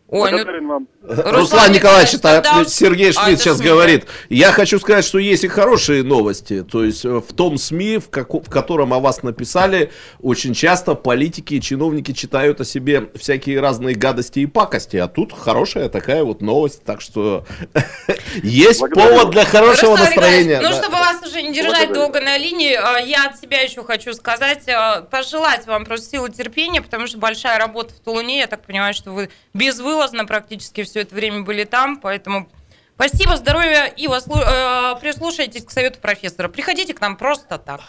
Ой, 0.08 0.30
ну... 0.30 0.68
вам. 0.68 0.88
Руслан, 1.02 1.34
Руслан 1.34 1.72
Николаевич, 1.72 2.14
это 2.14 2.40
да. 2.42 2.64
Сергей 2.64 3.12
Шмидт 3.12 3.28
а, 3.28 3.36
сейчас 3.36 3.58
СМИ, 3.58 3.66
говорит. 3.66 4.06
Я 4.28 4.52
хочу 4.52 4.78
сказать, 4.78 5.04
что 5.04 5.18
есть 5.18 5.44
и 5.44 5.48
хорошие 5.48 6.02
новости. 6.02 6.62
То 6.64 6.84
есть 6.84 7.04
э, 7.04 7.08
в 7.08 7.32
том 7.32 7.58
СМИ, 7.58 7.98
в, 7.98 8.08
как, 8.10 8.32
в 8.32 8.48
котором 8.48 8.92
о 8.92 9.00
вас 9.00 9.22
написали, 9.22 9.92
очень 10.20 10.54
часто 10.54 10.94
политики 10.94 11.54
и 11.54 11.60
чиновники 11.60 12.12
читают 12.12 12.60
о 12.60 12.64
себе 12.64 13.08
всякие 13.14 13.60
разные 13.60 13.94
гадости 13.94 14.40
и 14.40 14.46
пакости. 14.46 14.96
А 14.96 15.08
тут 15.08 15.32
хорошая 15.32 15.88
такая 15.88 16.24
вот 16.24 16.40
новость. 16.40 16.82
Так 16.84 17.00
что 17.00 17.44
есть 18.42 18.80
повод 18.80 19.30
для 19.30 19.44
хорошего 19.44 19.96
настроения. 19.96 20.60
Ну, 20.60 20.72
чтобы 20.72 20.96
вас 20.96 21.20
уже 21.24 21.42
не 21.42 21.52
держать 21.52 21.92
долго 21.92 22.20
на 22.20 22.36
линии, 22.36 22.74
э, 22.74 23.06
я 23.06 23.26
от 23.26 23.38
себя 23.38 23.60
еще 23.60 23.82
хочу 23.84 24.12
сказать, 24.12 24.62
э, 24.66 25.02
пожелать 25.10 25.66
вам 25.66 25.84
просто 25.84 26.10
силы 26.10 26.30
терпения, 26.30 26.80
потому 26.80 27.06
что 27.06 27.18
большая 27.18 27.58
работа 27.58 27.92
в 27.94 27.98
Тулуне. 27.98 28.38
Я 28.38 28.46
так 28.46 28.62
понимаю, 28.64 28.94
что 28.94 29.10
вы 29.10 29.30
без 29.52 29.78
вылаза 29.78 29.95
безвылазно 29.96 30.26
практически 30.26 30.82
все 30.82 31.00
это 31.00 31.14
время 31.14 31.42
были 31.42 31.64
там, 31.64 31.96
поэтому 31.96 32.48
спасибо, 32.94 33.37
здоровья 33.37 33.87
и 33.87 34.06
вас, 34.09 34.28
э, 34.28 35.00
прислушайтесь 35.00 35.64
к 35.64 35.70
совету 35.70 35.98
профессора. 36.00 36.48
Приходите 36.48 36.92
к 36.92 37.00
нам 37.00 37.16
просто 37.16 37.59
так. 37.59 37.80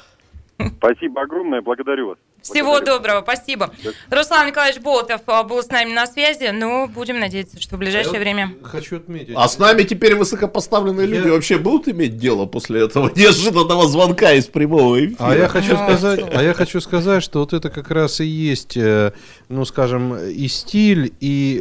Спасибо 0.77 1.21
огромное, 1.21 1.61
благодарю 1.61 2.09
вас. 2.09 2.17
Всего 2.51 2.73
Благодарю. 2.73 2.97
доброго, 2.97 3.21
спасибо. 3.21 3.71
Руслан 4.09 4.47
Николаевич 4.47 4.81
Болотов 4.81 5.21
а, 5.27 5.43
был 5.43 5.61
с 5.61 5.67
нами 5.67 5.93
на 5.93 6.07
связи, 6.07 6.49
но 6.53 6.87
будем 6.87 7.19
надеяться, 7.19 7.61
что 7.61 7.75
в 7.75 7.79
ближайшее 7.79 8.15
Я 8.15 8.19
время... 8.19 8.53
Хочу 8.63 8.97
отметить. 8.97 9.33
А 9.35 9.47
с 9.47 9.57
нами 9.59 9.83
теперь 9.83 10.15
высокопоставленные 10.15 11.07
люди 11.07 11.29
вообще 11.29 11.57
будут 11.57 11.87
иметь 11.89 12.17
дело 12.17 12.45
после 12.45 12.85
этого 12.85 13.11
неожиданного 13.15 13.87
звонка 13.87 14.31
из 14.33 14.45
прямого 14.45 15.05
эфира? 15.05 15.17
А 15.19 15.35
я 15.35 15.47
хочу 15.47 15.75
сказать, 15.75 16.23
а 16.33 16.41
я 16.41 16.53
хочу 16.53 16.79
сказать, 16.81 17.23
что 17.23 17.39
вот 17.39 17.53
это 17.53 17.69
как 17.69 17.91
раз 17.91 18.19
и 18.21 18.25
есть, 18.25 18.77
э, 18.77 19.11
ну, 19.49 19.65
скажем, 19.65 20.15
и 20.15 20.47
стиль, 20.47 21.13
и, 21.19 21.59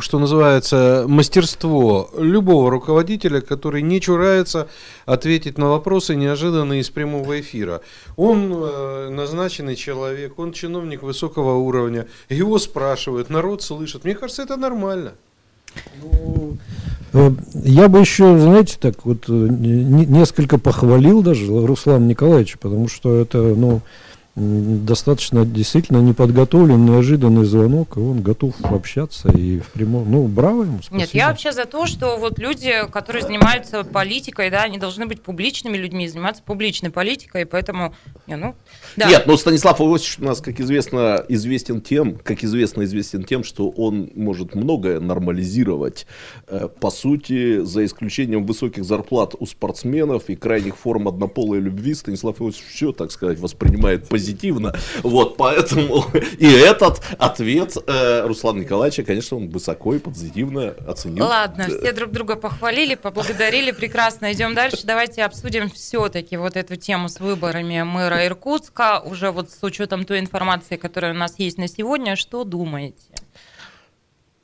что 0.00 0.18
называется, 0.18 1.04
мастерство 1.08 2.10
любого 2.18 2.70
руководителя, 2.70 3.40
который 3.40 3.82
не 3.82 4.00
чурается 4.00 4.68
ответить 5.06 5.58
на 5.58 5.68
вопросы 5.70 6.14
неожиданно 6.14 6.80
из 6.80 6.90
прямого 6.90 7.40
эфира. 7.40 7.80
Он 8.16 8.52
э, 8.52 9.08
назначенный 9.10 9.76
человек, 9.76 10.01
человек, 10.02 10.38
он 10.38 10.52
чиновник 10.52 11.02
высокого 11.02 11.56
уровня, 11.56 12.06
его 12.28 12.58
спрашивают, 12.58 13.30
народ 13.30 13.62
слышит. 13.62 14.04
Мне 14.04 14.14
кажется, 14.14 14.42
это 14.42 14.56
нормально. 14.56 15.12
Ну, 16.02 17.36
я 17.64 17.88
бы 17.88 18.00
еще, 18.00 18.38
знаете, 18.38 18.76
так 18.80 19.04
вот 19.04 19.28
э, 19.28 19.32
несколько 19.32 20.58
похвалил 20.58 21.22
даже 21.22 21.46
Руслана 21.46 22.04
Николаевича, 22.04 22.58
потому 22.58 22.88
что 22.88 23.16
это, 23.16 23.38
ну, 23.38 23.80
достаточно 24.34 25.44
действительно 25.44 25.98
неподготовлен, 25.98 26.86
неожиданный 26.86 27.44
звонок, 27.44 27.98
и 27.98 28.00
он 28.00 28.22
готов 28.22 28.54
общаться 28.62 29.30
и 29.30 29.60
в 29.60 29.70
прямом. 29.72 30.10
Ну, 30.10 30.26
браво 30.26 30.62
ему, 30.62 30.78
спасибо. 30.78 30.96
Нет, 30.96 31.10
я 31.12 31.28
вообще 31.28 31.52
за 31.52 31.66
то, 31.66 31.86
что 31.86 32.16
вот 32.16 32.38
люди, 32.38 32.72
которые 32.90 33.22
занимаются 33.22 33.84
политикой, 33.84 34.50
да, 34.50 34.62
они 34.62 34.78
должны 34.78 35.06
быть 35.06 35.20
публичными 35.20 35.76
людьми, 35.76 36.08
заниматься 36.08 36.42
публичной 36.42 36.90
политикой, 36.90 37.44
поэтому, 37.44 37.94
не, 38.26 38.36
ну, 38.36 38.54
да. 38.96 39.08
Нет, 39.08 39.26
но 39.26 39.36
Станислав 39.36 39.80
Иосифович 39.80 40.18
у 40.20 40.24
нас, 40.24 40.40
как 40.40 40.60
известно, 40.60 41.22
известен 41.28 41.82
тем, 41.82 42.16
как 42.16 42.42
известно, 42.42 42.84
известен 42.84 43.24
тем, 43.24 43.44
что 43.44 43.68
он 43.68 44.10
может 44.14 44.54
многое 44.54 44.98
нормализировать. 44.98 46.06
Э, 46.46 46.68
по 46.68 46.90
сути, 46.90 47.62
за 47.64 47.84
исключением 47.84 48.46
высоких 48.46 48.84
зарплат 48.84 49.34
у 49.38 49.44
спортсменов 49.44 50.30
и 50.30 50.36
крайних 50.36 50.78
форм 50.78 51.08
однополой 51.08 51.60
любви, 51.60 51.92
Станислав 51.94 52.40
Иосифович 52.40 52.64
все, 52.72 52.92
так 52.92 53.12
сказать, 53.12 53.38
воспринимает 53.38 54.08
позитивно 54.08 54.21
позитивно. 54.22 54.74
Вот, 55.02 55.36
поэтому 55.36 56.04
и 56.38 56.46
этот 56.46 57.02
ответ 57.18 57.76
э, 57.86 58.26
Руслана 58.26 58.60
Николаевича, 58.60 59.02
конечно, 59.02 59.36
он 59.36 59.48
высоко 59.48 59.94
и 59.94 59.98
позитивно 59.98 60.74
оценил. 60.86 61.24
Ладно, 61.24 61.64
все 61.64 61.92
друг 61.92 62.12
друга 62.12 62.36
похвалили, 62.36 62.94
поблагодарили, 62.94 63.72
прекрасно. 63.72 64.32
Идем 64.32 64.54
дальше. 64.54 64.78
Давайте 64.84 65.24
обсудим 65.24 65.70
все-таки 65.70 66.36
вот 66.36 66.56
эту 66.56 66.76
тему 66.76 67.08
с 67.08 67.20
выборами 67.20 67.82
мэра 67.82 68.26
Иркутска, 68.26 69.00
уже 69.00 69.30
вот 69.30 69.50
с 69.50 69.62
учетом 69.62 70.04
той 70.04 70.20
информации, 70.20 70.76
которая 70.76 71.12
у 71.12 71.16
нас 71.16 71.34
есть 71.38 71.58
на 71.58 71.68
сегодня. 71.68 72.16
Что 72.16 72.44
думаете? 72.44 73.11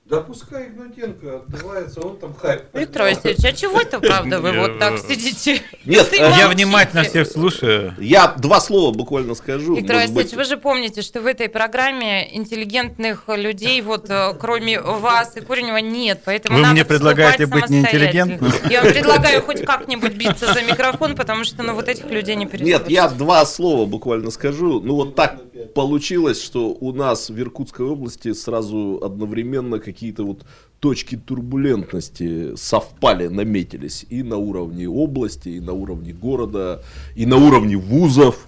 Да 0.09 0.21
пускай 0.23 0.69
Игнатенко 0.69 1.37
отдувается, 1.37 2.01
он 2.01 2.17
там 2.17 2.35
хайп. 2.35 2.63
Виктор 2.73 3.03
Васильевич, 3.03 3.45
а 3.45 3.53
чего 3.53 3.79
это, 3.79 4.01
правда, 4.01 4.41
вы 4.41 4.53
вот 4.53 4.79
так 4.79 4.99
сидите? 5.01 5.61
Нет, 5.85 6.11
я 6.15 6.49
внимательно 6.49 7.03
всех 7.03 7.27
слушаю. 7.27 7.95
Я 7.99 8.29
два 8.39 8.61
слова 8.61 8.95
буквально 8.95 9.35
скажу. 9.35 9.77
Виктор 9.77 9.97
Васильевич, 9.97 10.33
вы 10.33 10.45
же 10.45 10.57
помните, 10.57 11.03
что 11.03 11.21
в 11.21 11.27
этой 11.27 11.51
программе 11.51 12.35
интеллигентных 12.35 13.25
людей, 13.29 13.83
вот 13.83 14.09
э, 14.09 14.33
кроме 14.41 14.81
вас 14.81 15.37
и 15.37 15.43
Коренева, 15.43 15.77
нет, 15.77 16.23
поэтому 16.25 16.59
Вы 16.59 16.67
мне 16.69 16.87
предлагаете 16.87 17.45
быть 17.45 17.69
неинтеллигентным? 17.69 18.51
Я 18.71 18.83
вам 18.83 18.93
предлагаю 18.93 19.43
хоть 19.43 19.63
как-нибудь 19.63 20.15
биться 20.15 20.55
за 20.55 20.63
микрофон, 20.63 21.17
потому 21.17 21.45
что, 21.45 21.63
ну, 21.63 21.75
вот 21.75 21.87
этих 21.87 22.07
людей 22.07 22.35
не 22.35 22.47
переслушать. 22.47 22.81
Нет, 22.81 22.91
я 22.91 23.09
два 23.09 23.45
слова 23.45 23.85
буквально 23.85 24.31
скажу. 24.31 24.81
Ну, 24.81 24.95
вот 24.95 25.17
так 25.17 25.37
получилось, 25.75 26.43
что 26.43 26.71
у 26.71 26.93
нас 26.93 27.31
в 27.31 27.39
Иркутской 27.39 27.87
области 27.87 28.33
сразу 28.33 29.01
одновременно 29.03 29.79
какие 29.79 30.09
какие-то 30.09 30.25
вот 30.25 30.45
точки 30.81 31.17
турбулентности 31.17 32.55
совпали, 32.57 33.29
наметились 33.29 34.07
и 34.09 34.23
на 34.23 34.37
уровне 34.37 34.89
области, 34.89 35.49
и 35.49 35.61
на 35.61 35.73
уровне 35.73 36.13
города, 36.13 36.83
и 37.17 37.27
на 37.27 37.37
уровне 37.37 37.77
вузов. 37.77 38.47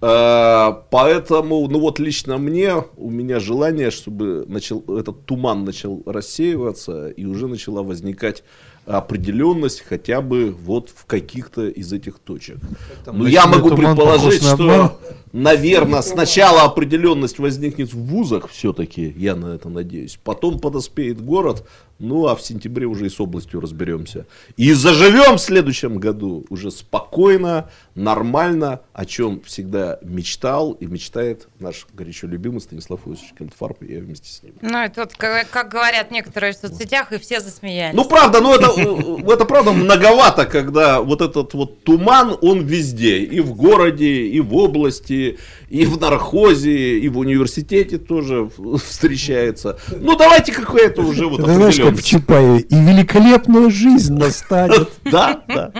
А, 0.00 0.84
поэтому, 0.90 1.66
ну 1.68 1.80
вот 1.80 1.98
лично 1.98 2.38
мне, 2.38 2.84
у 2.96 3.10
меня 3.10 3.40
желание, 3.40 3.90
чтобы 3.90 4.44
начал, 4.48 4.84
этот 4.98 5.24
туман 5.24 5.64
начал 5.64 6.02
рассеиваться 6.06 7.08
и 7.08 7.24
уже 7.26 7.48
начала 7.48 7.82
возникать 7.82 8.44
определенность 8.86 9.82
хотя 9.82 10.20
бы 10.20 10.50
вот 10.50 10.90
в 10.94 11.06
каких-то 11.06 11.68
из 11.68 11.92
этих 11.92 12.18
точек. 12.18 12.58
Ну, 13.06 13.26
я 13.26 13.46
могу 13.46 13.70
предположить, 13.70 14.42
что, 14.42 15.00
наверное, 15.32 16.02
сначала 16.02 16.62
определенность 16.62 17.38
возникнет 17.38 17.92
в 17.92 17.98
вузах 17.98 18.48
все-таки, 18.48 19.14
я 19.16 19.36
на 19.36 19.54
это 19.54 19.68
надеюсь. 19.68 20.18
Потом 20.22 20.58
подоспеет 20.58 21.24
город, 21.24 21.64
ну, 21.98 22.26
а 22.26 22.34
в 22.34 22.42
сентябре 22.42 22.86
уже 22.86 23.06
и 23.06 23.08
с 23.08 23.20
областью 23.20 23.60
разберемся. 23.60 24.26
И 24.56 24.72
заживем 24.72 25.36
в 25.36 25.40
следующем 25.40 25.98
году 25.98 26.44
уже 26.50 26.70
спокойно, 26.70 27.70
нормально, 27.94 28.80
о 28.92 29.06
чем 29.06 29.40
всегда 29.42 29.98
мечтал 30.02 30.72
и 30.72 30.86
мечтает 30.86 31.48
наш 31.60 31.86
горячо 31.94 32.26
любимый 32.26 32.60
Станислав 32.60 33.06
Иосифович 33.06 33.34
Кентфарп, 33.38 33.82
и 33.84 33.94
я 33.94 34.00
вместе 34.00 34.28
с 34.28 34.42
ним. 34.42 34.54
Ну, 34.60 34.78
это 34.78 35.02
вот, 35.02 35.14
как, 35.14 35.48
как 35.50 35.70
говорят 35.70 36.10
некоторые 36.10 36.52
в 36.52 36.56
соцсетях, 36.56 37.12
и 37.12 37.18
все 37.18 37.40
засмеялись. 37.40 37.96
Ну, 37.96 38.04
правда, 38.04 38.40
ну 38.40 38.54
это, 38.54 38.73
это 38.76 39.44
правда 39.44 39.72
многовато, 39.72 40.46
когда 40.46 41.00
вот 41.00 41.20
этот 41.20 41.54
вот 41.54 41.82
туман, 41.84 42.36
он 42.40 42.60
везде, 42.60 43.18
и 43.18 43.40
в 43.40 43.54
городе, 43.54 44.26
и 44.26 44.40
в 44.40 44.54
области, 44.54 45.38
и 45.68 45.84
в 45.86 46.00
нархозе, 46.00 46.98
и 46.98 47.08
в 47.08 47.18
университете 47.18 47.98
тоже 47.98 48.50
встречается. 48.84 49.78
Ну, 49.90 50.16
давайте 50.16 50.52
какое-то 50.52 51.02
уже 51.02 51.26
вот 51.26 51.40
Знаешь, 51.40 51.76
как 51.76 51.94
в 51.94 52.04
Чапаеве, 52.04 52.60
и 52.60 52.74
великолепная 52.74 53.70
жизнь 53.70 54.14
настанет. 54.14 54.88
Да, 55.04 55.42
да. 55.48 55.70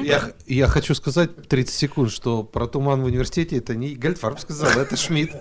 Я 0.47 0.69
хочу 0.69 0.95
сказать 0.95 1.49
30 1.49 1.75
секунд, 1.75 2.13
что 2.13 2.43
про 2.43 2.67
туман 2.67 3.01
в 3.01 3.07
университете 3.07 3.59
это 3.59 3.75
не 3.75 3.95
Гальдфарб 3.95 4.39
сказал, 4.39 4.79
это 4.79 4.95
Шмидт. 4.97 5.35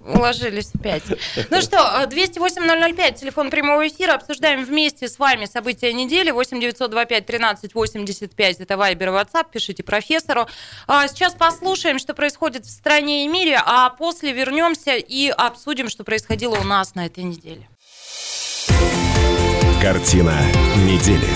Уложились 0.00 0.72
в 0.74 0.80
5. 0.80 1.02
Ну 1.50 1.62
что, 1.62 1.76
208-005, 1.78 3.18
телефон 3.18 3.50
прямого 3.50 3.88
эфира. 3.88 4.12
Обсуждаем 4.12 4.64
вместе 4.64 5.08
с 5.08 5.18
вами 5.18 5.46
события 5.46 5.92
недели. 5.94 6.30
8 6.30 6.60
925 6.60 7.26
13 7.26 7.74
85, 7.74 8.60
это 8.60 8.76
Вайбер 8.76 9.08
и 9.08 9.12
WhatsApp. 9.12 9.46
Пишите 9.50 9.82
профессору. 9.82 10.46
А 10.86 11.08
сейчас 11.08 11.34
послушаем, 11.34 11.98
что 11.98 12.12
происходит 12.12 12.66
в 12.66 12.70
стране 12.70 13.24
и 13.24 13.28
мире, 13.28 13.58
а 13.64 13.88
после 13.88 14.32
вернемся 14.32 14.96
и 14.96 15.28
обсудим, 15.28 15.88
что 15.88 16.04
происходило 16.04 16.56
у 16.56 16.64
нас 16.64 16.94
на 16.94 17.06
этой 17.06 17.24
неделе. 17.24 17.68
Картина 19.80 20.38
недели. 20.84 21.28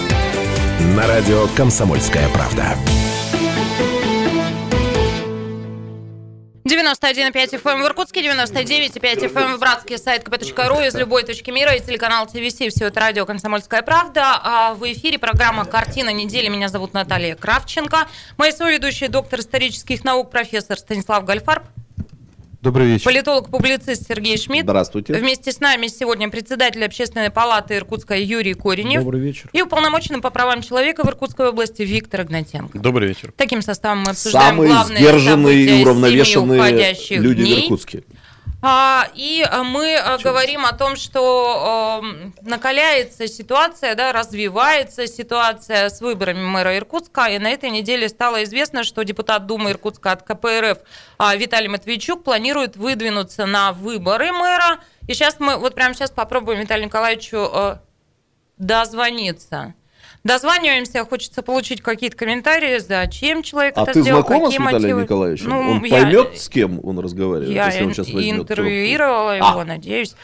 На 0.97 1.07
радио 1.07 1.47
«Комсомольская 1.49 2.27
правда». 2.31 2.75
91,5 6.65 7.61
FM 7.63 7.71
эм 7.71 7.83
в 7.83 7.87
Иркутске, 7.87 8.23
99,5 8.23 9.33
FM 9.33 9.39
эм 9.39 9.57
в 9.57 9.61
Братске, 9.61 9.99
сайт 9.99 10.27
kp.ru 10.27 10.87
из 10.87 10.95
любой 10.95 11.25
точки 11.25 11.51
мира 11.51 11.75
и 11.75 11.81
телеканал 11.81 12.27
ТВС. 12.27 12.55
Все 12.55 12.87
это 12.87 13.01
радио 13.01 13.27
«Комсомольская 13.27 13.83
правда». 13.83 14.41
А 14.43 14.75
в 14.75 14.83
эфире 14.93 15.19
программа 15.19 15.67
«Картина 15.67 16.11
недели». 16.11 16.49
Меня 16.49 16.69
зовут 16.69 16.95
Наталья 16.95 17.35
Кравченко. 17.35 18.09
Мои 18.39 18.53
соведущие 18.53 19.11
доктор 19.11 19.41
исторических 19.41 20.05
наук, 20.05 20.31
профессор 20.31 20.79
Станислав 20.79 21.25
Гальфарб. 21.25 21.65
Добрый 22.61 22.89
вечер. 22.89 23.05
Политолог-публицист 23.05 24.09
Сергей 24.09 24.37
Шмидт. 24.37 24.65
Здравствуйте. 24.65 25.15
Вместе 25.15 25.53
с 25.53 25.61
нами 25.61 25.87
сегодня 25.87 26.29
председатель 26.29 26.85
Общественной 26.85 27.31
палаты 27.31 27.77
Иркутска 27.77 28.19
Юрий 28.19 28.55
Коренев. 28.55 29.05
Добрый 29.05 29.21
вечер. 29.21 29.49
И 29.53 29.63
уполномоченный 29.63 30.21
по 30.21 30.31
правам 30.31 30.63
человека 30.63 31.05
в 31.05 31.09
Иркутской 31.09 31.51
области 31.51 31.83
Виктор 31.83 32.23
Игнатенко. 32.23 32.81
Добрый 32.81 33.09
вечер. 33.09 33.33
Таким 33.37 33.63
составом 33.63 34.01
мы 34.01 34.11
обсуждаем 34.11 34.57
Самые 34.57 34.73
главные 34.73 34.99
сдержанные 34.99 35.65
и 35.65 35.83
уравновешенные 35.85 36.97
люди 37.11 37.43
дней. 37.43 37.55
в 37.55 37.65
Иркутске. 37.65 38.03
А, 38.61 39.07
и 39.15 39.47
а, 39.49 39.63
мы 39.63 39.97
а, 39.97 40.19
говорим 40.19 40.67
о 40.67 40.73
том, 40.73 40.97
что 40.97 42.03
накаляется 42.43 43.29
ситуация, 43.29 43.95
да, 43.95 44.13
развивается 44.13 45.07
ситуация 45.07 45.89
с 45.89 46.01
выборами 46.01 46.43
мэра 46.43 46.77
Иркутска. 46.77 47.27
И 47.27 47.39
на 47.39 47.51
этой 47.51 47.71
неделе 47.71 48.09
стало 48.09 48.43
известно, 48.43 48.83
что 48.83 49.05
депутат 49.05 49.47
Думы 49.47 49.71
Иркутска 49.71 50.13
от 50.13 50.23
КПРФ 50.25 50.79
Виталий 51.37 51.69
Матвейчук 51.69 52.25
планирует 52.25 52.77
выдвинуться 52.77 53.47
на 53.47 53.73
выборы 53.73 54.33
мэра. 54.33 54.81
И 55.07 55.15
сейчас 55.15 55.39
мы, 55.39 55.57
вот 55.57 55.75
прямо 55.75 55.95
сейчас 55.95 56.11
попробуем 56.11 56.61
Виталию 56.61 56.87
Николаевичу 56.87 57.79
дозвониться. 58.57 59.75
Дозваниваемся, 60.25 61.05
хочется 61.05 61.43
получить 61.43 61.81
какие-то 61.81 62.17
комментарии, 62.17 62.79
зачем 62.79 63.43
человек 63.43 63.75
а 63.77 63.83
это 63.83 63.93
ты 63.93 64.03
сделал, 64.03 64.21
знакома 64.21 64.51
с 64.51 64.55
Виталием 64.55 64.81
мотивы. 64.81 65.03
Николаевичем? 65.03 65.49
Ну, 65.49 65.71
он 65.71 65.85
я, 65.85 66.03
поймет, 66.03 66.39
с 66.39 66.49
кем 66.49 66.81
он 66.85 66.99
разговаривает, 66.99 67.55
я 67.55 67.67
если 67.67 67.85
он 67.85 67.93
сейчас 67.93 68.11
возьмет 68.11 68.41
интервьюировала 68.41 69.37
трубку. 69.37 69.51
его, 69.51 69.61
а. 69.61 69.65
надеюсь. 69.65 70.15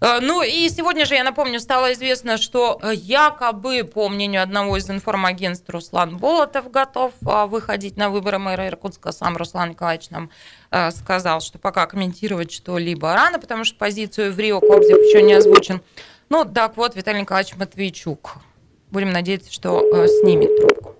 Э, 0.00 0.18
ну 0.20 0.42
и 0.42 0.68
сегодня 0.68 1.06
же, 1.06 1.14
я 1.14 1.24
напомню, 1.24 1.60
стало 1.60 1.92
известно, 1.92 2.36
что 2.36 2.78
э, 2.82 2.92
якобы, 2.94 3.84
по 3.84 4.08
мнению 4.08 4.42
одного 4.42 4.76
из 4.76 4.88
информагентств, 4.90 5.68
Руслан 5.68 6.18
Болотов 6.18 6.70
готов 6.70 7.12
э, 7.22 7.46
выходить 7.46 7.96
на 7.96 8.10
выборы 8.10 8.38
мэра 8.38 8.68
Иркутска. 8.68 9.12
Сам 9.12 9.36
Руслан 9.36 9.70
Николаевич 9.70 10.10
нам 10.10 10.30
сказал, 10.90 11.40
что 11.40 11.58
пока 11.58 11.86
комментировать 11.86 12.52
что-либо 12.52 13.14
рано, 13.14 13.38
потому 13.38 13.64
что 13.64 13.78
позицию 13.78 14.32
в 14.32 14.38
Рио 14.38 14.60
Кобзев 14.60 14.98
еще 14.98 15.22
не 15.22 15.34
озвучен. 15.34 15.80
Ну, 16.28 16.44
так 16.44 16.76
вот, 16.76 16.96
Виталий 16.96 17.20
Николаевич 17.20 17.54
Матвейчук 17.56 18.38
Будем 18.96 19.10
надеяться, 19.10 19.52
что 19.52 19.86
э, 19.94 20.08
снимет 20.08 20.56
трубку. 20.56 20.94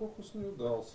Фокус 0.00 0.34
не 0.34 0.46
удался. 0.46 0.94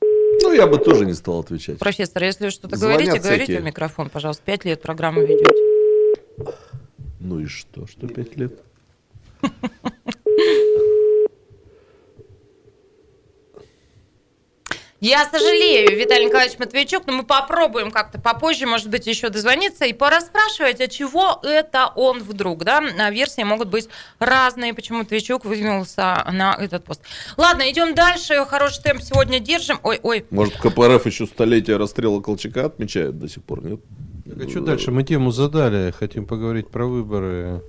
Ну, 0.00 0.52
я 0.52 0.68
бы 0.68 0.78
тоже 0.78 1.04
не 1.04 1.14
стал 1.14 1.40
отвечать. 1.40 1.80
Профессор, 1.80 2.22
если 2.22 2.48
что-то 2.50 2.76
говорите, 2.78 3.18
говорите 3.18 3.58
в 3.58 3.64
микрофон, 3.64 4.08
пожалуйста. 4.08 4.44
Пять 4.44 4.64
лет 4.64 4.80
программу 4.80 5.22
ведете. 5.22 5.52
Ну 7.18 7.40
и 7.40 7.46
что, 7.46 7.88
что 7.88 8.06
пять 8.06 8.36
лет? 8.36 8.52
Я 15.02 15.28
сожалею, 15.28 15.98
Виталий 15.98 16.26
Николаевич 16.26 16.60
Матвейчук, 16.60 17.08
но 17.08 17.12
мы 17.12 17.22
попробуем 17.24 17.90
как-то 17.90 18.20
попозже, 18.20 18.66
может 18.66 18.88
быть, 18.88 19.04
еще 19.08 19.30
дозвониться 19.30 19.84
и 19.84 19.92
пораспрашивать, 19.92 20.80
от 20.80 20.92
чего 20.92 21.40
это 21.42 21.88
он 21.96 22.22
вдруг, 22.22 22.62
да? 22.62 22.80
А 23.00 23.10
версии 23.10 23.42
могут 23.42 23.66
быть 23.66 23.88
разные, 24.20 24.74
почему 24.74 24.98
Матвейчук 24.98 25.44
выдвинулся 25.44 26.24
на 26.30 26.54
этот 26.54 26.84
пост. 26.84 27.00
Ладно, 27.36 27.68
идем 27.68 27.96
дальше, 27.96 28.44
хороший 28.44 28.80
темп 28.80 29.02
сегодня 29.02 29.40
держим. 29.40 29.80
Ой, 29.82 29.98
ой. 30.04 30.24
Может, 30.30 30.56
КПРФ 30.58 31.04
еще 31.04 31.26
столетие 31.26 31.78
расстрела 31.78 32.20
Колчака 32.20 32.66
отмечает 32.66 33.18
до 33.18 33.28
сих 33.28 33.42
пор, 33.42 33.64
нет? 33.64 33.80
Так, 34.24 34.46
а 34.46 34.48
что 34.48 34.60
дальше? 34.60 34.92
Мы 34.92 35.02
тему 35.02 35.32
задали, 35.32 35.90
хотим 35.90 36.26
поговорить 36.26 36.70
про 36.70 36.86
выборы 36.86 37.60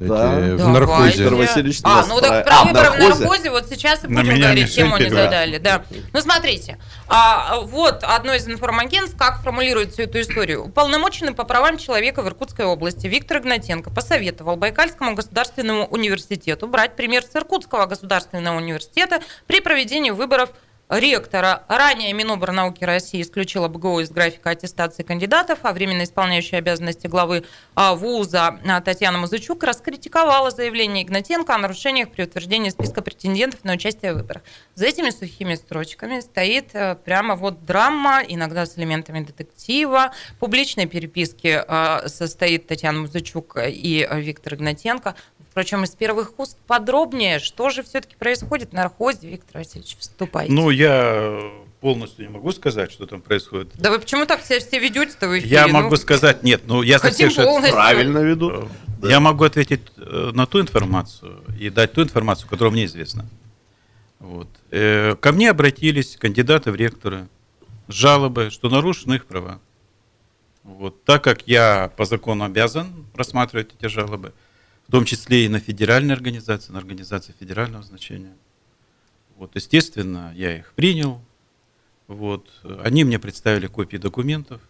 да. 0.00 0.30
в 0.30 0.56
Давайте. 0.56 0.64
нархозе. 0.64 1.28
Васильевич 1.28 1.80
а, 1.84 2.06
ну 2.06 2.20
так 2.20 2.44
про 2.44 2.60
а, 2.60 2.64
выборы 2.64 2.90
в 2.90 2.98
нархозе 3.20 3.50
вот 3.50 3.68
сейчас 3.68 4.02
и 4.04 4.06
будем 4.06 4.40
говорить, 4.40 4.74
тему 4.74 4.96
не 4.96 5.10
задали. 5.10 5.58
Да. 5.58 5.84
Ну 6.12 6.20
смотрите, 6.20 6.78
а, 7.06 7.60
вот 7.60 8.02
одно 8.02 8.34
из 8.34 8.48
информагентств, 8.48 9.16
как 9.18 9.42
формулирует 9.42 9.92
всю 9.92 10.02
эту 10.02 10.20
историю. 10.20 10.64
Уполномоченный 10.64 11.32
по 11.32 11.44
правам 11.44 11.76
человека 11.76 12.22
в 12.22 12.28
Иркутской 12.28 12.64
области 12.64 13.06
Виктор 13.06 13.38
Игнатенко 13.38 13.90
посоветовал 13.90 14.56
Байкальскому 14.56 15.14
государственному 15.14 15.86
университету 15.86 16.66
брать 16.66 16.96
пример 16.96 17.22
с 17.22 17.36
Иркутского 17.36 17.86
государственного 17.86 18.56
университета 18.56 19.20
при 19.46 19.60
проведении 19.60 20.10
выборов 20.10 20.50
ректора. 20.90 21.64
Ранее 21.68 22.12
Миноборнауки 22.12 22.84
России 22.84 23.22
исключила 23.22 23.68
БГУ 23.68 24.00
из 24.00 24.10
графика 24.10 24.50
аттестации 24.50 25.02
кандидатов, 25.02 25.60
а 25.62 25.72
временно 25.72 26.02
исполняющая 26.02 26.58
обязанности 26.58 27.06
главы 27.06 27.44
а, 27.74 27.94
вуза 27.94 28.58
а, 28.66 28.80
Татьяна 28.80 29.18
Мазучук 29.18 29.62
раскритиковала 29.62 30.50
заявление 30.50 31.04
Игнатенко 31.04 31.54
о 31.54 31.58
нарушениях 31.58 32.10
при 32.10 32.24
утверждении 32.24 32.70
списка 32.70 33.02
претендентов 33.02 33.64
на 33.64 33.74
участие 33.74 34.12
в 34.12 34.16
выборах. 34.16 34.42
За 34.74 34.86
этими 34.86 35.10
сухими 35.10 35.54
строчками 35.54 36.20
стоит 36.20 36.70
э, 36.74 36.96
прямо 36.96 37.36
вот 37.36 37.64
драма, 37.64 38.22
иногда 38.26 38.66
с 38.66 38.76
элементами 38.76 39.20
детектива. 39.20 40.12
Публичной 40.38 40.86
переписки 40.86 41.62
э, 41.66 42.08
состоит 42.08 42.66
Татьяна 42.66 43.00
Мазучук 43.00 43.56
и 43.66 44.08
Виктор 44.12 44.54
Игнатенко. 44.54 45.14
Впрочем, 45.50 45.82
из 45.82 45.90
первых 45.90 46.38
уст 46.38 46.56
подробнее, 46.68 47.40
что 47.40 47.70
же 47.70 47.82
все-таки 47.82 48.14
происходит 48.14 48.72
на 48.72 48.82
нархозе, 48.82 49.28
Виктор 49.28 49.58
Васильевич, 49.58 49.96
вступайте. 49.98 50.52
Ну, 50.52 50.70
я 50.70 51.50
полностью 51.80 52.26
не 52.26 52.30
могу 52.30 52.52
сказать, 52.52 52.92
что 52.92 53.06
там 53.06 53.20
происходит. 53.20 53.72
Да 53.74 53.90
вы 53.90 53.98
почему 53.98 54.26
так 54.26 54.44
себя 54.44 54.60
все 54.60 54.78
ведете-то 54.78 55.28
в 55.28 55.36
эфире? 55.36 55.50
Я 55.50 55.66
ну, 55.66 55.72
могу 55.74 55.96
сказать, 55.96 56.44
нет, 56.44 56.62
ну 56.66 56.82
я 56.82 57.00
совсем 57.00 57.32
правильно 57.70 58.18
веду. 58.18 58.68
Я 59.02 59.18
могу 59.18 59.44
ответить 59.44 59.80
э, 59.96 60.30
на 60.34 60.46
ту 60.46 60.60
информацию 60.60 61.42
и 61.58 61.70
дать 61.70 61.94
ту 61.94 62.02
информацию, 62.02 62.48
которая 62.48 62.72
мне 62.72 62.84
известна. 62.84 63.26
Вот. 64.20 64.48
Э, 64.70 65.16
ко 65.16 65.32
мне 65.32 65.50
обратились 65.50 66.16
кандидаты 66.16 66.70
в 66.70 66.76
ректоры 66.76 67.26
с 67.88 67.94
жалобой, 67.94 68.50
что 68.50 68.68
нарушены 68.68 69.14
их 69.14 69.24
права. 69.24 69.58
Вот. 70.62 71.02
Так 71.04 71.24
как 71.24 71.48
я 71.48 71.90
по 71.96 72.04
закону 72.04 72.44
обязан 72.44 73.06
рассматривать 73.14 73.70
эти 73.76 73.88
жалобы, 73.88 74.34
в 74.90 74.92
том 74.92 75.04
числе 75.04 75.44
и 75.44 75.48
на 75.48 75.60
федеральные 75.60 76.16
организации, 76.16 76.72
на 76.72 76.78
организации 76.78 77.32
федерального 77.38 77.84
значения. 77.84 78.34
Вот, 79.36 79.54
естественно, 79.54 80.32
я 80.34 80.58
их 80.58 80.72
принял. 80.74 81.22
Вот, 82.08 82.50
они 82.82 83.04
мне 83.04 83.20
представили 83.20 83.68
копии 83.68 83.98
документов, 83.98 84.60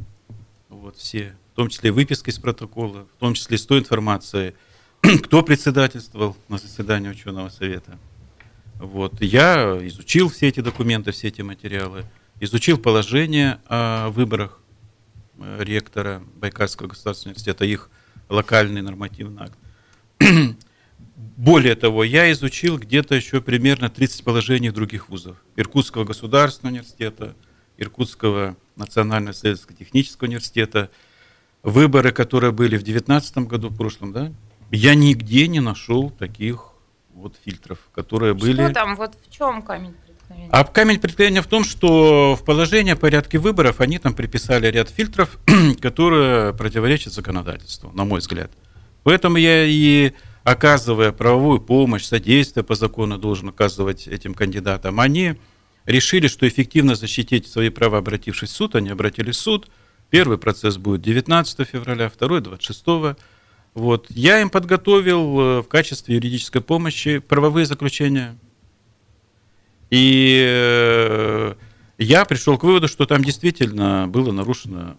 вот, 0.68 0.98
все, 0.98 1.34
в 1.54 1.56
том 1.56 1.70
числе 1.70 1.90
выписки 1.90 2.28
из 2.28 2.38
протокола, 2.38 3.06
в 3.16 3.18
том 3.18 3.32
числе 3.32 3.56
с 3.56 3.64
той 3.64 3.78
информацией, 3.78 4.52
кто 5.24 5.42
председательствовал 5.42 6.36
на 6.50 6.58
заседании 6.58 7.08
ученого 7.08 7.48
совета. 7.48 7.98
Вот, 8.74 9.22
я 9.22 9.78
изучил 9.86 10.28
все 10.28 10.48
эти 10.48 10.60
документы, 10.60 11.12
все 11.12 11.28
эти 11.28 11.40
материалы, 11.40 12.04
изучил 12.40 12.76
положение 12.76 13.58
о 13.68 14.10
выборах 14.10 14.60
э, 15.38 15.64
ректора 15.64 16.22
Байкальского 16.36 16.88
государственного 16.88 17.32
университета, 17.32 17.64
их 17.64 17.88
локальный 18.28 18.82
нормативный 18.82 19.44
акт. 19.44 19.56
Более 21.36 21.74
того, 21.74 22.04
я 22.04 22.30
изучил 22.32 22.78
где-то 22.78 23.14
еще 23.14 23.40
примерно 23.40 23.88
30 23.88 24.24
положений 24.24 24.70
других 24.70 25.08
вузов. 25.08 25.36
Иркутского 25.56 26.04
государственного 26.04 26.74
университета, 26.74 27.34
Иркутского 27.78 28.56
национального 28.76 29.32
исследовательско-технического 29.32 30.28
университета. 30.28 30.90
Выборы, 31.62 32.12
которые 32.12 32.52
были 32.52 32.76
в 32.76 32.82
2019 32.82 33.38
году, 33.38 33.68
в 33.68 33.76
прошлом, 33.76 34.12
да, 34.12 34.32
я 34.70 34.94
нигде 34.94 35.48
не 35.48 35.60
нашел 35.60 36.10
таких 36.10 36.72
вот 37.14 37.36
фильтров, 37.44 37.78
которые 37.94 38.36
что 38.36 38.46
были... 38.46 38.64
Что 38.64 38.74
там, 38.74 38.96
вот 38.96 39.14
в 39.26 39.30
чем 39.30 39.62
камень 39.62 39.94
преткновения? 40.06 40.50
А 40.52 40.64
камень 40.64 41.00
преткновения 41.00 41.42
в 41.42 41.46
том, 41.46 41.64
что 41.64 42.36
в 42.36 42.44
положении 42.44 42.92
о 42.92 42.96
порядке 42.96 43.38
выборов 43.38 43.80
они 43.80 43.98
там 43.98 44.14
приписали 44.14 44.66
ряд 44.68 44.88
фильтров, 44.88 45.38
которые 45.80 46.54
противоречат 46.54 47.12
законодательству, 47.12 47.90
на 47.92 48.04
мой 48.04 48.20
взгляд. 48.20 48.50
Поэтому 49.02 49.36
я 49.36 49.64
и 49.64 50.12
оказывая 50.44 51.12
правовую 51.12 51.60
помощь, 51.60 52.04
содействие 52.04 52.64
по 52.64 52.74
закону 52.74 53.18
должен 53.18 53.48
оказывать 53.48 54.06
этим 54.06 54.34
кандидатам. 54.34 55.00
Они 55.00 55.36
решили, 55.86 56.28
что 56.28 56.46
эффективно 56.46 56.94
защитить 56.94 57.46
свои 57.46 57.68
права, 57.70 57.98
обратившись 57.98 58.50
в 58.50 58.56
суд, 58.56 58.74
они 58.74 58.90
обратились 58.90 59.36
в 59.36 59.40
суд. 59.40 59.68
Первый 60.10 60.38
процесс 60.38 60.76
будет 60.76 61.02
19 61.02 61.66
февраля, 61.66 62.08
второй 62.08 62.40
26. 62.40 63.16
Вот. 63.74 64.06
Я 64.10 64.40
им 64.40 64.50
подготовил 64.50 65.40
э, 65.40 65.60
в 65.62 65.68
качестве 65.68 66.16
юридической 66.16 66.60
помощи 66.60 67.18
правовые 67.18 67.66
заключения. 67.66 68.36
И 69.90 70.42
э, 70.44 71.54
я 71.98 72.24
пришел 72.24 72.58
к 72.58 72.64
выводу, 72.64 72.88
что 72.88 73.06
там 73.06 73.22
действительно 73.22 74.08
было 74.08 74.32
нарушено 74.32 74.96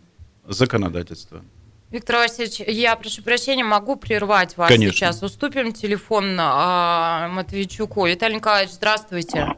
законодательство. 0.48 1.44
Виктор 1.92 2.16
Васильевич, 2.16 2.62
я 2.62 2.96
прошу 2.96 3.22
прощения, 3.22 3.66
могу 3.66 3.98
прервать 3.98 4.56
вас 4.56 4.70
Конечно. 4.70 4.96
сейчас. 4.96 5.24
Уступим 5.24 5.74
телефон 5.74 6.38
а, 6.40 7.28
Матвейчуку. 7.28 8.06
Виталий 8.08 8.38
Николаевич, 8.38 8.74
здравствуйте. 8.74 9.58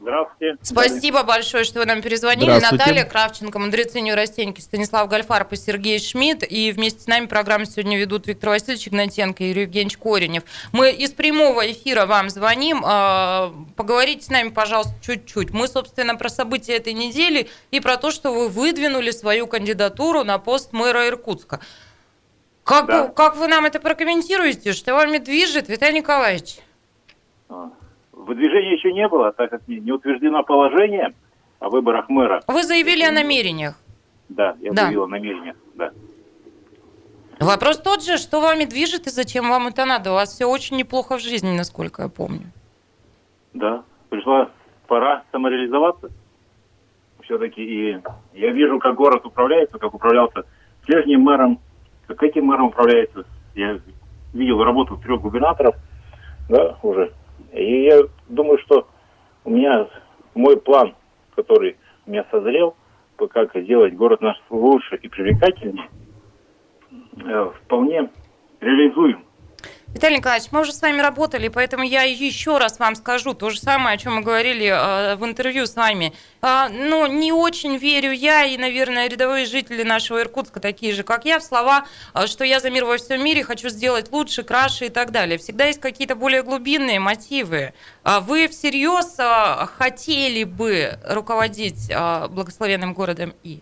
Здравствуйте. 0.00 0.56
Спасибо 0.62 1.22
большое, 1.22 1.64
что 1.64 1.80
вы 1.80 1.86
нам 1.86 2.02
перезвонили. 2.02 2.58
Наталья 2.60 3.04
Кравченко, 3.04 3.58
мудрецы 3.58 4.00
Нюрастеньки, 4.00 4.60
Станислав 4.60 5.08
Гальфарб 5.08 5.52
и 5.52 5.56
Сергей 5.56 5.98
Шмидт. 5.98 6.44
И 6.48 6.72
вместе 6.72 7.00
с 7.00 7.06
нами 7.06 7.26
программу 7.26 7.64
сегодня 7.64 7.98
ведут 7.98 8.26
Виктор 8.26 8.50
Васильевич 8.50 8.88
Игнатенко 8.88 9.42
и 9.44 9.48
Юрий 9.48 9.62
Евгеньевич 9.62 9.98
Коренев. 9.98 10.44
Мы 10.72 10.90
из 10.92 11.12
прямого 11.12 11.70
эфира 11.70 12.06
вам 12.06 12.30
звоним. 12.30 12.82
А, 12.84 13.54
поговорите 13.76 14.24
с 14.24 14.30
нами, 14.30 14.50
пожалуйста, 14.50 14.94
чуть-чуть. 15.00 15.50
Мы, 15.50 15.68
собственно, 15.68 16.16
про 16.16 16.28
события 16.28 16.76
этой 16.76 16.92
недели 16.92 17.48
и 17.70 17.80
про 17.80 17.96
то, 17.96 18.10
что 18.10 18.32
вы 18.32 18.48
выдвинули 18.48 19.10
свою 19.10 19.46
кандидатуру 19.46 20.24
на 20.24 20.38
пост 20.38 20.72
мэра 20.72 21.08
Иркутска. 21.08 21.60
Как, 22.64 22.86
да. 22.86 23.08
как 23.08 23.36
вы 23.36 23.46
нам 23.46 23.66
это 23.66 23.78
прокомментируете? 23.78 24.72
Что 24.72 24.94
вами 24.94 25.18
движет, 25.18 25.68
Виталий 25.68 25.98
Николаевич? 25.98 26.56
А, 27.48 27.70
Выдвижения 28.26 28.72
еще 28.72 28.92
не 28.92 29.06
было, 29.06 29.32
так 29.32 29.50
как 29.50 29.68
не, 29.68 29.92
утверждено 29.92 30.42
положение 30.42 31.12
о 31.58 31.68
выборах 31.68 32.08
мэра. 32.08 32.42
Вы 32.48 32.62
заявили 32.62 33.02
о 33.02 33.12
намерениях? 33.12 33.78
Да, 34.30 34.56
я 34.60 34.72
да. 34.72 34.84
заявил 34.84 35.04
о 35.04 35.08
намерениях, 35.08 35.56
да. 35.74 35.90
Вопрос 37.38 37.78
тот 37.78 38.02
же, 38.02 38.16
что 38.16 38.40
вами 38.40 38.64
движет 38.64 39.06
и 39.06 39.10
зачем 39.10 39.50
вам 39.50 39.66
это 39.66 39.84
надо? 39.84 40.12
У 40.12 40.14
вас 40.14 40.32
все 40.32 40.46
очень 40.46 40.78
неплохо 40.78 41.18
в 41.18 41.20
жизни, 41.20 41.54
насколько 41.54 42.02
я 42.02 42.08
помню. 42.08 42.46
Да, 43.52 43.82
пришла 44.08 44.48
пора 44.86 45.24
самореализоваться. 45.30 46.08
Все-таки 47.24 47.62
и 47.62 47.98
я 48.32 48.50
вижу, 48.52 48.78
как 48.78 48.94
город 48.94 49.26
управляется, 49.26 49.78
как 49.78 49.92
управлялся 49.92 50.44
прежним 50.86 51.20
мэром, 51.20 51.58
как 52.06 52.22
этим 52.22 52.46
мэром 52.46 52.66
управляется. 52.66 53.24
Я 53.54 53.78
видел 54.32 54.62
работу 54.64 54.96
трех 54.96 55.20
губернаторов, 55.20 55.74
да, 56.48 56.78
уже 56.82 57.12
и 57.52 57.84
я 57.84 58.02
думаю, 58.28 58.58
что 58.58 58.88
у 59.44 59.50
меня 59.50 59.88
мой 60.34 60.60
план, 60.60 60.94
который 61.34 61.76
у 62.06 62.10
меня 62.10 62.24
созрел, 62.30 62.76
как 63.16 63.54
сделать 63.54 63.94
город 63.94 64.20
наш 64.20 64.36
лучше 64.50 64.96
и 64.96 65.08
привлекательнее, 65.08 65.88
э, 67.24 67.50
вполне 67.62 68.10
реализуем. 68.60 69.24
Виталий 69.94 70.16
Николаевич, 70.16 70.50
мы 70.50 70.62
уже 70.62 70.72
с 70.72 70.82
вами 70.82 71.00
работали, 71.00 71.46
поэтому 71.46 71.84
я 71.84 72.02
еще 72.02 72.58
раз 72.58 72.80
вам 72.80 72.96
скажу 72.96 73.32
то 73.32 73.50
же 73.50 73.60
самое, 73.60 73.94
о 73.94 73.96
чем 73.96 74.16
мы 74.16 74.22
говорили 74.22 74.66
э, 74.66 75.14
в 75.14 75.24
интервью 75.24 75.66
с 75.66 75.76
вами. 75.76 76.12
Э, 76.42 76.66
ну, 76.68 77.06
не 77.06 77.30
очень 77.30 77.76
верю 77.76 78.10
я 78.10 78.44
и, 78.44 78.58
наверное, 78.58 79.08
рядовые 79.08 79.46
жители 79.46 79.84
нашего 79.84 80.20
Иркутска, 80.20 80.58
такие 80.58 80.92
же, 80.92 81.04
как 81.04 81.24
я, 81.24 81.38
в 81.38 81.44
слова, 81.44 81.84
э, 82.12 82.26
что 82.26 82.42
я 82.42 82.58
за 82.58 82.70
мир 82.70 82.86
во 82.86 82.96
всем 82.96 83.24
мире, 83.24 83.44
хочу 83.44 83.68
сделать 83.68 84.10
лучше, 84.10 84.42
краше 84.42 84.86
и 84.86 84.88
так 84.88 85.12
далее. 85.12 85.38
Всегда 85.38 85.66
есть 85.66 85.80
какие-то 85.80 86.16
более 86.16 86.42
глубинные 86.42 86.98
мотивы. 86.98 87.72
Э, 88.04 88.18
вы 88.20 88.48
всерьез 88.48 89.16
э, 89.20 89.66
хотели 89.78 90.42
бы 90.42 90.98
руководить 91.08 91.88
э, 91.88 92.26
благословенным 92.30 92.94
городом 92.94 93.32
И? 93.44 93.60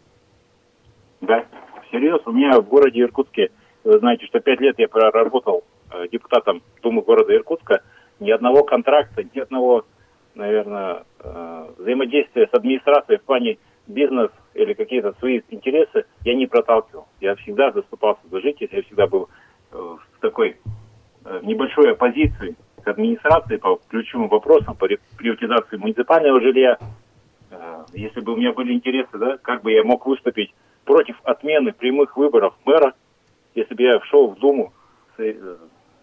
Да, 1.21 1.45
всерьез. 1.89 2.23
У 2.25 2.33
меня 2.33 2.59
в 2.59 2.67
городе 2.67 3.03
Иркутске, 3.03 3.51
вы 3.85 3.99
знаете, 3.99 4.25
что 4.25 4.41
пять 4.41 4.61
лет 4.61 4.77
я 4.79 4.89
проработал 4.89 5.63
депутатом 6.11 6.63
Думы 6.83 7.03
города 7.03 7.35
Иркутска 7.35 7.83
ни 8.21 8.31
одного 8.31 8.63
контракта, 8.65 9.23
ни 9.23 9.39
одного 9.41 9.85
наверное, 10.35 11.05
э, 11.21 11.67
взаимодействия 11.79 12.49
с 12.51 12.55
администрацией 12.55 13.19
в 13.19 13.23
плане 13.23 13.59
бизнес 13.87 14.31
или 14.55 14.75
какие-то 14.75 15.13
свои 15.19 15.41
интересы 15.51 16.05
я 16.25 16.35
не 16.35 16.47
проталкивал. 16.47 17.07
Я 17.21 17.35
всегда 17.37 17.73
заступался 17.73 18.23
за 18.31 18.41
жителей, 18.41 18.71
я 18.73 18.83
всегда 18.83 19.07
был 19.07 19.29
э, 19.73 19.77
в 19.77 20.21
такой 20.21 20.57
э, 21.25 21.41
небольшой 21.43 21.93
оппозиции 21.93 22.57
к 22.83 22.89
администрации 22.89 23.57
по 23.57 23.81
ключевым 23.89 24.29
вопросам, 24.29 24.75
по 24.75 24.89
приватизации 25.17 25.77
муниципального 25.77 26.41
жилья. 26.41 26.79
Если 27.93 28.21
бы 28.21 28.33
у 28.33 28.37
меня 28.37 28.53
были 28.53 28.73
интересы, 28.73 29.19
да, 29.19 29.37
как 29.37 29.63
бы 29.63 29.73
я 29.73 29.85
мог 29.85 30.07
выступить 30.07 30.55
против 30.85 31.17
отмены 31.23 31.73
прямых 31.73 32.17
выборов 32.17 32.55
мэра, 32.65 32.95
если 33.55 33.75
бы 33.75 33.83
я 33.83 34.01
шел 34.07 34.31
в 34.31 34.39
Думу 34.39 34.73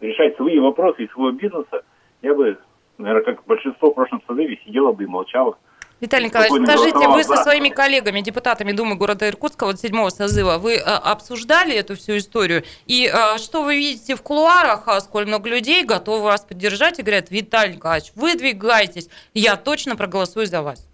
решать 0.02 0.36
свои 0.36 0.60
вопросы 0.60 1.04
и 1.04 1.10
своего 1.10 1.32
бизнеса, 1.32 1.84
я 2.22 2.34
бы, 2.34 2.58
наверное, 2.98 3.24
как 3.24 3.46
большинство 3.46 3.92
в 3.92 3.96
прошлом 3.96 4.22
созыве, 4.28 4.60
сидела 4.66 4.92
бы 4.92 5.04
и 5.04 5.08
молчала. 5.08 5.58
Виталий 6.00 6.28
Николаевич, 6.28 6.66
скажите, 6.66 7.08
вы 7.10 7.24
со 7.24 7.36
своими 7.44 7.68
коллегами, 7.68 8.22
депутатами 8.22 8.72
Думы 8.72 8.96
города 8.96 9.28
Иркутска, 9.28 9.66
вот 9.66 9.80
седьмого 9.80 10.10
созыва, 10.10 10.58
вы 10.58 10.78
а, 10.78 10.98
обсуждали 10.98 11.76
эту 11.76 11.96
всю 11.96 12.18
историю? 12.18 12.64
И 12.86 13.06
а, 13.08 13.38
что 13.38 13.64
вы 13.64 13.76
видите 13.76 14.16
в 14.16 14.22
кулуарах, 14.22 14.88
а, 14.88 15.02
сколь 15.02 15.26
много 15.26 15.50
людей 15.50 15.84
готовы 15.84 16.24
вас 16.24 16.46
поддержать 16.46 17.00
и 17.00 17.02
говорят, 17.02 17.32
Виталий 17.32 17.76
Николаевич, 17.76 18.14
выдвигайтесь, 18.16 19.10
я 19.34 19.58
точно 19.58 19.98
проголосую 19.98 20.46
за 20.46 20.62
вас. 20.62 20.90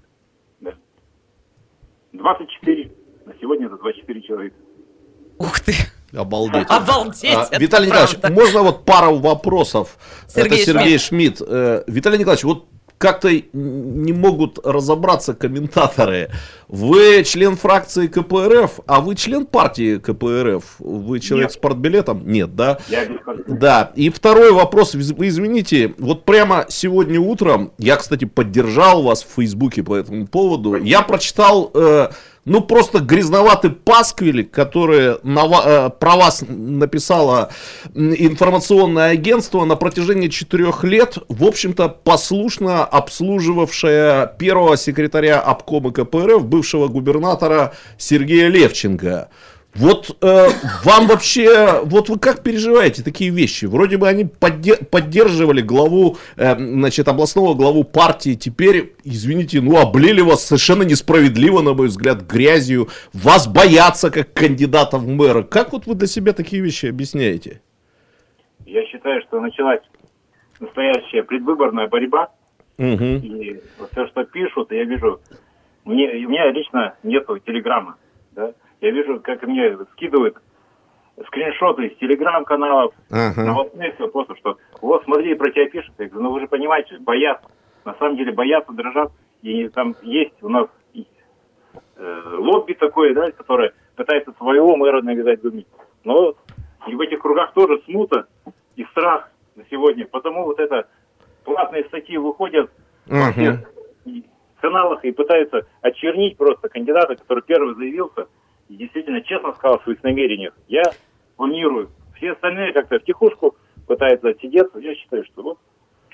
Да. 0.59 0.73
24. 2.13 2.91
На 3.25 3.33
сегодня 3.39 3.67
это 3.67 3.77
24 3.77 4.21
человека. 4.23 4.55
Ух 5.37 5.59
ты! 5.59 5.73
Обалдеть. 6.15 6.67
Обалдеть. 6.69 7.34
А, 7.34 7.58
Виталий 7.58 7.88
Николаевич, 7.88 8.17
правда. 8.17 8.41
можно 8.41 8.62
вот 8.62 8.86
пару 8.86 9.17
вопросов? 9.17 9.97
Сергей 10.28 10.62
это 10.62 10.71
Сергей 10.71 10.97
Шмидт. 10.97 11.38
Шмидт. 11.38 11.41
Э, 11.47 11.84
Виталий 11.88 12.17
Николаевич, 12.17 12.43
вот 12.43 12.65
как-то 12.97 13.30
не 13.32 14.13
могут 14.13 14.60
разобраться 14.65 15.34
комментаторы. 15.34 16.30
Вы 16.67 17.23
член 17.23 17.56
фракции 17.56 18.08
КПРФ, 18.08 18.80
а 18.88 19.01
вы 19.01 19.15
член 19.15 19.45
партии 19.45 19.97
КПРФ? 19.97 20.63
Вы 20.80 21.19
человек 21.19 21.49
Нет. 21.49 21.54
с 21.54 21.58
портбилетом? 21.58 22.23
Нет, 22.25 22.56
да? 22.56 22.80
Я 22.88 23.06
без 23.06 23.19
Да. 23.47 23.91
И 23.95 24.10
второй 24.10 24.51
вопрос. 24.51 24.95
Вы 24.95 25.28
извините, 25.28 25.93
вот 25.97 26.25
прямо 26.25 26.65
сегодня 26.69 27.19
утром, 27.19 27.73
я, 27.78 27.97
кстати, 27.97 28.25
поддержал 28.25 29.04
вас 29.04 29.23
в 29.23 29.36
Фейсбуке 29.36 29.84
по 29.84 29.95
этому 29.95 30.28
поводу. 30.28 30.75
Я 30.75 31.01
прочитал... 31.01 31.71
Э, 31.73 32.10
ну 32.45 32.62
просто 32.62 32.99
грязноватый 32.99 33.71
пасквили, 33.71 34.43
который 34.43 35.17
на, 35.23 35.45
э, 35.65 35.89
про 35.89 36.15
вас 36.15 36.43
написало 36.47 37.49
информационное 37.93 39.12
агентство 39.12 39.65
на 39.65 39.75
протяжении 39.75 40.27
четырех 40.27 40.84
лет, 40.84 41.17
в 41.27 41.43
общем-то, 41.43 41.89
послушно 41.89 42.86
обслуживавшее 42.86 44.31
первого 44.38 44.77
секретаря 44.77 45.39
обкома 45.39 45.91
КПРФ, 45.91 46.45
бывшего 46.45 46.88
губернатора 46.88 47.73
Сергея 47.97 48.47
Левченко. 48.47 49.29
Вот 49.75 50.17
э, 50.21 50.47
вам 50.85 51.07
вообще, 51.07 51.81
вот 51.83 52.07
вы 52.07 52.17
как 52.17 52.43
переживаете 52.43 53.03
такие 53.03 53.29
вещи? 53.29 53.65
Вроде 53.65 53.97
бы 53.97 54.07
они 54.07 54.23
подде- 54.23 54.85
поддерживали 54.85 55.59
главу, 55.59 56.15
э, 56.38 56.55
значит, 56.55 57.09
областного 57.09 57.55
главу 57.55 57.83
партии, 57.83 58.35
теперь, 58.35 58.93
извините, 59.03 59.59
ну 59.59 59.77
облили 59.77 60.21
вас 60.21 60.45
совершенно 60.45 60.83
несправедливо, 60.83 61.61
на 61.61 61.73
мой 61.73 61.88
взгляд, 61.88 62.21
грязью, 62.21 62.88
вас 63.13 63.47
боятся 63.47 64.11
как 64.11 64.33
кандидата 64.33 64.97
в 64.97 65.07
мэра. 65.09 65.43
Как 65.43 65.73
вот 65.73 65.88
вы 65.88 65.95
для 65.95 66.07
себя 66.07 66.31
такие 66.31 66.61
вещи 66.61 66.85
объясняете? 66.85 67.61
Я 68.65 68.85
считаю, 68.85 69.21
что 69.23 69.41
началась 69.41 69.81
настоящая 70.61 71.23
предвыборная 71.23 71.89
борьба, 71.89 72.29
угу. 72.77 73.03
и 73.03 73.59
все, 73.91 74.07
что 74.07 74.23
пишут, 74.23 74.71
я 74.71 74.85
вижу, 74.85 75.19
мне, 75.83 76.07
у 76.25 76.29
меня 76.29 76.49
лично 76.51 76.95
нету 77.03 77.39
телеграмма, 77.39 77.97
да, 78.31 78.53
я 78.85 78.91
вижу, 78.91 79.19
как 79.19 79.41
мне 79.43 79.77
скидывают 79.93 80.37
скриншоты 81.27 81.87
из 81.87 81.97
телеграм-каналов, 81.97 82.93
ага. 83.09 83.43
новостных 83.43 83.99
вопросов, 83.99 84.37
что 84.37 84.57
вот 84.81 85.03
смотри, 85.05 85.33
про 85.35 85.49
тебя 85.49 85.69
пишут. 85.69 85.93
Я 85.97 86.07
говорю, 86.07 86.23
ну 86.23 86.33
вы 86.33 86.41
же 86.41 86.47
понимаете, 86.47 86.97
боятся. 86.99 87.47
На 87.83 87.95
самом 87.95 88.17
деле 88.17 88.31
боятся, 88.31 88.73
дрожат. 88.73 89.11
И 89.41 89.67
там 89.69 89.95
есть 90.03 90.35
у 90.41 90.49
нас 90.49 90.67
э, 90.93 92.21
лобби 92.37 92.73
такое, 92.73 93.13
да, 93.13 93.31
которое 93.31 93.73
пытается 93.95 94.33
своего 94.33 94.75
мэра 94.75 95.01
навязать 95.01 95.41
Думе. 95.41 95.65
Но 96.03 96.35
и 96.87 96.93
в 96.93 97.01
этих 97.01 97.19
кругах 97.19 97.53
тоже 97.53 97.81
смута 97.85 98.27
и 98.75 98.83
страх 98.85 99.31
на 99.55 99.63
сегодня. 99.71 100.05
Потому 100.05 100.43
вот 100.43 100.59
это 100.59 100.87
платные 101.43 101.85
статьи 101.85 102.17
выходят 102.17 102.69
uh-huh. 103.07 103.25
во 103.25 103.31
всех 103.31 103.71
каналах 104.59 105.05
и 105.05 105.11
пытаются 105.11 105.65
очернить 105.81 106.37
просто 106.37 106.69
кандидата, 106.69 107.15
который 107.15 107.43
первый 107.43 107.75
заявился, 107.75 108.27
и 108.69 108.75
действительно 108.75 109.21
честно 109.21 109.54
сказал 109.54 109.80
в 109.80 109.84
своих 109.84 110.04
намерениях. 110.04 110.54
Я 110.67 110.95
планирую. 111.36 111.91
Все 112.15 112.32
остальные 112.32 112.73
как-то 112.73 112.99
в 112.99 113.04
тихушку 113.04 113.56
пытаются 113.88 114.30
отсидеться. 114.30 114.80
Я 114.80 114.95
считаю, 114.95 115.25
что 115.25 115.43
вот 115.43 115.60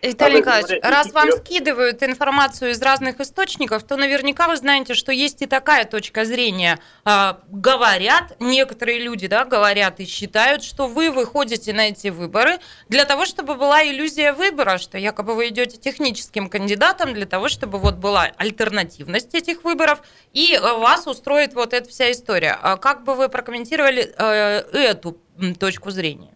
Виталий 0.02 0.40
Николаевич, 0.40 0.80
раз 0.82 1.14
вам 1.14 1.32
скидывают 1.32 2.02
информацию 2.02 2.72
из 2.72 2.82
разных 2.82 3.20
источников, 3.20 3.84
то 3.84 3.98
наверняка 3.98 4.48
вы 4.48 4.58
знаете, 4.58 4.96
что 4.96 5.12
есть 5.12 5.44
и 5.44 5.46
такая 5.46 5.86
точка 5.86 6.26
зрения. 6.26 6.80
А, 7.06 7.42
говорят, 7.48 8.36
некоторые 8.40 9.00
люди 9.00 9.28
да, 9.28 9.46
говорят 9.46 10.00
и 10.00 10.06
считают, 10.06 10.64
что 10.64 10.88
вы 10.88 11.12
выходите 11.12 11.72
на 11.72 11.90
эти 11.90 12.08
выборы 12.08 12.58
для 12.90 13.06
того, 13.06 13.26
чтобы 13.26 13.54
была 13.56 13.84
иллюзия 13.84 14.34
выбора, 14.34 14.80
что 14.80 14.98
якобы 14.98 15.36
вы 15.36 15.50
идете 15.50 15.78
техническим 15.78 16.50
кандидатом 16.50 17.14
для 17.14 17.28
того, 17.28 17.48
чтобы 17.48 17.78
вот 17.78 17.96
была 17.96 18.28
альтернативность 18.38 19.36
этих 19.36 19.64
выборов, 19.64 20.02
и 20.34 20.58
вас 20.58 21.06
устроит 21.06 21.54
вот 21.54 21.74
эта 21.74 21.88
вся 21.88 22.12
история. 22.12 22.58
А 22.60 22.78
как 22.78 23.04
бы 23.04 23.14
вы 23.14 23.30
прокомментировали 23.30 24.12
э, 24.18 24.64
эту 24.74 25.18
точку 25.60 25.92
зрения? 25.92 26.34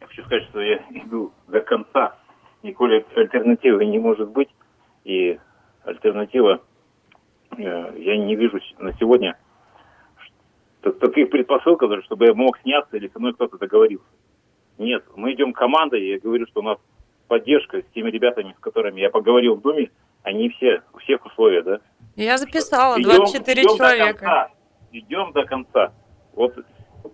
Я 0.00 0.08
хочу 0.08 0.24
сказать, 0.24 0.48
что 0.50 0.60
я 0.60 0.76
иду 0.90 1.32
до 1.46 1.60
конца 1.60 2.16
никакой 2.64 3.04
альтернативы 3.14 3.84
не 3.84 3.98
может 3.98 4.30
быть. 4.30 4.48
И 5.04 5.38
альтернатива 5.84 6.62
э, 7.56 7.92
я 7.98 8.16
не 8.16 8.34
вижу 8.34 8.58
на 8.78 8.92
сегодня 8.94 9.38
таких 10.82 11.30
предпосылок, 11.30 11.82
чтобы 12.04 12.26
я 12.26 12.34
мог 12.34 12.58
сняться 12.58 12.96
или 12.96 13.08
со 13.08 13.18
мной 13.18 13.34
кто-то 13.34 13.58
договорился. 13.58 14.04
Нет, 14.78 15.04
мы 15.14 15.32
идем 15.32 15.52
командой, 15.52 16.06
я 16.06 16.18
говорю, 16.18 16.46
что 16.46 16.60
у 16.60 16.64
нас 16.64 16.78
поддержка 17.28 17.80
с 17.80 17.84
теми 17.94 18.10
ребятами, 18.10 18.54
с 18.58 18.60
которыми 18.60 19.00
я 19.00 19.10
поговорил 19.10 19.54
в 19.54 19.62
Думе, 19.62 19.90
они 20.22 20.48
все, 20.50 20.82
у 20.92 20.98
всех 20.98 21.24
условия, 21.24 21.62
да? 21.62 21.80
Я 22.16 22.38
записала, 22.38 23.00
24 23.00 23.62
идем, 23.62 23.68
идем 23.68 23.76
человека. 23.76 24.12
До 24.12 24.18
конца, 24.18 24.50
идем 24.92 25.32
до 25.32 25.44
конца. 25.44 25.92
Вот 26.32 26.54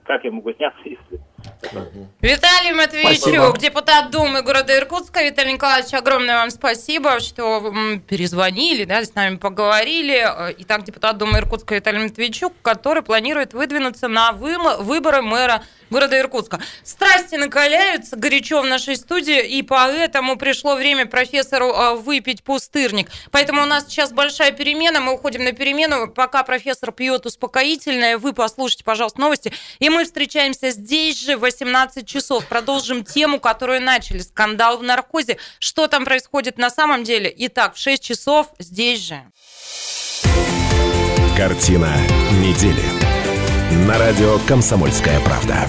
как 0.05 0.25
я 0.25 0.33
могу 0.33 0.53
сняться, 0.53 0.81
если 0.85 1.21
Виталий 2.21 2.73
Матвеевичук, 2.73 3.59
депутат 3.59 4.11
Думы 4.11 4.43
города 4.43 4.77
Иркутска. 4.77 5.23
Виталий 5.23 5.55
Николаевич, 5.55 5.95
огромное 5.95 6.37
вам 6.37 6.51
спасибо, 6.51 7.21
что 7.21 7.73
перезвонили, 8.09 8.85
да, 8.85 9.05
с 9.05 9.15
нами 9.15 9.37
поговорили. 9.37 10.27
Итак, 10.59 10.85
депутат 10.85 11.17
Думы 11.19 11.39
Иркутска 11.39 11.75
Виталий 11.75 12.03
Матвеевичук, 12.03 12.53
который 12.63 13.03
планирует 13.03 13.55
выдвинуться 13.55 14.09
на 14.09 14.33
выборы 14.33 15.23
мэра 15.23 15.63
города 15.91 16.19
Иркутска. 16.19 16.61
Страсти 16.85 17.35
накаляются 17.35 18.17
горячо 18.17 18.63
в 18.63 18.67
нашей 18.67 18.97
студии, 18.97 19.47
и 19.47 19.63
поэтому 19.63 20.37
пришло 20.37 20.77
время 20.77 21.07
профессору 21.07 21.73
а, 21.75 21.95
выпить 21.95 22.43
пустырник. 22.43 23.11
Поэтому 23.31 23.63
у 23.63 23.67
нас 23.67 23.87
сейчас 23.87 24.13
большая 24.13 24.53
перемена, 24.53 25.01
мы 25.01 25.15
уходим 25.15 25.45
на 25.45 25.53
перемену. 25.53 26.09
Пока 26.09 26.43
профессор 26.43 26.93
пьет 26.93 27.27
успокоительное, 27.27 28.19
вы 28.19 28.33
послушайте, 28.33 28.85
пожалуйста, 28.85 29.21
новости. 29.21 29.53
И 29.79 29.91
мы 29.91 30.05
встречаемся 30.05 30.71
здесь 30.71 31.21
же 31.21 31.37
в 31.37 31.41
18 31.41 32.07
часов. 32.07 32.47
Продолжим 32.47 33.05
тему, 33.05 33.41
которую 33.41 33.83
начали. 33.83 34.21
Скандал 34.21 34.79
в 34.79 34.83
наркозе. 34.83 35.39
Что 35.59 35.89
там 35.89 36.05
происходит 36.05 36.59
на 36.59 36.71
самом 36.71 37.05
деле? 37.05 37.33
Итак, 37.37 37.75
в 37.75 37.79
6 37.79 38.03
часов 38.03 38.49
здесь 38.59 39.01
же. 39.01 39.23
Картина 41.37 41.97
недели 42.41 42.85
на 43.71 43.99
радио 43.99 44.39
«Комсомольская 44.49 45.21
правда». 45.21 45.67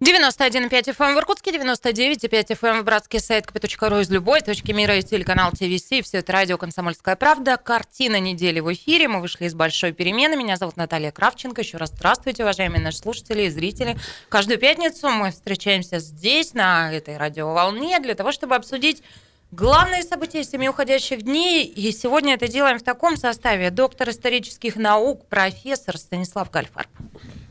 91,5 0.00 0.70
FM 0.70 1.04
эм 1.04 1.14
в 1.14 1.18
Иркутске, 1.18 1.50
99,5 1.50 2.46
FM 2.48 2.68
эм 2.68 2.80
в 2.80 2.84
Братске, 2.84 3.20
сайт 3.20 3.44
kp.ru 3.46 4.00
из 4.00 4.10
любой 4.10 4.40
точки 4.40 4.72
мира 4.72 4.96
и 4.96 5.02
телеканал 5.02 5.50
ТВС. 5.50 5.84
Все 6.02 6.18
это 6.18 6.32
радио 6.32 6.56
«Комсомольская 6.56 7.16
правда». 7.16 7.58
Картина 7.58 8.18
недели 8.18 8.60
в 8.60 8.72
эфире. 8.72 9.08
Мы 9.08 9.20
вышли 9.20 9.44
из 9.44 9.54
большой 9.54 9.92
перемены. 9.92 10.36
Меня 10.36 10.56
зовут 10.56 10.76
Наталья 10.76 11.10
Кравченко. 11.10 11.60
Еще 11.60 11.76
раз 11.76 11.90
здравствуйте, 11.90 12.44
уважаемые 12.44 12.80
наши 12.80 12.98
слушатели 12.98 13.42
и 13.42 13.50
зрители. 13.50 13.98
Каждую 14.30 14.58
пятницу 14.58 15.08
мы 15.10 15.30
встречаемся 15.30 15.98
здесь, 15.98 16.54
на 16.54 16.90
этой 16.92 17.18
радиоволне, 17.18 17.98
для 18.00 18.14
того, 18.14 18.32
чтобы 18.32 18.54
обсудить 18.54 19.02
Главные 19.50 20.02
события 20.02 20.44
семи 20.44 20.68
уходящих 20.68 21.22
дней, 21.22 21.64
и 21.64 21.90
сегодня 21.90 22.34
это 22.34 22.48
делаем 22.48 22.78
в 22.78 22.82
таком 22.82 23.16
составе. 23.16 23.70
Доктор 23.70 24.10
исторических 24.10 24.76
наук, 24.76 25.26
профессор 25.26 25.96
Станислав 25.96 26.50
Гальфарб. 26.50 26.90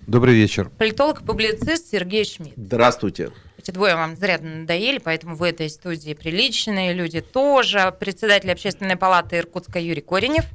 Добрый 0.05 0.35
вечер. 0.35 0.69
Политолог 0.77 1.23
и 1.23 1.25
публицист 1.25 1.89
Сергей 1.89 2.23
Шмидт. 2.23 2.53
Здравствуйте. 2.55 3.31
Слушайте, 3.55 3.71
двое 3.71 3.95
вам 3.95 4.15
зарядно 4.15 4.57
надоели, 4.57 4.99
поэтому 4.99 5.35
в 5.35 5.41
этой 5.41 5.71
студии 5.71 6.13
приличные 6.13 6.93
люди 6.93 7.19
тоже. 7.19 7.91
Председатель 7.99 8.51
общественной 8.51 8.95
палаты 8.95 9.39
Иркутска 9.39 9.79
Юрий 9.79 10.01
Коренев. 10.01 10.45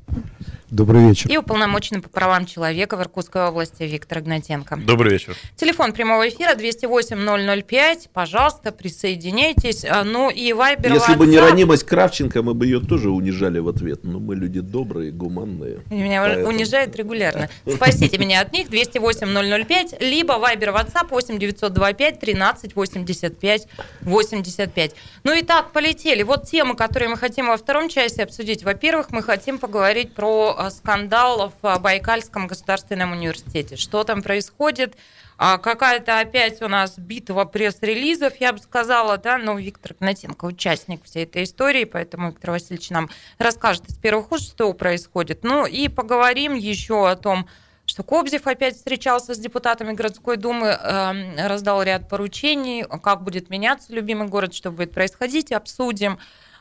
Добрый 0.72 1.06
вечер. 1.06 1.30
И 1.30 1.36
уполномоченный 1.36 2.00
по 2.00 2.08
правам 2.08 2.46
человека 2.46 2.96
в 2.96 3.02
Иркутской 3.02 3.46
области 3.46 3.82
Виктор 3.82 4.20
Игнатенко. 4.20 4.78
Добрый 4.78 5.12
вечер. 5.12 5.36
Телефон 5.54 5.92
прямого 5.92 6.26
эфира 6.26 6.54
208-005. 6.54 8.08
Пожалуйста, 8.10 8.72
присоединяйтесь. 8.72 9.84
А, 9.84 10.02
ну 10.02 10.30
и 10.30 10.54
Вайбер, 10.54 10.94
Если 10.94 11.12
WhatsApp... 11.12 11.18
бы 11.18 11.26
не 11.26 11.38
ранимость 11.38 11.84
Кравченко, 11.84 12.42
мы 12.42 12.54
бы 12.54 12.64
ее 12.64 12.80
тоже 12.80 13.10
унижали 13.10 13.58
в 13.58 13.68
ответ. 13.68 14.00
Но 14.04 14.18
мы 14.18 14.34
люди 14.34 14.60
добрые, 14.60 15.12
гуманные. 15.12 15.82
Меня 15.90 16.22
поэтому... 16.22 16.48
унижают 16.48 16.96
регулярно. 16.96 17.50
Спасите 17.70 18.16
меня 18.16 18.40
от 18.40 18.54
них. 18.54 18.70
208-005. 18.70 20.02
Либо 20.02 20.38
Вайбер, 20.38 20.70
WhatsApp 20.70 21.08
8 21.10 21.38
925 21.38 22.18
13 22.18 22.74
85 22.74 23.68
85. 24.00 24.94
Ну 25.24 25.34
и 25.34 25.42
так, 25.42 25.72
полетели. 25.72 26.22
Вот 26.22 26.44
темы, 26.48 26.76
которые 26.76 27.10
мы 27.10 27.18
хотим 27.18 27.48
во 27.48 27.58
втором 27.58 27.90
части 27.90 28.22
обсудить. 28.22 28.64
Во-первых, 28.64 29.10
мы 29.10 29.22
хотим 29.22 29.58
поговорить 29.58 30.14
про 30.14 30.61
скандал 30.70 31.52
в 31.60 31.78
Байкальском 31.78 32.46
государственном 32.46 33.12
университете. 33.12 33.76
Что 33.76 34.04
там 34.04 34.22
происходит? 34.22 34.96
А 35.38 35.58
какая-то 35.58 36.20
опять 36.20 36.62
у 36.62 36.68
нас 36.68 36.98
битва 36.98 37.44
пресс-релизов, 37.44 38.36
я 38.36 38.52
бы 38.52 38.58
сказала, 38.58 39.18
да, 39.18 39.38
но 39.38 39.58
Виктор 39.58 39.96
Гнатенко 39.98 40.44
участник 40.44 41.04
всей 41.04 41.24
этой 41.24 41.44
истории, 41.44 41.84
поэтому 41.84 42.28
Виктор 42.28 42.52
Васильевич 42.52 42.90
нам 42.90 43.10
расскажет 43.38 43.88
из 43.88 43.96
первых 43.96 44.30
уст, 44.30 44.52
что 44.52 44.72
происходит. 44.72 45.42
Ну 45.42 45.66
и 45.66 45.88
поговорим 45.88 46.54
еще 46.54 47.08
о 47.08 47.16
том, 47.16 47.48
что 47.86 48.04
Кобзев 48.04 48.46
опять 48.46 48.76
встречался 48.76 49.34
с 49.34 49.38
депутатами 49.38 49.92
городской 49.92 50.36
думы, 50.36 50.68
э, 50.68 51.46
раздал 51.48 51.82
ряд 51.82 52.08
поручений, 52.08 52.84
как 53.02 53.22
будет 53.22 53.50
меняться 53.50 53.92
любимый 53.92 54.28
город, 54.28 54.54
что 54.54 54.70
будет 54.70 54.92
происходить, 54.92 55.50
обсудим. 55.50 56.18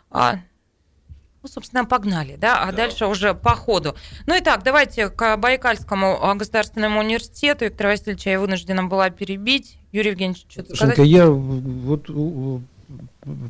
А, 0.09 0.39
ну, 1.43 1.49
собственно, 1.49 1.85
погнали, 1.85 2.35
да, 2.35 2.61
а 2.61 2.67
да. 2.67 2.77
дальше 2.77 3.07
уже 3.07 3.33
по 3.33 3.55
ходу. 3.55 3.95
Ну 4.27 4.35
и 4.35 4.41
так, 4.41 4.63
давайте 4.63 5.09
к 5.09 5.37
Байкальскому 5.37 6.23
а, 6.23 6.35
государственному 6.35 6.99
университету. 6.99 7.65
Виктор 7.65 7.87
Васильевич, 7.87 8.25
я 8.27 8.39
вынуждена 8.39 8.83
была 8.83 9.09
перебить. 9.09 9.77
Юрий 9.91 10.11
Евгеньевич, 10.11 10.45
что-то 10.47 10.75
сказать? 10.75 10.97
Женка, 10.97 11.09
я 11.09 11.29
вот 11.29 12.09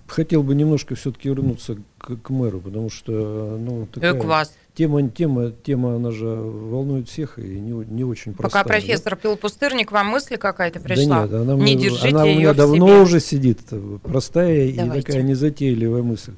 хотел 0.07 0.43
бы 0.43 0.55
немножко 0.55 0.95
все-таки 0.95 1.29
вернуться 1.29 1.77
к, 1.97 2.17
к 2.17 2.29
мэру, 2.29 2.59
потому 2.59 2.89
что, 2.89 3.57
ну, 3.59 3.87
такая 3.91 4.13
вас. 4.13 4.53
тема, 4.73 5.07
тема, 5.09 5.51
тема, 5.51 5.95
она 5.95 6.11
же 6.11 6.27
волнует 6.27 7.09
всех 7.09 7.39
и 7.39 7.59
не, 7.59 7.71
не 7.85 8.03
очень 8.03 8.33
простая. 8.33 8.63
Пока 8.63 8.73
профессор 8.75 9.15
да? 9.15 9.21
пил 9.21 9.37
пустырник, 9.37 9.91
вам 9.91 10.07
мысль 10.07 10.37
какая-то 10.37 10.79
пришла? 10.79 11.27
Да 11.27 11.39
нет, 11.39 11.49
она, 11.49 11.53
не 11.55 11.75
мне, 11.75 11.89
она 12.03 12.23
у 12.23 12.27
меня 12.27 12.53
давно 12.53 12.87
себе. 12.87 13.01
уже 13.01 13.19
сидит, 13.19 13.59
простая 14.03 14.73
Давайте. 14.73 14.99
и 14.99 15.01
такая 15.01 15.23
незатейливая 15.23 16.03
мысль. 16.03 16.33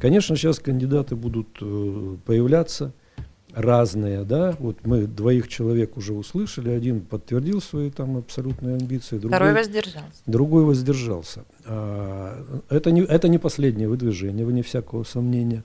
Конечно, 0.00 0.36
сейчас 0.36 0.58
кандидаты 0.58 1.16
будут 1.16 1.48
э, 1.60 2.16
появляться, 2.24 2.92
разные, 3.54 4.24
да, 4.24 4.54
вот 4.58 4.78
мы 4.84 5.06
двоих 5.06 5.48
человек 5.48 5.96
уже 5.96 6.12
услышали, 6.12 6.70
один 6.70 7.00
подтвердил 7.00 7.60
свои 7.60 7.90
там 7.90 8.16
абсолютные 8.18 8.76
амбиции, 8.76 9.18
другой, 9.18 9.36
Второй 9.36 9.54
воздержался. 9.54 10.22
Другой 10.26 10.64
воздержался. 10.64 11.44
А, 11.64 12.62
это, 12.68 12.90
не, 12.90 13.02
это 13.02 13.28
не 13.28 13.38
последнее 13.38 13.88
выдвижение, 13.88 14.44
вне 14.44 14.62
всякого 14.62 15.04
сомнения. 15.04 15.64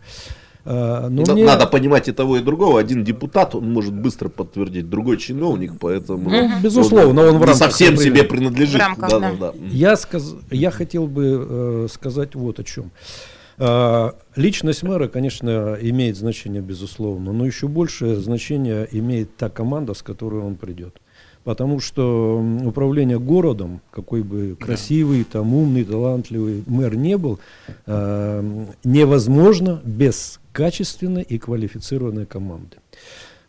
А, 0.65 1.09
но 1.09 1.23
мне... 1.34 1.45
Надо 1.45 1.67
понимать 1.67 2.07
и 2.07 2.13
того, 2.13 2.38
и 2.38 2.41
другого. 2.41 2.79
Один 2.79 3.03
депутат, 3.03 3.53
он 3.53 3.71
может 3.71 3.93
быстро 3.93 4.29
подтвердить, 4.29 4.89
другой 4.89 5.17
чиновник, 5.17 5.73
поэтому... 5.79 6.29
Ну, 6.29 6.49
безусловно, 6.61 7.21
он, 7.21 7.36
он 7.36 7.38
в 7.38 7.43
рамках... 7.43 7.57
совсем 7.57 7.97
себе 7.97 8.23
принадлежит. 8.23 8.75
В 8.75 8.79
рамках, 8.79 9.09
да, 9.09 9.19
да. 9.19 9.34
Да, 9.39 9.53
Я, 9.69 9.95
сказ... 9.97 10.36
Я 10.49 10.71
хотел 10.71 11.07
бы 11.07 11.47
э, 11.49 11.88
сказать 11.91 12.36
вот 12.36 12.59
о 12.59 12.63
чем. 12.63 12.86
А, 12.86 13.32
личность 13.57 14.83
мэра, 14.83 15.07
конечно, 15.07 15.77
имеет 15.79 16.17
значение, 16.17 16.61
безусловно, 16.61 17.33
но 17.33 17.45
еще 17.45 17.67
большее 17.67 18.15
значение 18.15 18.87
имеет 18.91 19.35
та 19.37 19.49
команда, 19.49 19.93
с 19.93 20.01
которой 20.01 20.41
он 20.41 20.55
придет. 20.55 20.99
Потому 21.43 21.81
что 21.81 22.41
управление 22.63 23.19
городом, 23.19 23.81
какой 23.91 24.23
бы 24.23 24.55
красивый, 24.57 25.25
там 25.25 25.53
умный, 25.53 25.83
талантливый 25.83 26.63
мэр 26.67 26.95
не 26.95 27.17
был, 27.17 27.39
э, 27.85 28.65
невозможно 28.85 29.81
без 29.83 30.39
качественной 30.53 31.21
и 31.21 31.37
квалифицированной 31.37 32.25
команды. 32.25 32.77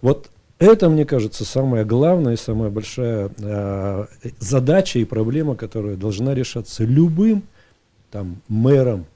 Вот 0.02 0.28
это, 0.58 0.88
мне 0.88 1.04
кажется, 1.04 1.44
самая 1.44 1.84
главная 1.84 2.34
и 2.34 2.36
самая 2.36 2.70
большая 2.70 3.30
э, 3.38 4.06
задача 4.40 4.98
и 4.98 5.04
проблема, 5.04 5.54
которая 5.54 5.94
должна 5.96 6.34
решаться 6.34 6.84
любым 6.84 7.44
там, 8.10 8.40
мэром, 8.48 9.00
а, 9.00 9.13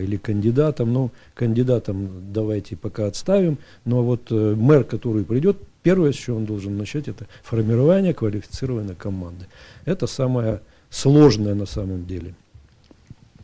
или 0.00 0.16
кандидатом. 0.16 0.92
Ну, 0.92 1.10
кандидатом 1.34 2.32
давайте 2.32 2.76
пока 2.76 3.06
отставим. 3.06 3.58
Но 3.84 4.02
вот 4.02 4.30
э, 4.30 4.54
мэр, 4.56 4.84
который 4.84 5.24
придет, 5.24 5.58
первое, 5.82 6.12
с 6.12 6.16
чего 6.16 6.36
он 6.36 6.46
должен 6.46 6.76
начать, 6.76 7.08
это 7.08 7.26
формирование 7.42 8.14
квалифицированной 8.14 8.94
команды. 8.94 9.46
Это 9.84 10.06
самое 10.06 10.60
сложное 10.90 11.54
на 11.54 11.66
самом 11.66 12.06
деле. 12.06 12.34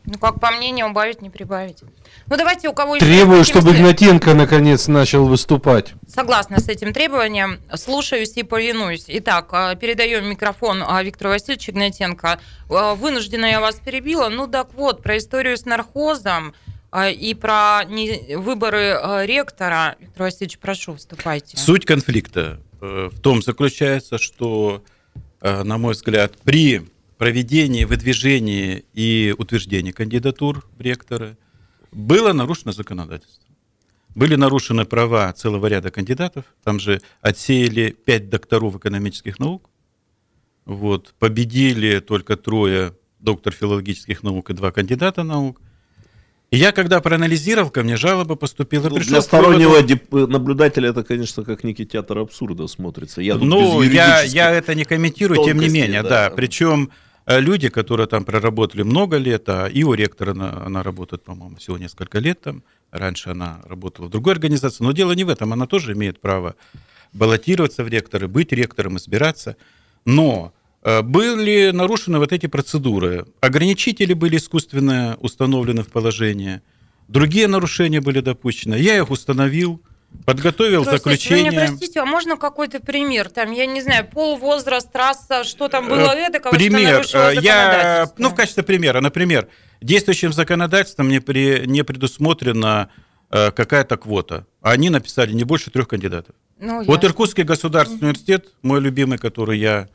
Ну, 0.05 0.17
как 0.19 0.39
по 0.41 0.51
мне, 0.51 0.71
не 0.71 0.83
убавить, 0.83 1.21
не 1.21 1.29
прибавить. 1.29 1.81
Ну, 2.27 2.35
давайте 2.35 2.67
у 2.67 2.73
кого 2.73 2.97
Требую, 2.97 3.45
чтобы 3.45 3.69
мысли... 3.69 3.79
Игнатенко 3.79 4.33
наконец 4.33 4.87
начал 4.87 5.25
выступать. 5.25 5.93
Согласна 6.07 6.59
с 6.59 6.67
этим 6.67 6.91
требованием. 6.93 7.61
Слушаюсь 7.73 8.33
и 8.35 8.43
повинуюсь. 8.43 9.05
Итак, 9.07 9.47
а, 9.51 9.75
передаем 9.75 10.25
микрофон 10.25 10.83
а, 10.85 11.01
Виктору 11.01 11.29
Васильевичу 11.29 11.71
Игнатенко. 11.71 12.39
А, 12.69 12.95
вынуждена 12.95 13.45
я 13.45 13.61
вас 13.61 13.75
перебила. 13.75 14.27
Ну, 14.27 14.47
так 14.47 14.73
вот, 14.73 15.01
про 15.01 15.17
историю 15.17 15.57
с 15.57 15.65
нархозом 15.65 16.53
и 16.95 17.33
про 17.33 17.83
выборы 18.35 19.25
ректора. 19.25 19.95
Виктор 19.99 20.23
Васильевич, 20.23 20.59
прошу, 20.59 20.95
вступайте. 20.95 21.57
Суть 21.57 21.85
конфликта 21.85 22.59
э, 22.81 23.09
в 23.11 23.19
том 23.19 23.41
заключается, 23.41 24.19
что, 24.19 24.83
э, 25.41 25.63
на 25.63 25.79
мой 25.79 25.93
взгляд, 25.93 26.37
при 26.43 26.83
проведении, 27.23 27.85
выдвижении 27.85 28.83
и 28.93 29.33
утверждении 29.37 29.91
кандидатур 29.91 30.67
в 30.77 30.81
ректоры 30.81 31.37
было 31.93 32.33
нарушено 32.33 32.73
законодательство. 32.73 33.47
Были 34.13 34.35
нарушены 34.35 34.83
права 34.83 35.31
целого 35.31 35.67
ряда 35.67 35.89
кандидатов. 35.89 36.43
Там 36.65 36.81
же 36.81 36.99
отсеяли 37.21 37.95
пять 38.05 38.29
докторов 38.29 38.75
экономических 38.75 39.39
наук. 39.39 39.69
Вот. 40.65 41.13
Победили 41.17 41.99
только 41.99 42.35
трое 42.35 42.93
доктор 43.19 43.53
филологических 43.53 44.21
наук 44.21 44.49
и 44.49 44.53
два 44.53 44.73
кандидата 44.73 45.23
наук. 45.23 45.61
И 46.51 46.57
я, 46.57 46.73
когда 46.73 46.99
проанализировал, 46.99 47.69
ко 47.69 47.83
мне 47.83 47.95
жалоба 47.95 48.35
поступила. 48.35 48.89
Ну, 48.89 48.99
для 48.99 49.21
стороннего 49.21 49.81
дип- 49.81 50.27
наблюдателя 50.27 50.89
это, 50.89 51.05
конечно, 51.05 51.45
как 51.45 51.63
некий 51.63 51.85
театр 51.85 52.17
абсурда 52.17 52.67
смотрится. 52.67 53.21
Я 53.21 53.35
ну, 53.35 53.81
я, 53.81 54.23
я 54.23 54.51
это 54.51 54.75
не 54.75 54.83
комментирую, 54.83 55.41
тем 55.45 55.57
не 55.57 55.69
менее, 55.69 56.03
да. 56.03 56.09
да. 56.09 56.35
Причем 56.35 56.91
Э, 56.91 57.12
люди, 57.27 57.69
которые 57.69 58.07
там 58.07 58.25
проработали 58.25 58.83
много 58.83 59.17
лет, 59.17 59.47
а 59.47 59.67
и 59.67 59.83
у 59.83 59.93
ректора 59.93 60.31
она, 60.31 60.63
она 60.65 60.83
работает, 60.83 61.23
по-моему, 61.23 61.55
всего 61.57 61.77
несколько 61.77 62.19
лет 62.19 62.41
там. 62.41 62.63
Раньше 62.91 63.29
она 63.29 63.61
работала 63.63 64.07
в 64.07 64.09
другой 64.09 64.33
организации. 64.33 64.83
Но 64.83 64.91
дело 64.91 65.13
не 65.13 65.23
в 65.23 65.29
этом. 65.29 65.53
Она 65.53 65.65
тоже 65.65 65.93
имеет 65.93 66.19
право 66.19 66.55
баллотироваться 67.13 67.83
в 67.83 67.87
ректоры, 67.87 68.27
быть 68.27 68.51
ректором, 68.51 68.97
избираться. 68.97 69.55
Но 70.05 70.53
э, 70.83 71.01
были 71.01 71.71
нарушены 71.71 72.19
вот 72.19 72.33
эти 72.33 72.47
процедуры. 72.47 73.25
Ограничители 73.39 74.13
были 74.13 74.37
искусственно 74.37 75.17
установлены 75.21 75.83
в 75.83 75.89
положение. 75.89 76.61
Другие 77.07 77.47
нарушения 77.47 78.01
были 78.01 78.19
допущены. 78.19 78.75
Я 78.75 78.97
их 78.97 79.09
установил. 79.09 79.81
Подготовил 80.25 80.83
Простите, 80.83 81.03
заключение. 81.03 81.51
Вы 81.51 81.57
меня 81.57 81.67
простите, 81.67 81.99
а 81.99 82.05
можно 82.05 82.37
какой-то 82.37 82.79
пример? 82.79 83.29
Там, 83.29 83.51
я 83.51 83.65
не 83.65 83.81
знаю, 83.81 84.07
пол, 84.07 84.37
возраст, 84.37 84.89
трасса, 84.91 85.43
что 85.43 85.67
там 85.67 85.89
было 85.89 86.15
э, 86.15 86.27
это, 86.29 86.49
Пример. 86.49 87.05
Э, 87.13 87.33
я, 87.41 88.09
ну, 88.17 88.29
в 88.29 88.35
качестве 88.35 88.63
примера, 88.63 89.01
например, 89.01 89.49
действующим 89.81 90.31
законодательством 90.31 91.09
не, 91.09 91.19
при, 91.19 91.65
не 91.65 91.83
предусмотрена 91.83 92.89
э, 93.31 93.51
какая-то 93.51 93.97
квота. 93.97 94.45
Они 94.61 94.89
написали 94.89 95.33
не 95.33 95.43
больше 95.43 95.71
трех 95.71 95.89
кандидатов. 95.89 96.35
Ну, 96.57 96.83
вот 96.85 97.03
Иркутский 97.03 97.43
государственный 97.43 98.11
университет, 98.11 98.53
мой 98.61 98.79
любимый, 98.79 99.17
который 99.17 99.59
я, 99.59 99.89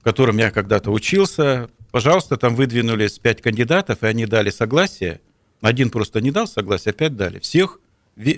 в 0.00 0.04
котором 0.04 0.36
я 0.36 0.50
когда-то 0.50 0.90
учился, 0.90 1.70
пожалуйста, 1.90 2.36
там 2.36 2.54
выдвинулись 2.54 3.18
пять 3.18 3.40
кандидатов, 3.40 4.02
и 4.02 4.06
они 4.06 4.26
дали 4.26 4.50
согласие. 4.50 5.20
Один 5.62 5.88
просто 5.88 6.20
не 6.20 6.30
дал 6.30 6.46
согласие, 6.46 6.90
а 6.90 6.94
пять 6.94 7.16
дали. 7.16 7.38
Всех 7.38 7.80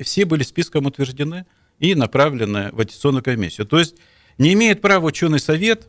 все 0.03 0.25
были 0.25 0.43
списком 0.43 0.87
утверждены 0.87 1.47
и 1.79 1.95
направлены 1.95 2.71
в 2.73 2.81
аттестационную 2.81 3.23
комиссию. 3.23 3.67
То 3.67 3.79
есть 3.79 3.97
не 4.39 4.53
имеет 4.53 4.81
права 4.81 5.07
ученый 5.07 5.41
совет 5.41 5.89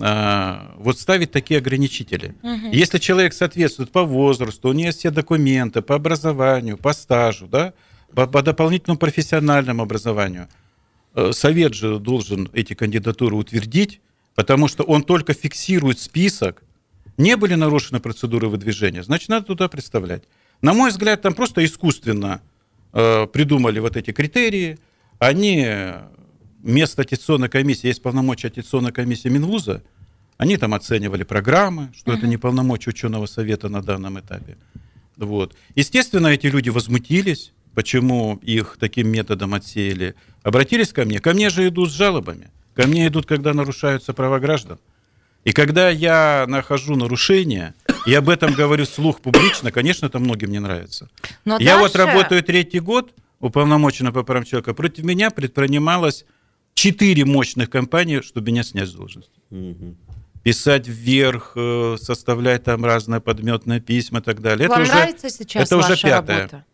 а, 0.00 0.74
вот 0.76 0.98
ставить 0.98 1.30
такие 1.30 1.58
ограничители. 1.58 2.34
Угу. 2.42 2.72
Если 2.72 2.98
человек 2.98 3.32
соответствует 3.32 3.90
по 3.90 4.04
возрасту, 4.04 4.68
у 4.68 4.72
него 4.72 4.86
есть 4.86 4.98
все 5.00 5.10
документы 5.10 5.82
по 5.82 5.94
образованию, 5.94 6.76
по 6.76 6.92
стажу, 6.92 7.46
да, 7.46 7.74
по, 8.14 8.26
по 8.26 8.42
дополнительному 8.42 8.98
профессиональному 8.98 9.82
образованию, 9.82 10.48
э, 11.14 11.32
совет 11.32 11.74
же 11.74 11.98
должен 11.98 12.48
эти 12.52 12.74
кандидатуры 12.74 13.36
утвердить, 13.36 14.00
потому 14.34 14.68
что 14.68 14.82
он 14.82 15.02
только 15.02 15.32
фиксирует 15.32 15.98
список 16.00 16.62
не 17.16 17.36
были 17.36 17.54
нарушены 17.54 18.00
процедуры 18.00 18.48
выдвижения, 18.48 19.02
значит, 19.02 19.28
надо 19.28 19.46
туда 19.46 19.68
представлять. 19.68 20.24
На 20.60 20.72
мой 20.72 20.90
взгляд, 20.90 21.22
там 21.22 21.34
просто 21.34 21.64
искусственно 21.64 22.42
придумали 22.94 23.80
вот 23.80 23.96
эти 23.96 24.12
критерии. 24.12 24.78
Они 25.18 25.66
вместо 26.62 27.02
аттестационной 27.02 27.48
комиссии, 27.48 27.88
есть 27.88 28.02
полномочия 28.02 28.48
аттестационной 28.48 28.92
комиссии 28.92 29.28
Минвуза, 29.28 29.82
они 30.36 30.56
там 30.56 30.74
оценивали 30.74 31.22
программы, 31.22 31.92
что 31.96 32.12
uh-huh. 32.12 32.18
это 32.18 32.26
не 32.26 32.36
полномочия 32.36 32.90
ученого 32.90 33.26
совета 33.26 33.68
на 33.68 33.82
данном 33.82 34.18
этапе. 34.18 34.56
Вот. 35.16 35.54
Естественно, 35.76 36.28
эти 36.28 36.46
люди 36.46 36.70
возмутились, 36.70 37.52
почему 37.74 38.36
их 38.42 38.76
таким 38.80 39.08
методом 39.08 39.54
отсеяли. 39.54 40.14
Обратились 40.42 40.92
ко 40.92 41.04
мне. 41.04 41.20
Ко 41.20 41.34
мне 41.34 41.50
же 41.50 41.68
идут 41.68 41.90
с 41.90 41.94
жалобами. 41.94 42.50
Ко 42.74 42.86
мне 42.88 43.06
идут, 43.06 43.26
когда 43.26 43.54
нарушаются 43.54 44.12
права 44.12 44.40
граждан. 44.40 44.78
И 45.44 45.52
когда 45.52 45.90
я 45.90 46.46
нахожу 46.48 46.96
нарушения, 46.96 47.74
и 48.06 48.14
об 48.14 48.28
этом 48.28 48.54
говорю 48.54 48.86
вслух 48.86 49.20
публично, 49.20 49.70
конечно, 49.70 50.06
это 50.06 50.18
многим 50.18 50.50
не 50.50 50.58
нравится. 50.58 51.10
Но 51.44 51.58
я 51.58 51.76
дальше... 51.76 51.80
вот 51.80 51.96
работаю 51.96 52.42
третий 52.42 52.80
год 52.80 53.12
уполномоченный 53.40 54.12
по 54.12 54.22
правам 54.22 54.44
человека. 54.44 54.72
Против 54.72 55.04
меня 55.04 55.30
предпринималось 55.30 56.24
четыре 56.72 57.26
мощных 57.26 57.68
компании, 57.68 58.20
чтобы 58.20 58.50
меня 58.50 58.62
снять 58.62 58.88
с 58.88 58.92
должности. 58.92 59.38
Угу. 59.50 59.96
Писать 60.42 60.88
вверх, 60.88 61.52
э, 61.56 61.96
составлять 62.00 62.64
там 62.64 62.84
разные 62.84 63.20
подметные 63.20 63.80
письма 63.80 64.20
и 64.20 64.22
так 64.22 64.40
далее. 64.40 64.68
Вам 64.68 64.82
это 64.82 64.90
нравится 64.90 65.26
уже, 65.26 65.36
сейчас 65.36 65.66
это 65.66 65.76
ваша 65.76 65.92
уже 65.92 66.02
пятое. 66.02 66.36
работа? 66.38 66.64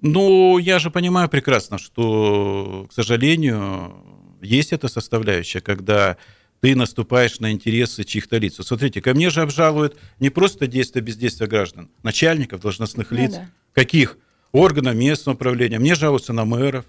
Ну, 0.00 0.58
я 0.58 0.78
же 0.78 0.90
понимаю 0.90 1.28
прекрасно, 1.28 1.78
что, 1.78 2.86
к 2.88 2.92
сожалению, 2.92 3.94
есть 4.40 4.72
эта 4.72 4.86
составляющая, 4.86 5.60
когда 5.60 6.16
ты 6.60 6.74
наступаешь 6.74 7.40
на 7.40 7.52
интересы 7.52 8.04
чьих-то 8.04 8.38
лиц. 8.38 8.56
Смотрите, 8.60 9.00
ко 9.00 9.14
мне 9.14 9.30
же 9.30 9.42
обжалуют 9.42 9.96
не 10.18 10.30
просто 10.30 10.66
действия 10.66 11.00
бездействия 11.00 11.46
граждан, 11.46 11.90
начальников, 12.02 12.60
должностных 12.60 13.10
ну 13.10 13.16
лиц. 13.16 13.30
Ну, 13.32 13.38
да. 13.38 13.50
Каких? 13.72 14.18
Органов 14.52 14.94
местного 14.94 15.36
управления. 15.36 15.78
Мне 15.78 15.94
жалуются 15.94 16.32
на 16.32 16.44
мэров. 16.44 16.86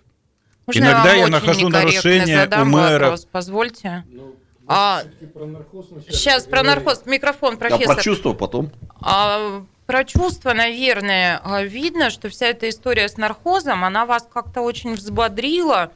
Можно 0.65 0.79
Иногда 0.79 1.13
я, 1.13 1.25
я 1.25 1.27
нахожу 1.27 1.69
нарушения 1.69 2.49
у 2.61 2.65
мэров. 2.65 3.01
Вопрос, 3.01 3.27
позвольте. 3.29 4.05
Ну, 4.09 4.35
а, 4.71 5.01
про 5.33 5.83
сейчас 6.09 6.45
про 6.45 6.61
наркоз. 6.61 7.05
Микрофон, 7.05 7.57
профессор. 7.57 7.91
А 7.91 7.95
про 7.95 8.03
чувство 8.03 8.33
потом. 8.33 8.71
А, 9.01 9.63
про 9.87 10.03
чувства, 10.03 10.53
наверное, 10.53 11.41
а, 11.43 11.63
видно, 11.63 12.11
что 12.11 12.29
вся 12.29 12.47
эта 12.47 12.69
история 12.69 13.09
с 13.09 13.17
нархозом, 13.17 13.83
она 13.83 14.05
вас 14.05 14.27
как-то 14.31 14.61
очень 14.61 14.93
взбодрила. 14.93 15.91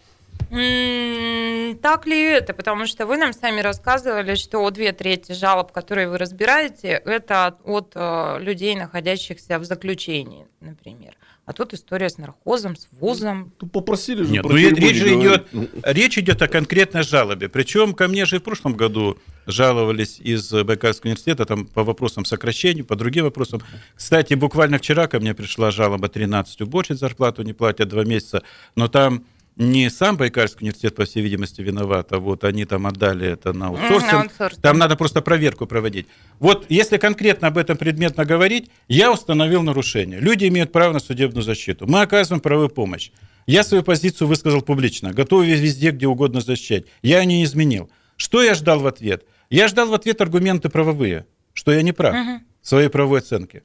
Так 0.54 2.06
ли 2.06 2.22
это? 2.22 2.54
Потому 2.54 2.86
что 2.86 3.08
вы 3.08 3.18
нам 3.18 3.34
сами 3.34 3.62
рассказывали, 3.62 4.36
что 4.36 4.70
две 4.70 4.92
трети 4.92 5.32
жалоб, 5.32 5.72
которые 5.72 6.08
вы 6.08 6.20
разбираете, 6.20 6.90
это 6.90 7.58
от 7.64 7.94
э, 7.96 8.38
людей, 8.40 8.76
находящихся 8.76 9.58
в 9.58 9.66
заключении, 9.66 10.46
например. 10.62 11.16
А 11.46 11.54
тут 11.54 11.74
история 11.74 12.10
с 12.10 12.18
нархозом, 12.18 12.76
с 12.76 12.88
вузом. 12.92 13.52
Тут 13.58 13.72
попросили 13.72 14.24
же. 14.24 14.32
Нет, 14.32 14.46
ну, 14.46 14.56
речь, 14.56 14.96
же 14.96 15.20
идет, 15.20 15.48
речь 15.84 16.18
идет 16.18 16.42
о 16.42 16.48
конкретной 16.48 17.04
жалобе. 17.04 17.50
Причем 17.50 17.94
ко 17.94 18.08
мне 18.08 18.26
же 18.26 18.38
и 18.38 18.40
в 18.40 18.44
прошлом 18.44 18.76
году 18.76 19.18
жаловались 19.46 20.20
из 20.20 20.50
Байкальского 20.54 21.10
университета 21.10 21.46
там, 21.46 21.66
по 21.66 21.84
вопросам 21.84 22.24
сокращений, 22.24 22.84
по 22.84 22.96
другим 22.96 23.26
вопросам. 23.26 23.62
Кстати, 23.96 24.36
буквально 24.36 24.78
вчера 24.78 25.08
ко 25.08 25.20
мне 25.20 25.34
пришла 25.34 25.72
жалоба 25.72 26.08
13 26.08 26.62
уборщиц 26.62 27.00
зарплату 27.00 27.42
не 27.42 27.52
платят 27.54 27.90
два 27.90 28.06
месяца, 28.06 28.44
но 28.76 28.88
там 28.88 29.26
не 29.56 29.90
сам 29.90 30.18
Байкальский 30.18 30.62
университет, 30.62 30.96
по 30.96 31.06
всей 31.06 31.22
видимости, 31.22 31.62
виноват, 31.62 32.12
а 32.12 32.20
вот 32.20 32.44
они 32.44 32.66
там 32.66 32.88
отдали 32.88 33.28
это 33.28 33.54
на 33.54 33.68
аутсорсинг. 33.68 34.32
Там 34.62 34.78
надо 34.78 34.96
просто 34.96 35.22
проверку 35.22 35.68
проводить. 35.68 36.08
Вот 36.40 36.66
если 36.70 36.98
конкретно 36.98 37.50
об 37.50 37.58
этом 37.58 37.78
предметно 37.78 38.26
говорить, 38.26 38.72
я 38.88 39.12
установил 39.12 39.62
нарушение. 39.62 40.20
Люди 40.20 40.48
имеют 40.48 40.72
право 40.72 40.94
на 40.94 41.00
судебную 41.00 41.44
защиту. 41.44 41.86
Мы 41.88 42.02
оказываем 42.02 42.42
правовую 42.42 42.70
помощь. 42.70 43.12
Я 43.46 43.64
свою 43.64 43.84
позицию 43.84 44.28
высказал 44.28 44.62
публично, 44.62 45.14
готов 45.14 45.46
везде, 45.46 45.92
где 45.92 46.08
угодно 46.08 46.42
защищать. 46.42 46.86
Я 47.02 47.20
ее 47.20 47.26
не 47.26 47.44
изменил. 47.44 47.90
Что 48.16 48.42
я 48.42 48.56
ждал 48.56 48.80
в 48.80 48.88
ответ? 48.88 49.26
Я 49.50 49.68
ждал 49.68 49.88
в 49.88 49.94
ответ 49.94 50.22
аргументы 50.22 50.70
правовые, 50.70 51.28
что 51.54 51.72
я 51.72 51.82
не 51.82 51.92
прав 51.92 52.16
угу. 52.16 52.42
в 52.62 52.68
своей 52.68 52.88
правовой 52.88 53.20
оценке. 53.20 53.64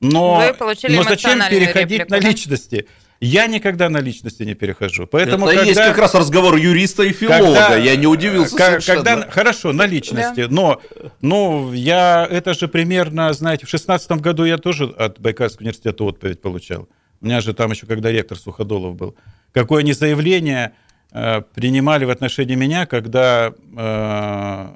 Но, 0.00 0.42
но 0.88 1.02
зачем 1.02 1.40
переходить 1.50 2.00
реплику, 2.00 2.10
на 2.10 2.18
личности? 2.20 2.86
Я 3.20 3.48
никогда 3.48 3.88
на 3.88 3.98
личности 3.98 4.44
не 4.44 4.54
перехожу. 4.54 5.06
Поэтому, 5.06 5.46
Это 5.46 5.56
когда, 5.56 5.68
есть 5.68 5.80
как 5.80 5.98
раз 5.98 6.14
разговор 6.14 6.54
юриста 6.54 7.02
и 7.02 7.12
филолога. 7.12 7.54
Когда, 7.54 7.76
я 7.76 7.96
не 7.96 8.06
удивился 8.06 8.56
как, 8.56 8.84
когда, 8.84 9.28
Хорошо, 9.28 9.72
на 9.72 9.86
личности. 9.86 10.46
Да. 10.46 10.48
Но 10.50 10.80
ну, 11.20 11.72
я, 11.72 12.28
это 12.30 12.54
же 12.54 12.68
примерно, 12.68 13.32
знаете, 13.32 13.66
в 13.66 13.68
шестнадцатом 13.68 14.18
году 14.18 14.44
я 14.44 14.56
тоже 14.56 14.84
от 14.84 15.18
Байкальского 15.18 15.62
университета 15.62 16.04
отповедь 16.04 16.40
получал. 16.40 16.88
У 17.20 17.26
меня 17.26 17.40
же 17.40 17.54
там 17.54 17.72
еще, 17.72 17.86
когда 17.86 18.12
ректор 18.12 18.38
Суходолов 18.38 18.94
был. 18.94 19.16
Какое 19.52 19.80
они 19.80 19.94
заявление 19.94 20.74
э, 21.10 21.40
принимали 21.54 22.04
в 22.04 22.10
отношении 22.10 22.54
меня, 22.54 22.86
когда 22.86 23.52
э, 23.76 24.68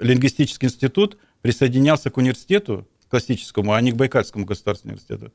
лингвистический 0.00 0.68
институт 0.68 1.18
присоединялся 1.42 2.08
к 2.08 2.16
университету 2.16 2.88
классическому, 3.10 3.74
а 3.74 3.80
не 3.82 3.92
к 3.92 3.96
Байкальскому 3.96 4.46
государственному 4.46 4.98
университету. 4.98 5.34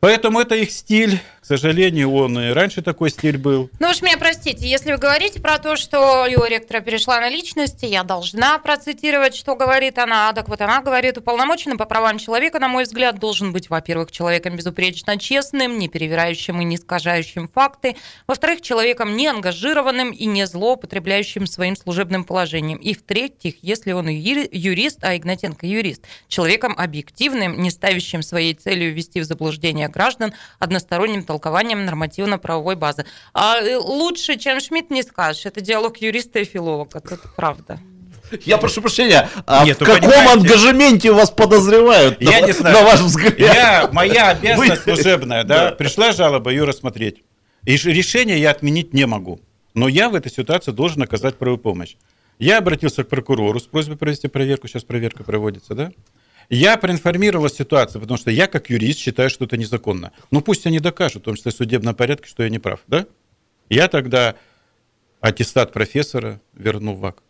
Поэтому 0.00 0.38
это 0.38 0.54
их 0.54 0.70
стиль. 0.70 1.18
К 1.40 1.46
сожалению, 1.46 2.10
он 2.12 2.38
и 2.38 2.52
раньше 2.52 2.80
такой 2.80 3.10
стиль 3.10 3.36
был. 3.36 3.68
Ну 3.78 3.90
уж 3.90 4.00
меня 4.00 4.16
простите, 4.16 4.66
если 4.66 4.92
вы 4.92 4.98
говорите 4.98 5.40
про 5.40 5.58
то, 5.58 5.76
что 5.76 6.22
у 6.22 6.44
ректора 6.46 6.80
перешла 6.80 7.20
на 7.20 7.28
личности, 7.28 7.84
я 7.84 8.02
должна 8.02 8.58
процитировать, 8.58 9.34
что 9.34 9.54
говорит 9.54 9.98
она. 9.98 10.32
Так 10.32 10.48
вот 10.48 10.62
она 10.62 10.80
говорит, 10.80 11.18
уполномоченным 11.18 11.76
по 11.76 11.84
правам 11.84 12.18
человека, 12.18 12.58
на 12.60 12.68
мой 12.68 12.84
взгляд, 12.84 13.18
должен 13.18 13.52
быть, 13.52 13.68
во-первых, 13.68 14.10
человеком 14.10 14.56
безупречно 14.56 15.18
честным, 15.18 15.78
не 15.78 15.88
перевирающим 15.88 16.62
и 16.62 16.64
не 16.64 16.76
искажающим 16.76 17.46
факты. 17.48 17.96
Во-вторых, 18.26 18.62
человеком 18.62 19.14
не 19.14 19.26
ангажированным 19.26 20.12
и 20.12 20.24
не 20.24 20.46
злоупотребляющим 20.46 21.46
своим 21.46 21.76
служебным 21.76 22.24
положением. 22.24 22.78
И 22.78 22.94
в-третьих, 22.94 23.56
если 23.60 23.92
он 23.92 24.08
юрист, 24.08 25.00
а 25.02 25.14
Игнатенко 25.14 25.66
юрист, 25.66 26.06
человеком 26.28 26.74
объективным, 26.78 27.60
не 27.60 27.70
ставящим 27.70 28.22
своей 28.22 28.54
целью 28.54 28.94
ввести 28.94 29.20
в 29.20 29.24
заблуждение 29.24 29.73
граждан 29.88 30.32
односторонним 30.58 31.24
толкованием 31.24 31.84
нормативно-правовой 31.84 32.76
базы. 32.76 33.04
А 33.32 33.60
э, 33.60 33.76
лучше, 33.76 34.38
чем 34.38 34.60
Шмидт, 34.60 34.90
не 34.90 35.02
скажешь. 35.02 35.46
Это 35.46 35.60
диалог 35.60 35.98
юриста 35.98 36.38
и 36.38 36.44
филолога, 36.44 36.98
это 36.98 37.18
правда. 37.36 37.78
Я 38.44 38.58
прошу 38.58 38.80
прощения, 38.80 39.28
а 39.46 39.64
Нет, 39.64 39.76
в 39.76 39.84
каком 39.84 40.00
понимаете, 40.00 40.32
ангажементе 40.32 41.12
вас 41.12 41.30
подозревают, 41.30 42.20
я 42.20 42.40
на, 42.40 42.46
не 42.46 42.52
знаю. 42.52 42.76
на 42.76 42.82
ваш 42.84 43.00
взгляд? 43.00 43.38
Я, 43.38 43.88
моя 43.92 44.30
обязанность 44.30 44.86
Вы... 44.86 44.96
служебная, 44.96 45.44
да, 45.44 45.72
пришла 45.72 46.12
жалоба, 46.12 46.50
ее 46.50 46.64
рассмотреть. 46.64 47.22
И 47.64 47.76
решение 47.76 48.40
я 48.40 48.50
отменить 48.50 48.92
не 48.92 49.06
могу. 49.06 49.40
Но 49.74 49.88
я 49.88 50.08
в 50.08 50.14
этой 50.14 50.30
ситуации 50.30 50.70
должен 50.70 51.02
оказать 51.02 51.36
правую 51.36 51.58
помощь. 51.58 51.96
Я 52.38 52.58
обратился 52.58 53.04
к 53.04 53.08
прокурору 53.08 53.60
с 53.60 53.64
просьбой 53.64 53.96
провести 53.96 54.28
проверку, 54.28 54.68
сейчас 54.68 54.84
проверка 54.84 55.22
проводится, 55.24 55.74
да? 55.74 55.92
Я 56.50 56.76
проинформировал 56.76 57.48
ситуацию, 57.48 58.00
потому 58.00 58.18
что 58.18 58.30
я, 58.30 58.46
как 58.46 58.70
юрист, 58.70 58.98
считаю, 58.98 59.30
что 59.30 59.44
это 59.44 59.56
незаконно. 59.56 60.12
Ну, 60.30 60.40
пусть 60.40 60.66
они 60.66 60.80
докажут, 60.80 61.22
в 61.22 61.24
том 61.24 61.36
числе 61.36 61.52
в 61.52 61.54
судебном 61.54 61.94
порядке, 61.94 62.28
что 62.28 62.42
я 62.42 62.48
не 62.48 62.58
прав, 62.58 62.80
да? 62.86 63.06
Я 63.70 63.88
тогда 63.88 64.34
аттестат 65.20 65.72
профессора 65.72 66.40
верну 66.54 66.94
в 66.94 67.00
ВАК. 67.00 67.22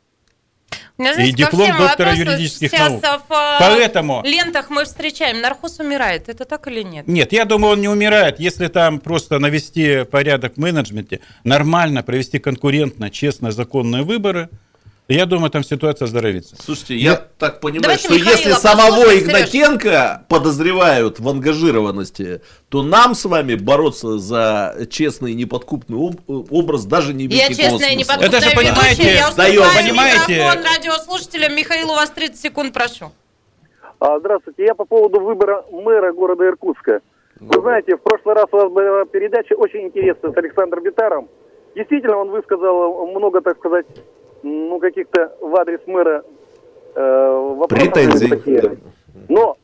Знаете, 0.97 1.25
и 1.25 1.33
диплом 1.33 1.77
доктора 1.77 2.15
юридических 2.15 2.73
наук. 2.73 3.03
В 3.03 3.33
э, 3.33 3.57
Поэтому... 3.61 4.23
лентах 4.25 4.71
мы 4.71 4.85
встречаем, 4.85 5.41
нархоз 5.41 5.79
умирает. 5.81 6.29
Это 6.29 6.45
так 6.45 6.67
или 6.69 6.83
нет? 6.83 7.07
Нет, 7.07 7.33
я 7.33 7.45
думаю, 7.45 7.75
он 7.75 7.81
не 7.81 7.89
умирает. 7.89 8.41
Если 8.41 8.69
там 8.69 9.01
просто 9.01 9.39
навести 9.39 10.05
порядок 10.05 10.55
в 10.55 10.57
менеджменте, 10.59 11.21
нормально 11.43 12.03
провести 12.03 12.39
конкурентно, 12.39 13.11
честно, 13.11 13.53
законные 13.53 14.03
выборы– 14.03 14.49
я 15.09 15.27
думаю, 15.27 15.51
там 15.51 15.63
ситуация 15.63 16.07
оздоровится. 16.07 16.57
Слушайте, 16.59 16.97
я, 16.97 17.11
я 17.11 17.17
так 17.39 17.61
понимаю, 17.61 17.83
Давайте 17.83 18.05
что 18.05 18.15
Михаила 18.15 18.37
если 18.37 18.53
самого 18.53 19.19
Игнатенко 19.19 19.89
Сереж. 19.89 20.29
подозревают 20.29 21.21
в 21.21 21.29
ангажированности, 21.29 22.41
то 22.71 22.83
нам 22.83 23.15
с 23.15 23.27
вами 23.27 23.55
бороться 23.55 24.19
за 24.19 24.87
честный 24.89 25.33
и 25.33 25.35
неподкупный 25.35 25.99
образ 26.27 26.87
даже 26.87 27.13
не 27.13 27.27
Я 27.27 27.49
честная 27.49 27.91
и 27.91 27.97
неподкупная 27.97 28.29
Это 28.29 28.41
же, 28.41 28.57
понимаете, 28.57 29.15
я 29.15 29.31
понимаете... 29.31 30.35
микрофон 30.35 30.65
радиослушателям. 30.65 31.55
Михаил, 31.55 31.91
у 31.91 31.95
вас 31.95 32.09
30 32.11 32.41
секунд, 32.41 32.73
прошу. 32.73 33.13
А, 34.01 34.19
здравствуйте, 34.19 34.65
я 34.65 34.75
по 34.75 34.87
поводу 34.87 35.21
выбора 35.21 35.65
мэра 35.71 36.13
города 36.13 36.47
Иркутска. 36.47 37.01
Вы 37.41 37.61
знаете, 37.61 37.97
в 37.97 38.01
прошлый 38.01 38.37
раз 38.37 38.47
у 38.53 38.57
вас 38.57 38.73
была 38.73 39.05
передача 39.05 39.53
очень 39.55 39.83
интересная 39.83 40.33
с 40.33 40.37
Александром 40.37 40.83
Битаром. 40.83 41.29
Действительно, 41.75 42.17
он 42.17 42.31
высказал 42.31 43.07
много, 43.09 43.41
так 43.43 43.59
сказать, 43.59 43.87
ну, 44.45 44.79
каких-то 44.79 45.37
в 45.41 45.57
адрес 45.57 45.81
мэра 45.87 46.23
э, 46.95 47.55
вопросов. 47.57 47.93
Претензий. 47.93 48.61
Да. 48.61 48.71
Но 49.29 49.57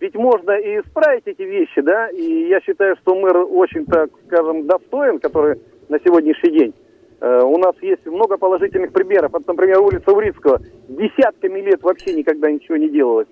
ведь 0.00 0.14
можно 0.14 0.50
и 0.52 0.80
исправить 0.80 1.26
эти 1.26 1.42
вещи, 1.42 1.80
да, 1.80 2.08
и 2.08 2.48
я 2.48 2.60
считаю, 2.60 2.96
что 2.96 3.14
мэр 3.14 3.46
очень, 3.50 3.86
так 3.86 4.10
скажем, 4.26 4.66
достоин, 4.66 5.20
который 5.20 5.60
на 5.88 5.98
сегодняшний 6.00 6.50
день. 6.50 6.74
Э, 7.20 7.42
у 7.42 7.56
нас 7.58 7.74
есть 7.80 8.04
много 8.04 8.36
положительных 8.36 8.92
примеров. 8.92 9.32
Вот, 9.32 9.46
например, 9.46 9.80
улица 9.80 10.12
Урицкого. 10.12 10.60
Десятками 10.88 11.60
лет 11.60 11.82
вообще 11.82 12.12
никогда 12.12 12.50
ничего 12.50 12.76
не 12.76 12.90
делалось. 12.90 13.28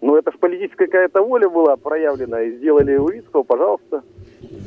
Ну, 0.00 0.16
это 0.16 0.32
же 0.32 0.38
политическая 0.38 0.86
какая-то 0.86 1.22
воля 1.22 1.48
была 1.48 1.76
проявлена, 1.76 2.42
и 2.42 2.52
сделали 2.56 2.96
Увицкого, 2.96 3.42
пожалуйста. 3.42 4.02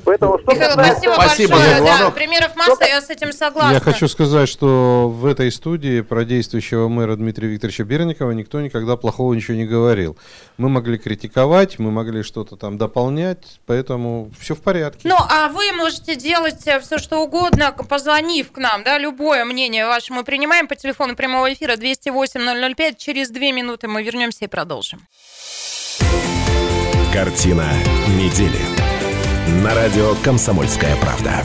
Поэтому 0.04 0.39
что 0.39 0.54
Михаил, 0.54 0.72
спасибо, 0.72 1.14
спасибо 1.14 1.56
большое. 1.56 1.82
Да, 1.82 2.12
примеров 2.12 2.56
масса, 2.56 2.86
я 2.86 3.02
с 3.02 3.10
этим 3.10 3.32
согласна. 3.32 3.74
Я 3.74 3.80
хочу 3.80 4.08
сказать, 4.08 4.49
что 4.49 5.10
в 5.10 5.26
этой 5.26 5.52
студии 5.52 6.02
про 6.02 6.26
действующего 6.26 6.88
мэра 6.88 7.16
Дмитрия 7.16 7.47
Викторовича 7.47 7.84
Берникова 7.84 8.32
никто 8.32 8.62
никогда 8.62 8.95
плохого 8.97 9.34
ничего 9.34 9.58
не 9.58 9.66
говорил. 9.66 10.18
Мы 10.58 10.70
могли 10.70 10.97
критиковать, 10.97 11.80
мы 11.80 11.91
могли 11.91 12.24
что-то 12.24 12.56
там 12.56 12.78
дополнять, 12.78 13.60
поэтому 13.66 14.32
все 14.39 14.56
в 14.56 14.62
порядке. 14.62 15.08
Ну, 15.08 15.16
а 15.18 15.49
вы 15.49 15.72
можете 15.74 16.16
делать 16.16 16.60
все, 16.60 16.97
что 16.97 17.20
угодно, 17.20 17.72
позвонив 17.72 18.52
к 18.52 18.58
нам, 18.58 18.84
да, 18.84 18.97
любое 18.97 19.45
мнение 19.45 19.86
ваше 19.86 20.14
мы 20.14 20.24
принимаем 20.24 20.68
по 20.68 20.76
телефону 20.76 21.16
прямого 21.16 21.52
эфира 21.52 21.74
208-005. 21.76 22.95
Через 22.97 23.30
две 23.30 23.52
минуты 23.52 23.88
мы 23.88 24.04
вернемся 24.04 24.45
и 24.45 24.47
продолжим. 24.47 25.02
Картина 27.14 27.68
недели 28.18 29.01
на 29.62 29.76
радио 29.76 30.16
«Комсомольская 30.24 30.95
правда». 30.95 31.43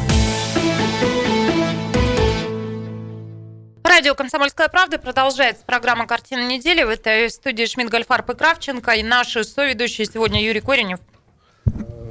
Радио 3.84 4.14
«Комсомольская 4.14 4.68
правда» 4.68 4.98
продолжается 4.98 5.64
программа 5.66 6.06
«Картина 6.06 6.46
недели». 6.46 6.82
В 6.82 6.88
этой 6.88 7.28
студии 7.28 7.66
Шмидт, 7.66 7.90
Гольфарб 7.90 8.30
и 8.30 8.34
Кравченко. 8.34 8.92
И 8.92 9.02
наши 9.02 9.44
соведущие 9.44 10.06
сегодня 10.06 10.42
Юрий 10.42 10.60
Коренев. 10.60 11.00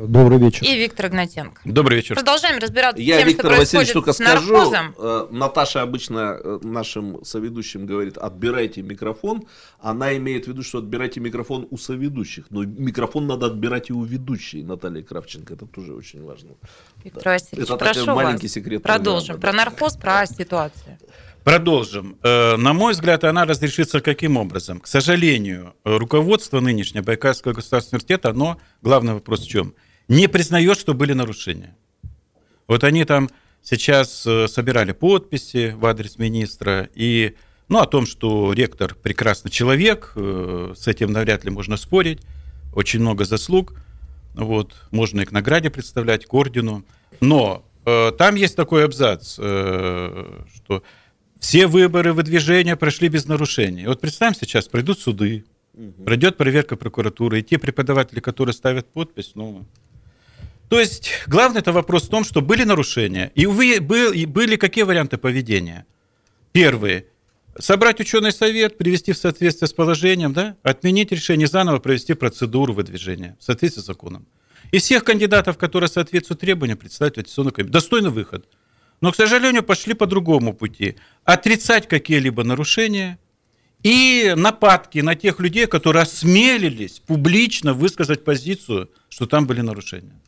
Добрый 0.04 0.38
вечер. 0.40 0.64
И 0.66 0.76
Виктор 0.78 1.08
Игнатенко. 1.08 1.62
Добрый 1.64 1.98
вечер. 1.98 2.16
Продолжаем 2.16 2.60
разбираться 2.60 3.02
Я, 3.02 3.20
тем, 3.20 3.28
Виктор 3.30 3.52
что 3.52 3.60
Васильевич, 3.62 3.94
только 3.94 4.12
с 4.14 4.18
скажу, 4.18 4.54
наркозом. 4.54 4.96
э, 4.98 5.28
Наташа 5.32 5.82
обычно 5.82 6.38
э, 6.44 6.60
нашим 6.64 7.24
соведущим 7.24 7.86
говорит, 7.86 8.18
отбирайте 8.18 8.82
микрофон. 8.82 9.44
Она 9.80 10.16
имеет 10.18 10.46
в 10.46 10.48
виду, 10.50 10.64
что 10.64 10.80
отбирайте 10.80 11.20
микрофон 11.22 11.68
у 11.72 11.78
соведущих. 11.78 12.46
Но 12.50 12.64
микрофон 12.66 13.28
надо 13.28 13.46
отбирать 13.46 13.90
и 13.90 13.94
у 13.94 14.04
ведущей 14.04 14.64
Натальи 14.64 15.02
Кравченко. 15.02 15.54
Это 15.54 15.66
тоже 15.66 15.94
очень 15.94 16.24
важно. 16.24 16.52
Виктор 17.04 17.24
да. 17.24 17.32
Васильевич, 17.32 17.70
Это 17.70 17.78
прошу 17.78 18.16
маленький 18.16 18.48
вас. 18.48 18.54
секрет. 18.54 18.84
Продолжим. 18.84 19.40
программы, 19.40 19.42
Про 19.42 19.72
наркоз, 19.72 19.96
про 19.98 20.26
ситуацию. 20.26 20.98
Продолжим. 21.46 22.18
Э, 22.24 22.58
На 22.58 22.74
мой 22.74 22.94
взгляд, 22.94 23.24
она 23.24 23.46
разрешится 23.46 24.02
каким 24.02 24.36
образом? 24.36 24.80
К 24.82 24.88
сожалению, 24.88 25.74
руководство 25.86 26.60
нынешнее 26.60 27.02
Байкальского 27.04 27.54
государственного 27.54 28.00
университета, 28.02 28.30
оно, 28.32 28.58
главный 28.82 29.14
вопрос 29.14 29.42
в 29.42 29.48
чем? 29.48 29.74
Не 30.08 30.28
признает, 30.28 30.78
что 30.78 30.94
были 30.94 31.14
нарушения. 31.14 31.76
Вот 32.68 32.84
они 32.84 33.06
там 33.06 33.30
сейчас 33.62 34.26
э, 34.26 34.48
собирали 34.48 34.92
подписи 34.92 35.74
в 35.76 35.86
адрес 35.86 36.18
министра 36.18 36.90
и 36.94 37.36
ну, 37.68 37.80
о 37.80 37.88
том, 37.88 38.06
что 38.06 38.54
ректор 38.54 38.96
прекрасный 38.96 39.50
человек, 39.50 40.12
э, 40.16 40.74
с 40.78 40.88
этим 40.88 41.12
навряд 41.12 41.44
ли 41.44 41.50
можно 41.50 41.78
спорить, 41.78 42.22
очень 42.74 43.00
много 43.00 43.26
заслуг, 43.26 43.74
вот, 44.36 44.76
можно 44.92 45.22
и 45.22 45.26
к 45.26 45.32
награде 45.32 45.70
представлять, 45.70 46.26
к 46.26 46.34
ордену. 46.34 46.86
Но 47.22 47.66
э, 47.86 48.12
там 48.18 48.36
есть 48.36 48.56
такой 48.56 48.86
абзац, 48.86 49.38
э, 49.40 50.42
что 50.56 50.84
все 51.40 51.68
выборы 51.68 52.14
выдвижения 52.14 52.76
прошли 52.76 53.08
без 53.08 53.26
нарушений. 53.26 53.88
Вот 53.88 54.02
представим 54.02 54.36
сейчас, 54.36 54.68
пройдут 54.68 55.00
суды, 55.00 55.46
пройдет 56.06 56.38
проверка 56.38 56.76
прокуратуры, 56.76 57.40
и 57.40 57.44
те 57.44 57.58
преподаватели, 57.58 58.20
которые 58.20 58.54
ставят 58.54 58.88
подпись, 58.88 59.32
ну... 59.36 59.66
То 60.70 60.80
есть 60.80 61.12
главный 61.28 61.60
это 61.60 61.72
вопрос 61.72 62.04
в 62.04 62.10
том, 62.10 62.24
что 62.24 62.42
были 62.42 62.64
нарушения, 62.64 63.32
и, 63.36 63.46
вы, 63.46 63.80
был, 63.80 64.12
и 64.12 64.26
были 64.26 64.56
какие 64.56 64.84
варианты 64.84 65.18
поведения? 65.18 65.86
Первый. 66.52 67.06
Собрать 67.58 68.00
ученый 68.00 68.32
совет, 68.32 68.78
привести 68.78 69.14
в 69.14 69.18
соответствие 69.18 69.70
с 69.70 69.74
положением, 69.74 70.34
да? 70.34 70.58
отменить 70.64 71.12
решение, 71.12 71.48
заново 71.48 71.80
провести 71.80 72.14
процедуру 72.14 72.74
выдвижения 72.74 73.38
в 73.40 73.44
соответствии 73.44 73.82
с 73.82 73.86
законом. 73.86 74.28
И 74.72 74.80
всех 74.80 75.04
кандидатов, 75.04 75.58
которые 75.58 75.90
соответствуют 75.90 76.42
требованиям, 76.42 76.78
представить 76.78 77.16
в 77.16 77.20
аттестационную 77.20 77.54
комиссию. 77.54 77.74
Достойный 77.74 78.10
выход. 78.10 78.46
Но, 79.00 79.12
к 79.12 79.16
сожалению, 79.16 79.64
пошли 79.64 79.94
по 79.94 80.08
другому 80.08 80.54
пути. 80.54 80.96
Отрицать 81.24 81.88
какие-либо 81.88 82.44
нарушения 82.44 83.20
и 83.84 84.34
нападки 84.36 85.00
на 85.00 85.16
тех 85.16 85.40
людей, 85.40 85.68
которые 85.68 86.04
осмелились 86.04 87.02
публично 87.06 87.74
высказать 87.74 88.24
позицию, 88.24 88.90
что 89.10 89.28
там 89.28 89.46
были 89.46 89.62
нарушения. 89.62 90.20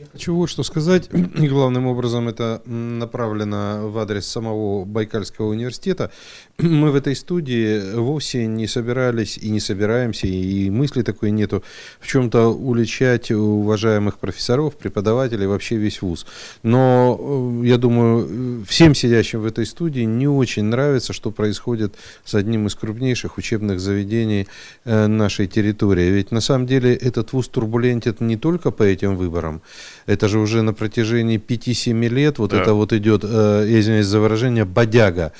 Я 0.00 0.06
хочу 0.10 0.34
вот 0.34 0.48
что 0.48 0.62
сказать, 0.62 1.10
главным 1.12 1.86
образом 1.86 2.26
это 2.26 2.62
направлено 2.64 3.86
в 3.86 3.98
адрес 3.98 4.26
самого 4.26 4.86
Байкальского 4.86 5.48
университета. 5.48 6.10
Мы 6.58 6.90
в 6.90 6.94
этой 6.94 7.14
студии 7.14 7.94
вовсе 7.94 8.46
не 8.46 8.66
собирались 8.66 9.36
и 9.36 9.50
не 9.50 9.60
собираемся, 9.60 10.26
и 10.26 10.70
мысли 10.70 11.02
такой 11.02 11.32
нету, 11.32 11.62
в 12.00 12.06
чем-то 12.06 12.48
уличать 12.48 13.30
уважаемых 13.30 14.16
профессоров, 14.16 14.74
преподавателей, 14.78 15.46
вообще 15.46 15.76
весь 15.76 16.00
вуз. 16.00 16.24
Но, 16.62 17.60
э, 17.62 17.66
я 17.66 17.76
думаю, 17.76 18.64
всем 18.64 18.94
сидящим 18.94 19.42
в 19.42 19.44
этой 19.44 19.66
студии 19.66 20.04
не 20.06 20.28
очень 20.28 20.64
нравится, 20.64 21.12
что 21.12 21.30
происходит 21.30 21.94
с 22.24 22.34
одним 22.34 22.68
из 22.68 22.74
крупнейших 22.74 23.36
учебных 23.36 23.80
заведений 23.80 24.48
э, 24.86 25.08
нашей 25.08 25.46
территории. 25.46 26.08
Ведь 26.08 26.30
на 26.30 26.40
самом 26.40 26.66
деле 26.66 26.94
этот 26.94 27.34
вуз 27.34 27.48
турбулентен 27.48 28.16
не 28.20 28.38
только 28.38 28.70
по 28.70 28.82
этим 28.82 29.14
выборам, 29.14 29.60
это 30.06 30.28
же 30.28 30.38
уже 30.38 30.62
на 30.62 30.72
протяжении 30.72 31.38
5-7 31.38 32.08
лет 32.08 32.38
вот 32.38 32.50
Да. 32.50 32.62
это 32.62 32.74
вот 32.74 32.92
идет, 32.92 33.22
э, 33.24 33.66
я 33.68 33.80
извиняюсь 33.80 34.06
за 34.06 34.20
выражение, 34.20 34.64
бодяга 34.64 35.32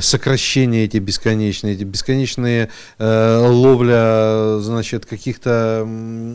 сокращения 0.00 0.84
эти 0.84 0.98
бесконечные, 0.98 1.74
эти 1.74 1.84
бесконечные 1.84 2.70
э, 2.98 3.46
ловля, 3.46 4.58
значит, 4.60 5.06
каких-то 5.06 5.86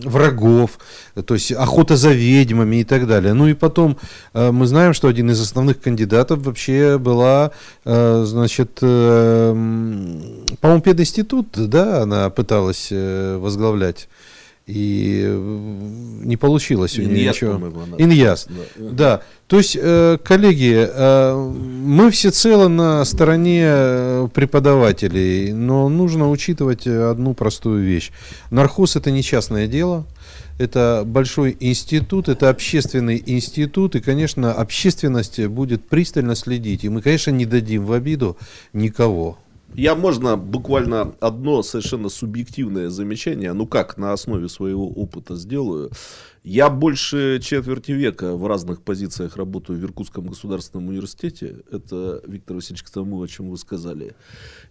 врагов, 0.05 0.79
то 1.25 1.33
есть 1.33 1.51
охота 1.51 1.95
за 1.95 2.11
ведьмами 2.11 2.77
и 2.77 2.83
так 2.83 3.07
далее. 3.07 3.33
Ну 3.33 3.47
и 3.47 3.53
потом 3.53 3.97
э, 4.33 4.51
мы 4.51 4.65
знаем, 4.67 4.93
что 4.93 5.07
один 5.07 5.29
из 5.31 5.41
основных 5.41 5.81
кандидатов 5.81 6.43
вообще 6.43 6.97
была, 6.97 7.51
э, 7.85 8.23
значит, 8.25 8.79
э, 8.81 9.51
по-моему, 10.59 10.81
пединститут, 10.81 11.47
да, 11.55 12.03
она 12.03 12.29
пыталась 12.29 12.87
э, 12.91 13.37
возглавлять. 13.37 14.07
И 14.67 15.23
э, 15.25 16.21
не 16.23 16.37
получилось 16.37 16.97
у 16.97 17.01
нее 17.01 17.29
ничего. 17.29 17.53
Иньяс. 17.97 18.47
Да. 18.77 18.89
Да. 18.91 19.21
То 19.47 19.57
есть, 19.57 19.77
э, 19.79 20.17
коллеги, 20.23 20.87
э, 20.87 21.35
мы 21.35 22.11
всецело 22.11 22.67
на 22.67 23.03
стороне 23.03 24.29
преподавателей, 24.33 25.51
но 25.51 25.89
нужно 25.89 26.29
учитывать 26.29 26.85
одну 26.87 27.33
простую 27.33 27.83
вещь. 27.83 28.11
Нархоз 28.51 28.95
это 28.95 29.11
не 29.11 29.23
частное 29.23 29.67
дело. 29.67 30.05
Это 30.59 31.03
большой 31.07 31.57
институт, 31.59 32.29
это 32.29 32.49
общественный 32.49 33.21
институт, 33.25 33.95
и, 33.95 33.99
конечно, 33.99 34.53
общественность 34.53 35.43
будет 35.47 35.89
пристально 35.89 36.35
следить. 36.35 36.83
И 36.83 36.89
мы, 36.89 37.01
конечно, 37.01 37.31
не 37.31 37.47
дадим 37.47 37.85
в 37.85 37.93
обиду 37.93 38.37
никого. 38.71 39.39
Я 39.75 39.95
можно 39.95 40.35
буквально 40.35 41.15
одно 41.21 41.63
совершенно 41.63 42.09
субъективное 42.09 42.89
замечание, 42.89 43.53
ну 43.53 43.67
как, 43.67 43.97
на 43.97 44.11
основе 44.11 44.49
своего 44.49 44.89
опыта 44.89 45.35
сделаю. 45.35 45.91
Я 46.43 46.71
больше 46.71 47.39
четверти 47.39 47.91
века 47.91 48.35
в 48.35 48.47
разных 48.47 48.81
позициях 48.81 49.37
работаю 49.37 49.79
в 49.79 49.83
Иркутском 49.83 50.25
государственном 50.25 50.87
университете. 50.87 51.57
Это, 51.71 52.21
Виктор 52.25 52.55
Васильевич, 52.55 52.83
к 52.83 52.89
тому, 52.89 53.21
о 53.21 53.27
чем 53.27 53.51
вы 53.51 53.57
сказали. 53.57 54.15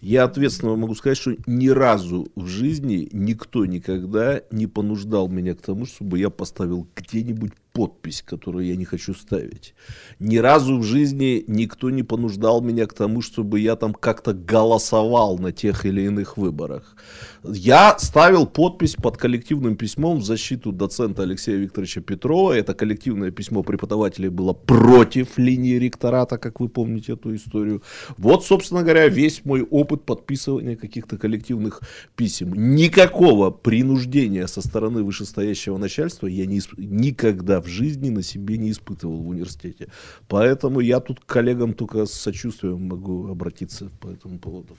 Я 0.01 0.25
ответственно 0.25 0.75
могу 0.75 0.97
сказать, 0.97 1.17
что 1.17 1.37
ни 1.47 1.69
разу 1.69 2.29
в 2.35 2.47
жизни 2.49 3.09
никто 3.13 3.67
никогда 3.67 4.43
не 4.51 4.67
понуждал 4.67 5.29
меня 5.29 5.55
к 5.55 5.63
тому, 5.63 5.87
чтобы 5.87 6.19
я 6.19 6.29
поставил 6.29 6.89
где-нибудь 6.97 7.53
подпись, 7.73 8.23
которую 8.27 8.67
я 8.67 8.77
не 8.77 8.85
хочу 8.85 9.15
ставить. 9.15 9.75
Ни 10.19 10.39
разу 10.39 10.79
в 10.79 10.83
жизни 10.83 11.45
никто 11.47 11.91
не 11.91 12.03
понуждал 12.03 12.61
меня 12.61 12.87
к 12.87 12.95
тому, 12.95 13.23
чтобы 13.23 13.61
я 13.61 13.77
там 13.77 13.95
как-то 13.95 14.33
голосовал 14.33 15.39
на 15.39 15.53
тех 15.53 15.87
или 15.87 16.03
иных 16.03 16.37
выборах. 16.37 16.97
Я 17.45 17.99
ставил 17.99 18.47
подпись 18.47 18.95
под 18.95 19.17
коллективным 19.17 19.77
письмом 19.77 20.19
в 20.19 20.25
защиту 20.25 20.73
доцента 20.73 21.23
Алексея 21.23 21.57
Викторовича 21.57 22.01
Петрова. 22.01 22.53
Это 22.53 22.75
коллективное 22.75 23.31
письмо 23.31 23.63
преподавателей 23.63 24.29
было 24.29 24.53
против 24.53 25.39
линии 25.39 25.79
ректората, 25.79 26.39
как 26.39 26.61
вы 26.61 26.69
помните 26.69 27.13
эту 27.13 27.35
историю. 27.35 27.83
Вот, 28.19 28.45
собственно 28.45 28.83
говоря, 28.83 29.09
весь 29.09 29.45
мой 29.45 29.63
опыт 29.63 30.05
подписывания 30.05 30.77
каких-то 30.77 31.17
коллективных 31.17 31.81
писем. 32.17 32.53
Никакого 32.75 33.51
принуждения 33.51 34.47
со 34.47 34.61
стороны 34.61 35.03
вышестоящего 35.03 35.79
начальства 35.79 36.27
я 36.27 36.47
не 36.47 36.61
никогда 36.77 37.61
в 37.61 37.67
жизни 37.71 38.11
на 38.11 38.23
себе 38.23 38.59
не 38.59 38.71
испытывал 38.71 39.17
в 39.17 39.29
университете. 39.29 39.89
Поэтому 40.29 40.81
я 40.81 41.01
тут 41.01 41.21
к 41.21 41.27
коллегам 41.27 41.75
только 41.75 42.07
с 42.07 42.13
сочувствием 42.13 42.83
могу 42.83 43.29
обратиться 43.29 43.91
по 44.01 44.09
этому 44.09 44.39
поводу. 44.39 44.77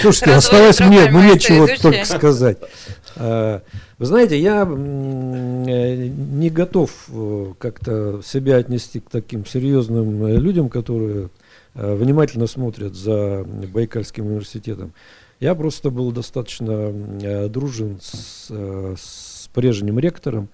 Слушайте, 0.00 0.32
осталось 0.32 0.80
мне, 0.80 1.02
мне 1.02 1.10
мои 1.10 1.38
чего 1.38 1.66
только 1.80 2.04
сказать. 2.04 2.58
А, 3.16 3.62
Вы 3.98 4.06
знаете, 4.06 4.38
я 4.38 4.62
э, 4.62 4.66
не 4.66 6.50
готов 6.50 6.90
э, 7.08 7.52
как-то 7.58 8.20
себя 8.22 8.56
отнести 8.56 9.00
к 9.00 9.10
таким 9.10 9.46
серьезным 9.46 10.24
э, 10.24 10.36
людям, 10.36 10.68
которые 10.68 11.30
внимательно 11.74 12.46
смотрят 12.46 12.94
за 12.94 13.44
Байкальским 13.44 14.26
университетом. 14.26 14.94
Я 15.40 15.54
просто 15.54 15.90
был 15.90 16.12
достаточно 16.12 17.48
дружен 17.48 17.98
с, 18.00 18.50
с 18.50 19.48
прежним 19.52 19.98
ректором, 19.98 20.48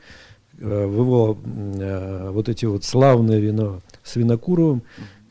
в 0.59 0.67
его 0.67 1.39
вот 2.33 2.49
эти 2.49 2.67
вот 2.67 2.85
славные 2.85 3.41
вина 3.41 3.81
с 4.03 4.17
Винокуровым, 4.17 4.83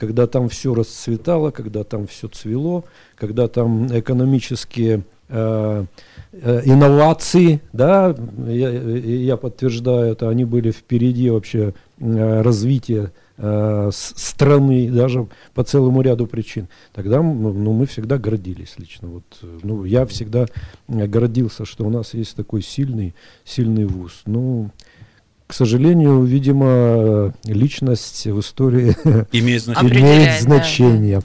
когда 0.01 0.25
там 0.25 0.49
все 0.49 0.73
расцветало, 0.73 1.51
когда 1.51 1.83
там 1.83 2.07
все 2.07 2.27
цвело, 2.27 2.85
когда 3.15 3.47
там 3.47 3.85
экономические 3.95 5.03
э, 5.29 5.85
э, 6.31 6.61
инновации, 6.65 7.61
да, 7.71 8.15
я, 8.47 8.69
я 8.71 9.37
подтверждаю 9.37 10.13
это, 10.13 10.27
они 10.29 10.43
были 10.43 10.71
впереди 10.71 11.29
вообще 11.29 11.75
э, 11.99 12.41
развития 12.41 13.03
э, 13.03 13.30
страны, 13.91 14.91
даже 14.91 15.27
по 15.53 15.63
целому 15.63 16.01
ряду 16.01 16.27
причин. 16.27 16.67
Тогда 16.93 17.21
ну, 17.21 17.73
мы 17.73 17.85
всегда 17.85 18.17
гордились 18.17 18.75
лично. 18.77 19.07
Вот, 19.07 19.23
ну, 19.63 19.83
я 19.83 20.05
всегда 20.05 20.45
гордился, 20.87 21.65
что 21.65 21.85
у 21.85 21.89
нас 21.89 22.13
есть 22.13 22.35
такой 22.35 22.61
сильный, 22.61 23.15
сильный 23.43 23.85
вуз. 23.85 24.21
Ну, 24.25 24.69
к 25.51 25.53
сожалению, 25.53 26.23
видимо, 26.23 27.33
личность 27.43 28.25
в 28.25 28.39
истории 28.39 28.95
имеет 29.31 29.63
значение. 29.63 29.99
Имеет 29.99 30.41
значение. 30.41 31.21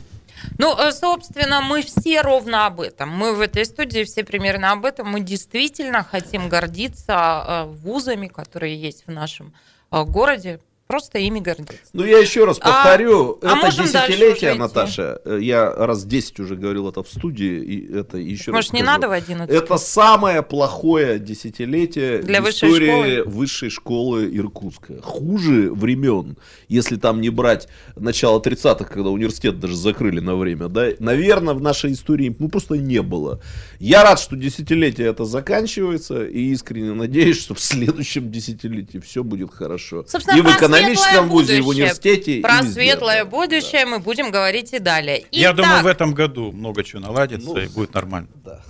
Ну, 0.58 0.76
э, 0.76 0.92
собственно, 0.92 1.60
мы 1.60 1.82
все 1.82 2.22
ровно 2.22 2.66
об 2.66 2.80
этом. 2.80 3.10
Мы 3.10 3.34
в 3.34 3.40
этой 3.40 3.64
студии 3.64 4.04
все 4.04 4.24
примерно 4.24 4.72
об 4.72 4.84
этом. 4.84 5.08
Мы 5.08 5.20
действительно 5.20 6.02
хотим 6.02 6.48
гордиться 6.48 7.44
э, 7.46 7.64
вузами, 7.66 8.26
которые 8.26 8.76
есть 8.80 9.04
в 9.06 9.12
нашем 9.12 9.52
э, 9.90 10.02
городе, 10.04 10.60
Просто 10.87 11.18
ими 11.18 11.41
гордиться. 11.41 11.76
Ну, 11.93 12.05
я 12.05 12.18
еще 12.18 12.45
раз 12.45 12.59
а, 12.61 12.70
повторю, 12.70 13.41
а, 13.43 13.59
это 13.59 13.66
а 13.66 13.70
десятилетие, 13.72 14.55
Наташа. 14.55 15.20
Я 15.41 15.72
раз 15.74 16.05
10 16.05 16.39
уже 16.41 16.55
говорил 16.55 16.89
это 16.89 17.03
в 17.03 17.09
студии, 17.09 17.61
и 17.61 17.93
это 17.93 18.18
еще 18.18 18.53
Может, 18.53 18.72
раз 18.72 18.80
не 18.80 18.87
надо 18.87 19.09
в 19.09 19.12
11? 19.12 19.53
Это 19.53 19.78
самое 19.78 20.43
плохое 20.43 21.18
десятилетие 21.18 22.18
Для 22.18 22.41
в 22.41 22.49
истории 22.49 23.20
высшей 23.20 23.20
школы? 23.20 23.37
высшей 23.37 23.70
школы 23.70 24.37
Иркутска. 24.37 25.03
Хуже 25.03 25.72
времен, 25.72 26.37
если 26.68 26.95
там 26.97 27.20
не 27.20 27.30
брать 27.30 27.66
начало 27.97 28.41
30-х, 28.41 28.84
когда 28.84 29.11
университет 29.11 29.59
даже 29.59 29.74
закрыли 29.74 30.20
на 30.20 30.37
время, 30.37 30.68
да, 30.68 30.91
наверное, 31.01 31.55
в 31.55 31.61
нашей 31.61 31.93
истории 31.93 32.34
ну, 32.39 32.49
просто 32.49 32.76
не 32.76 33.03
было. 33.03 33.41
Я 33.80 34.05
рад, 34.05 34.20
что 34.20 34.37
десятилетие 34.37 35.09
это 35.09 35.24
заканчивается, 35.24 36.24
и 36.24 36.53
искренне 36.53 36.93
надеюсь, 36.93 37.41
что 37.41 37.55
в 37.55 37.61
следующем 37.61 38.30
десятилетии 38.30 38.99
все 38.99 39.24
будет 39.24 39.53
хорошо. 39.53 40.05
Собственно, 40.07 40.39
и 40.39 40.41
в 40.43 40.47
экономическом 40.81 41.29
вузе, 41.29 41.59
и 41.59 41.61
в 41.61 41.68
университете. 41.68 42.41
Про 42.41 42.62
светлое 42.62 43.24
да, 43.24 43.31
будущее 43.31 43.85
да. 43.85 43.91
мы 43.91 43.99
будем 43.99 44.31
говорить 44.31 44.72
и 44.72 44.79
далее. 44.79 45.20
Итак, 45.20 45.33
Я 45.33 45.53
думаю, 45.53 45.83
в 45.83 45.87
этом 45.87 46.14
году 46.14 46.53
много 46.53 46.85
чего 46.85 47.01
наладится 47.01 47.49
ну, 47.49 47.59
и 47.59 47.66
будет 47.68 47.95
нормально. 47.95 48.29
Да. 48.45 48.61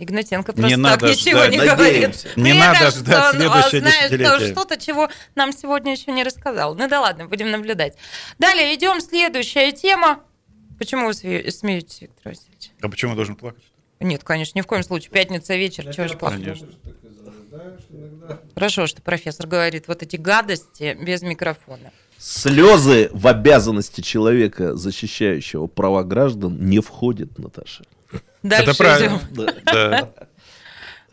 Игнатенко 0.00 0.52
просто 0.52 0.76
не 0.76 0.82
так 0.82 1.00
надо 1.00 1.10
ничего 1.12 1.38
ждать, 1.38 1.52
не 1.52 1.58
надеемся. 1.58 1.76
говорит. 1.76 2.36
Не 2.36 2.42
Мне 2.42 2.54
надо 2.54 2.78
кажется, 2.78 3.00
ждать 3.00 3.34
он, 3.34 3.40
следующее 3.40 3.80
знает 4.18 4.52
что-то, 4.52 4.76
чего 4.76 5.08
нам 5.34 5.52
сегодня 5.52 5.92
еще 5.92 6.10
не 6.12 6.24
рассказал. 6.24 6.74
Ну 6.74 6.88
да 6.88 7.00
ладно, 7.00 7.26
будем 7.26 7.50
наблюдать. 7.50 7.96
Далее 8.38 8.74
идем. 8.74 9.00
Следующая 9.00 9.72
тема. 9.72 10.20
Почему 10.78 11.06
вы 11.06 11.14
смеетесь, 11.14 12.00
Виктор 12.00 12.32
Васильевич? 12.32 12.70
А 12.80 12.88
почему 12.88 13.12
я 13.12 13.16
должен 13.16 13.36
плакать? 13.36 13.62
Нет, 14.00 14.24
конечно, 14.24 14.58
ни 14.58 14.62
в 14.62 14.66
коем 14.66 14.82
случае. 14.82 15.10
Пятница 15.10 15.54
вечер, 15.54 15.92
чего 15.94 16.08
же? 16.08 16.16
Конечно. 16.16 16.68
Хорошо, 18.54 18.86
что 18.86 19.02
профессор 19.02 19.46
говорит 19.46 19.88
вот 19.88 20.02
эти 20.02 20.16
гадости 20.16 20.96
без 21.00 21.22
микрофона. 21.22 21.90
Слезы 22.18 23.10
в 23.12 23.26
обязанности 23.26 24.00
человека, 24.00 24.74
защищающего 24.74 25.66
права 25.66 26.04
граждан, 26.04 26.56
не 26.60 26.80
входят, 26.80 27.38
Наташа. 27.38 27.84
Дальше 28.42 28.70
Это 28.70 28.78
правильно. 28.78 29.20
Да. 29.66 30.10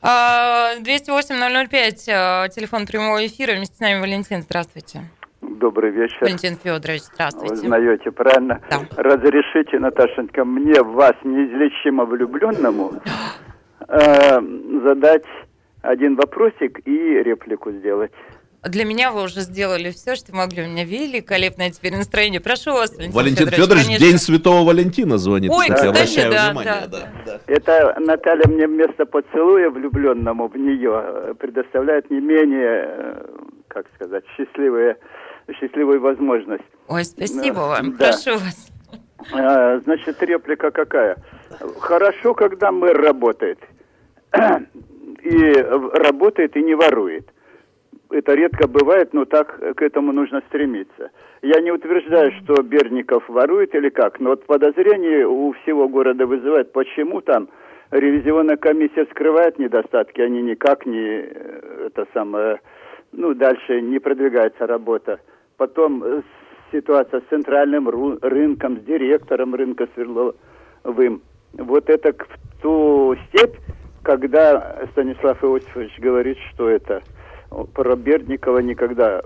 208-005, 0.04 2.10
а, 2.10 2.48
телефон 2.50 2.86
прямого 2.86 3.26
эфира. 3.26 3.56
Вместе 3.56 3.76
с 3.76 3.80
нами 3.80 4.00
Валентин. 4.00 4.42
Здравствуйте. 4.42 5.04
Добрый 5.42 5.92
вечер. 5.92 6.18
Валентин 6.22 6.58
Федорович, 6.58 7.04
здравствуйте. 7.14 7.56
Вы 7.56 7.62
знаете, 7.62 8.12
правильно? 8.12 8.62
Да. 8.70 8.82
Разрешите, 8.96 9.80
Наташенька, 9.80 10.44
мне 10.44 10.82
вас, 10.82 11.14
неизлечимо 11.24 12.06
влюбленному, 12.06 13.02
э, 13.88 14.40
задать 14.84 15.24
один 15.82 16.16
вопросик 16.16 16.80
и 16.86 17.24
реплику 17.24 17.72
сделать. 17.72 18.12
Для 18.64 18.86
меня 18.86 19.12
вы 19.12 19.24
уже 19.24 19.42
сделали 19.42 19.90
все, 19.90 20.16
что 20.16 20.36
могли. 20.36 20.64
У 20.64 20.68
меня 20.68 20.86
великолепное 20.86 21.72
теперь 21.72 21.96
настроение. 21.96 22.40
Прошу 22.40 22.74
вас, 22.74 22.92
Валентин, 22.96 23.16
Валентин 23.16 23.48
Федорович, 23.50 23.86
Федорович 23.86 24.00
День 24.00 24.18
Святого 24.20 24.68
Валентина 24.68 25.18
звонит. 25.18 25.52
Ой, 25.52 25.66
кстати, 25.68 26.30
да, 26.30 26.50
внимание, 26.50 26.64
да, 26.64 26.88
да. 26.88 27.12
да. 27.26 27.40
Это 27.48 27.96
Наталья 28.00 28.48
мне 28.48 28.68
вместо 28.68 29.08
поцелуя 29.08 29.72
влюбленному 29.72 30.48
в 30.48 30.56
нее 30.56 30.92
э, 30.94 31.34
предоставляет 31.40 32.12
не 32.12 32.20
менее, 32.20 32.86
э, 32.88 33.26
как 33.68 33.88
сказать, 33.96 34.24
счастливые, 34.38 34.98
счастливую 35.60 36.00
возможность. 36.00 36.64
Ой, 36.88 37.04
спасибо 37.04 37.62
вам. 37.62 37.98
Да. 37.98 38.12
Прошу 38.12 38.38
вас. 38.38 38.68
А, 39.34 39.80
значит, 39.80 40.22
реплика 40.22 40.70
какая? 40.70 41.18
Хорошо, 41.80 42.36
когда 42.36 42.72
мэр 42.72 43.02
работает 43.02 43.58
и 45.24 45.54
работает 45.54 46.56
и 46.58 46.64
не 46.64 46.76
ворует. 46.76 47.26
Это 48.10 48.34
редко 48.34 48.68
бывает, 48.68 49.14
но 49.14 49.26
так 49.26 49.58
к 49.76 49.82
этому 49.82 50.12
нужно 50.12 50.42
стремиться. 50.48 51.12
Я 51.42 51.62
не 51.62 51.72
утверждаю, 51.72 52.32
что 52.44 52.62
Берников 52.62 53.28
ворует 53.30 53.74
или 53.74 53.90
как, 53.90 54.20
но 54.20 54.32
вот 54.32 54.46
подозрение 54.46 55.26
у 55.28 55.54
всего 55.64 55.88
города 55.88 56.26
вызывает, 56.26 56.72
почему 56.74 57.22
там 57.22 57.48
ревизионная 57.92 58.58
комиссия 58.58 59.06
скрывает 59.12 59.60
недостатки, 59.60 60.22
они 60.22 60.42
никак 60.42 60.86
не, 60.86 61.24
э, 61.24 61.88
это 61.88 62.06
самое, 62.14 62.60
ну, 63.12 63.34
дальше 63.34 63.82
не 63.82 64.00
продвигается 64.00 64.68
работа. 64.68 65.20
Потом 65.58 66.04
э, 66.04 66.22
ситуация 66.72 67.22
с 67.22 67.30
центральным 67.30 67.90
рынком, 68.22 68.78
с 68.80 68.84
директором 68.84 69.56
рынка 69.56 69.88
Свердловым. 69.94 71.22
Вот 71.54 71.90
это 71.90 72.14
в 72.14 72.62
ту 72.62 73.16
степь, 73.28 73.56
когда 74.18 74.78
Станислав 74.92 75.44
Иосифович 75.44 76.00
говорит, 76.00 76.38
что 76.52 76.70
это 76.70 77.02
про 77.74 77.96
Бердникова 77.96 78.60
никогда 78.60 79.22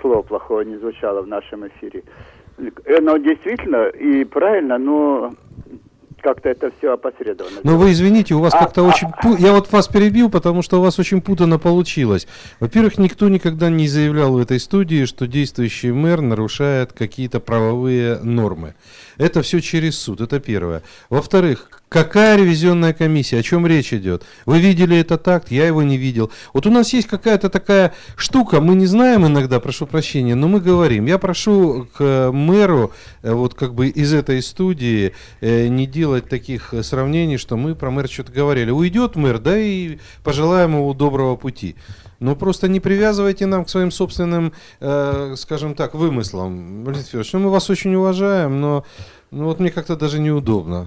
слова 0.00 0.22
плохого 0.22 0.62
не 0.62 0.76
звучало 0.76 1.22
в 1.22 1.26
нашем 1.26 1.66
эфире. 1.68 2.02
Оно 2.86 3.16
действительно 3.16 3.88
и 3.88 4.24
правильно, 4.24 4.76
но 4.78 5.32
как-то 6.20 6.48
это 6.50 6.70
все 6.78 6.92
опосредованно. 6.92 7.60
Ну 7.64 7.76
вы 7.78 7.92
извините, 7.92 8.34
у 8.34 8.40
вас 8.40 8.54
а, 8.54 8.58
как-то 8.58 8.82
а, 8.82 8.88
очень... 8.88 9.08
А, 9.08 9.36
Я 9.38 9.52
вот 9.52 9.72
вас 9.72 9.88
перебил, 9.88 10.30
потому 10.30 10.62
что 10.62 10.78
у 10.78 10.82
вас 10.82 10.98
очень 10.98 11.22
путано 11.22 11.58
получилось. 11.58 12.28
Во-первых, 12.60 12.98
никто 12.98 13.28
никогда 13.28 13.70
не 13.70 13.88
заявлял 13.88 14.34
в 14.34 14.38
этой 14.38 14.60
студии, 14.60 15.06
что 15.06 15.26
действующий 15.26 15.92
мэр 15.92 16.20
нарушает 16.20 16.92
какие-то 16.92 17.40
правовые 17.40 18.18
нормы. 18.18 18.74
Это 19.16 19.42
все 19.42 19.60
через 19.60 19.98
суд, 19.98 20.20
это 20.20 20.40
первое. 20.40 20.82
Во-вторых, 21.08 21.79
какая 21.90 22.36
ревизионная 22.36 22.94
комиссия, 22.94 23.40
о 23.40 23.42
чем 23.42 23.66
речь 23.66 23.92
идет? 23.92 24.24
Вы 24.46 24.60
видели 24.60 24.96
этот 24.96 25.26
акт, 25.26 25.50
я 25.50 25.66
его 25.66 25.82
не 25.82 25.98
видел. 25.98 26.30
Вот 26.54 26.66
у 26.66 26.70
нас 26.70 26.92
есть 26.92 27.08
какая-то 27.08 27.50
такая 27.50 27.92
штука, 28.16 28.60
мы 28.60 28.76
не 28.76 28.86
знаем 28.86 29.26
иногда, 29.26 29.58
прошу 29.58 29.86
прощения, 29.86 30.36
но 30.36 30.46
мы 30.46 30.60
говорим. 30.60 31.06
Я 31.06 31.18
прошу 31.18 31.88
к 31.92 32.30
мэру, 32.32 32.92
э, 33.22 33.32
вот 33.32 33.54
как 33.54 33.74
бы 33.74 33.88
из 33.88 34.14
этой 34.14 34.40
студии, 34.40 35.12
э, 35.40 35.66
не 35.66 35.86
делать 35.86 36.28
таких 36.28 36.72
сравнений, 36.82 37.38
что 37.38 37.56
мы 37.56 37.74
про 37.74 37.90
мэра 37.90 38.06
что-то 38.06 38.30
говорили. 38.30 38.70
Уйдет 38.70 39.16
мэр, 39.16 39.40
да 39.40 39.58
и 39.58 39.98
пожелаем 40.22 40.76
ему 40.76 40.94
доброго 40.94 41.34
пути. 41.34 41.74
Но 42.20 42.36
просто 42.36 42.68
не 42.68 42.78
привязывайте 42.78 43.46
нам 43.46 43.64
к 43.64 43.68
своим 43.68 43.90
собственным, 43.90 44.52
э, 44.78 45.34
скажем 45.36 45.74
так, 45.74 45.94
вымыслам. 45.94 46.84
Валентин 46.84 47.06
Федорович, 47.06 47.32
ну 47.32 47.40
мы 47.40 47.50
вас 47.50 47.68
очень 47.68 47.94
уважаем, 47.94 48.60
но 48.60 48.84
ну 49.30 49.44
вот 49.46 49.60
мне 49.60 49.70
как-то 49.70 49.96
даже 49.96 50.20
неудобно. 50.20 50.86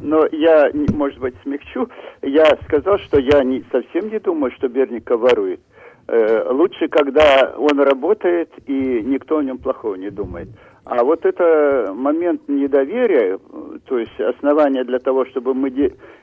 Но 0.00 0.26
я, 0.32 0.70
может 0.94 1.18
быть, 1.18 1.34
смягчу. 1.42 1.88
Я 2.22 2.46
сказал, 2.64 2.98
что 2.98 3.18
я 3.18 3.44
не, 3.44 3.64
совсем 3.70 4.10
не 4.10 4.18
думаю, 4.18 4.50
что 4.52 4.68
Берников 4.68 5.20
ворует. 5.20 5.60
Э, 6.08 6.50
лучше, 6.50 6.88
когда 6.88 7.54
он 7.56 7.78
работает 7.80 8.50
и 8.66 9.02
никто 9.02 9.38
о 9.38 9.44
нем 9.44 9.58
плохого 9.58 9.96
не 9.96 10.10
думает. 10.10 10.48
А 10.84 11.04
вот 11.04 11.26
это 11.26 11.92
момент 11.94 12.48
недоверия, 12.48 13.38
то 13.84 13.98
есть 13.98 14.18
основание 14.18 14.84
для 14.84 14.98
того, 14.98 15.26
чтобы 15.26 15.52
мы 15.52 15.68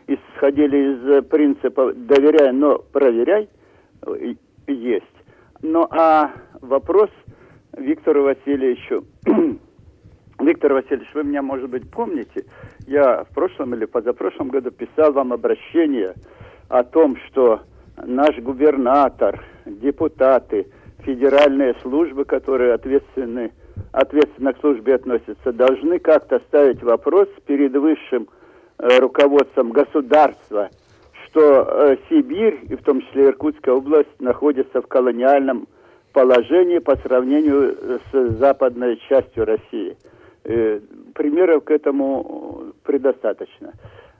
исходили 0.07 0.93
из 0.93 1.25
принципа 1.27 1.93
«доверяй, 1.93 2.51
но 2.51 2.79
проверяй», 2.79 3.47
есть. 4.67 5.05
Ну 5.61 5.87
а 5.91 6.31
вопрос 6.61 7.09
Виктору 7.77 8.23
Васильевичу. 8.23 9.05
Виктор 10.39 10.73
Васильевич, 10.73 11.09
вы 11.13 11.23
меня, 11.23 11.41
может 11.41 11.69
быть, 11.69 11.89
помните, 11.89 12.45
я 12.85 13.23
в 13.23 13.29
прошлом 13.33 13.73
или 13.73 13.85
позапрошлом 13.85 14.49
году 14.49 14.69
писал 14.69 15.11
вам 15.11 15.33
обращение 15.33 16.13
о 16.69 16.83
том, 16.83 17.17
что 17.27 17.61
наш 18.05 18.37
губернатор, 18.37 19.43
депутаты, 19.65 20.67
федеральные 20.99 21.75
службы, 21.81 22.25
которые 22.25 22.73
ответственны 22.73 23.51
ответственно 23.91 24.53
к 24.53 24.59
службе 24.59 24.95
относятся, 24.95 25.51
должны 25.51 25.99
как-то 25.99 26.39
ставить 26.47 26.83
вопрос 26.83 27.27
перед 27.45 27.75
высшим 27.75 28.27
э, 28.77 28.99
руководством 28.99 29.71
государства, 29.71 30.69
что 31.25 31.41
э, 31.41 31.97
Сибирь, 32.09 32.59
и 32.69 32.75
в 32.75 32.83
том 32.83 33.01
числе 33.01 33.27
Иркутская 33.27 33.75
область, 33.75 34.19
находится 34.19 34.81
в 34.81 34.87
колониальном 34.87 35.67
положении 36.13 36.79
по 36.79 36.95
сравнению 36.97 37.99
с 38.11 38.37
западной 38.39 38.97
частью 39.07 39.45
России. 39.45 39.95
Э, 40.49 40.79
примеров 41.13 41.65
к 41.65 41.71
этому 41.71 42.71
предостаточно. 42.83 43.73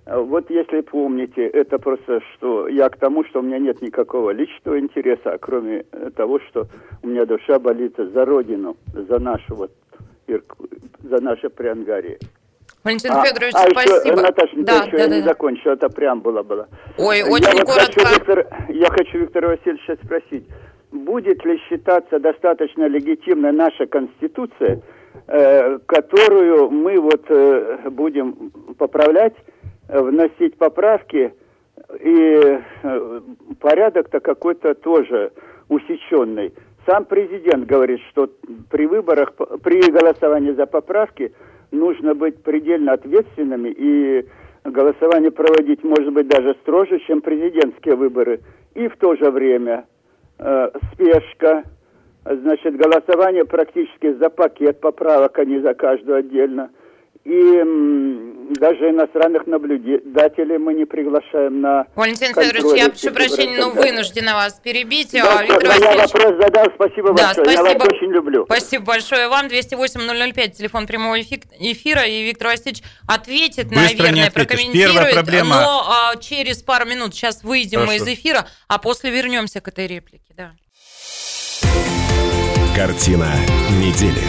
Вот 0.05 0.49
если 0.49 0.81
помните, 0.81 1.47
это 1.47 1.79
просто 1.79 2.21
что 2.33 2.67
я 2.67 2.89
к 2.89 2.97
тому, 2.97 3.23
что 3.23 3.39
у 3.39 3.43
меня 3.43 3.59
нет 3.59 3.81
никакого 3.81 4.31
личного 4.31 4.77
интереса, 4.77 5.33
а 5.33 5.37
кроме 5.37 5.83
того, 6.17 6.39
что 6.39 6.67
у 7.01 7.07
меня 7.07 7.25
душа 7.25 7.59
болит 7.59 7.95
за 7.97 8.25
родину, 8.25 8.75
за 8.93 9.19
нашу 9.19 9.55
вот 9.55 9.71
за 11.03 11.21
наше 11.21 11.49
Приангарие. 11.49 12.17
Валентин 12.83 13.11
а, 13.11 13.23
Федорович, 13.23 13.53
а 13.55 13.69
спасибо. 13.69 13.95
Еще, 13.95 14.15
Наташа, 14.15 14.55
да, 14.57 14.83
еще 14.83 14.91
да, 14.91 14.97
я 14.97 15.07
да, 15.07 15.15
не 15.15 15.21
да. 15.21 15.27
закончил, 15.29 15.71
это 15.71 15.89
преамбула 15.89 16.43
была. 16.43 16.67
Ой, 16.97 17.23
очень 17.23 17.57
я 17.57 17.63
коротко. 17.63 17.79
хочу, 17.85 18.13
Виктор, 18.13 18.47
я 18.69 18.89
хочу 18.89 19.17
Виктора 19.19 19.47
Васильевича 19.49 19.97
спросить, 20.03 20.45
будет 20.91 21.45
ли 21.45 21.57
считаться 21.69 22.19
достаточно 22.19 22.87
легитимной 22.87 23.53
наша 23.53 23.85
Конституция, 23.85 24.75
э, 24.75 24.96
которую 25.27 26.69
мы 26.69 26.99
вот 26.99 27.25
э, 27.29 27.89
будем 27.89 28.51
поправлять, 28.77 29.35
вносить 29.89 30.57
поправки, 30.57 31.33
и 31.99 32.59
э, 32.83 33.21
порядок-то 33.59 34.19
какой-то 34.19 34.73
тоже 34.75 35.31
усеченный. 35.69 36.53
Сам 36.85 37.05
президент 37.05 37.65
говорит, 37.65 37.99
что 38.09 38.29
при 38.69 38.85
выборах, 38.85 39.33
при 39.63 39.91
голосовании 39.91 40.51
за 40.51 40.65
поправки 40.65 41.33
нужно 41.71 42.15
быть 42.15 42.41
предельно 42.43 42.93
ответственными 42.93 43.69
и 43.69 44.25
голосование 44.63 45.31
проводить, 45.31 45.83
может 45.83 46.13
быть, 46.13 46.27
даже 46.27 46.55
строже, 46.61 46.99
чем 46.99 47.21
президентские 47.21 47.95
выборы. 47.95 48.41
И 48.75 48.87
в 48.87 48.97
то 48.97 49.15
же 49.15 49.31
время 49.31 49.85
э, 50.39 50.69
спешка, 50.93 51.63
значит, 52.35 52.75
голосование 52.75 53.45
практически 53.45 54.13
за 54.13 54.29
пакет 54.29 54.79
поправок, 54.79 55.37
а 55.39 55.45
не 55.45 55.59
за 55.59 55.73
каждую 55.73 56.17
отдельно– 56.17 56.69
и 57.27 58.53
даже 58.57 58.89
иностранных 58.89 59.47
наблюдателей 59.47 60.57
мы 60.57 60.73
не 60.73 60.85
приглашаем 60.85 61.59
на 61.59 61.85
Валентин 61.93 62.33
Федорович, 62.33 62.79
я 62.79 62.87
прошу 62.87 63.11
прощения, 63.11 63.57
но 63.57 63.71
вынуждена 63.71 64.33
вас 64.33 64.61
перебить. 64.63 65.11
Да, 65.11 65.43
Виктор 65.43 65.63
я 65.65 65.69
Васильевич... 65.71 66.13
вопрос 66.13 66.41
задал, 66.41 66.65
спасибо 66.75 67.13
да, 67.13 67.25
большое, 67.25 67.45
спасибо. 67.45 67.67
я 67.67 67.77
вас 67.77 67.87
очень 67.89 68.11
люблю. 68.13 68.45
Спасибо 68.45 68.85
большое 68.85 69.27
вам, 69.27 69.47
208-005, 69.47 70.51
телефон 70.51 70.87
прямого 70.87 71.19
эфира, 71.19 72.03
и 72.03 72.23
Виктор 72.23 72.47
Васильевич 72.47 72.83
ответит, 73.09 73.67
Быстро 73.67 74.03
наверное, 74.03 74.31
прокомментирует, 74.31 74.93
Первая 74.93 75.13
проблема... 75.13 75.55
но 75.55 75.85
а, 75.85 76.15
через 76.15 76.63
пару 76.63 76.85
минут 76.85 77.13
сейчас 77.13 77.43
выйдем 77.43 77.79
Хорошо. 77.79 77.91
мы 77.91 77.97
из 77.97 78.07
эфира, 78.07 78.47
а 78.69 78.77
после 78.79 79.11
вернемся 79.11 79.59
к 79.59 79.67
этой 79.67 79.87
реплике. 79.87 80.33
Да. 80.37 80.53
Картина 82.77 83.33
недели 83.81 84.21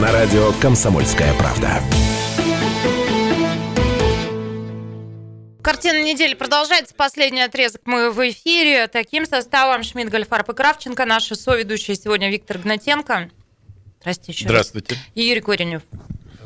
на 0.00 0.10
радио 0.10 0.52
«Комсомольская 0.62 1.34
правда». 1.34 1.82
Картина 5.62 6.02
недели 6.02 6.32
продолжается. 6.32 6.94
Последний 6.94 7.42
отрезок 7.42 7.82
мы 7.84 8.10
в 8.10 8.26
эфире. 8.30 8.88
Таким 8.88 9.26
составом 9.26 9.82
Шмидт, 9.82 10.08
Гольфарб 10.10 10.48
и 10.48 10.54
Кравченко. 10.54 11.04
Наши 11.04 11.34
соведущие 11.34 11.94
сегодня 11.94 12.30
Виктор 12.30 12.56
Гнатенко. 12.56 13.30
Здравствуйте 14.00 14.32
еще 14.32 14.48
Здравствуйте. 14.48 14.94
Раз. 14.94 15.04
И 15.14 15.22
Юрий 15.22 15.42
Коренев. 15.42 15.82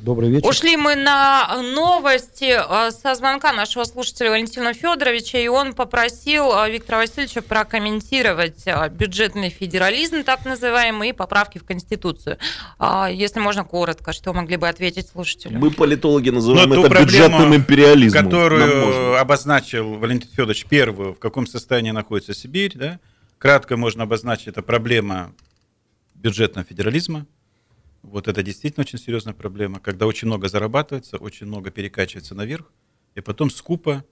Добрый 0.06 0.30
вечер. 0.30 0.48
Ушли 0.48 0.76
мы 0.76 0.94
на 0.94 1.60
новости 1.74 2.54
э, 2.56 2.90
со 2.92 3.16
звонка 3.16 3.52
нашего 3.52 3.82
слушателя 3.82 4.30
Валентина 4.30 4.72
Федоровича, 4.72 5.36
и 5.38 5.48
он 5.48 5.74
попросил 5.74 6.52
э, 6.52 6.70
Виктора 6.70 6.98
Васильевича 6.98 7.42
прокомментировать 7.42 8.62
э, 8.66 8.88
бюджетный 8.88 9.50
федерализм, 9.50 10.22
так 10.22 10.44
называемый, 10.44 11.08
и 11.08 11.12
поправки 11.12 11.58
в 11.58 11.64
Конституцию. 11.64 12.38
А, 12.78 13.10
если 13.10 13.40
можно 13.40 13.64
коротко, 13.64 14.12
что 14.12 14.32
могли 14.32 14.56
бы 14.56 14.68
ответить 14.68 15.08
слушателю? 15.08 15.58
Мы, 15.58 15.72
политологи, 15.72 16.30
называем 16.30 16.68
Но 16.68 16.86
это 16.86 17.00
бюджетным 17.00 17.56
империализмом. 17.56 18.26
Которую 18.26 19.18
обозначил 19.18 19.94
Валентин 19.94 20.30
Федорович 20.30 20.66
первую, 20.66 21.14
в 21.14 21.18
каком 21.18 21.48
состоянии 21.48 21.90
находится 21.90 22.32
Сибирь, 22.32 22.74
да? 22.76 23.00
Кратко 23.38 23.76
можно 23.76 24.04
обозначить, 24.04 24.46
это 24.46 24.62
проблема 24.62 25.32
бюджетного 26.14 26.64
федерализма, 26.64 27.26
вот 28.06 28.28
это 28.28 28.42
действительно 28.42 28.82
очень 28.82 28.98
серьезная 28.98 29.34
проблема, 29.34 29.80
когда 29.80 30.06
очень 30.06 30.28
много 30.28 30.48
зарабатывается, 30.48 31.16
очень 31.16 31.46
много 31.46 31.70
перекачивается 31.70 32.34
наверх, 32.34 32.70
и 33.14 33.20
потом 33.20 33.50
скупо 33.50 34.04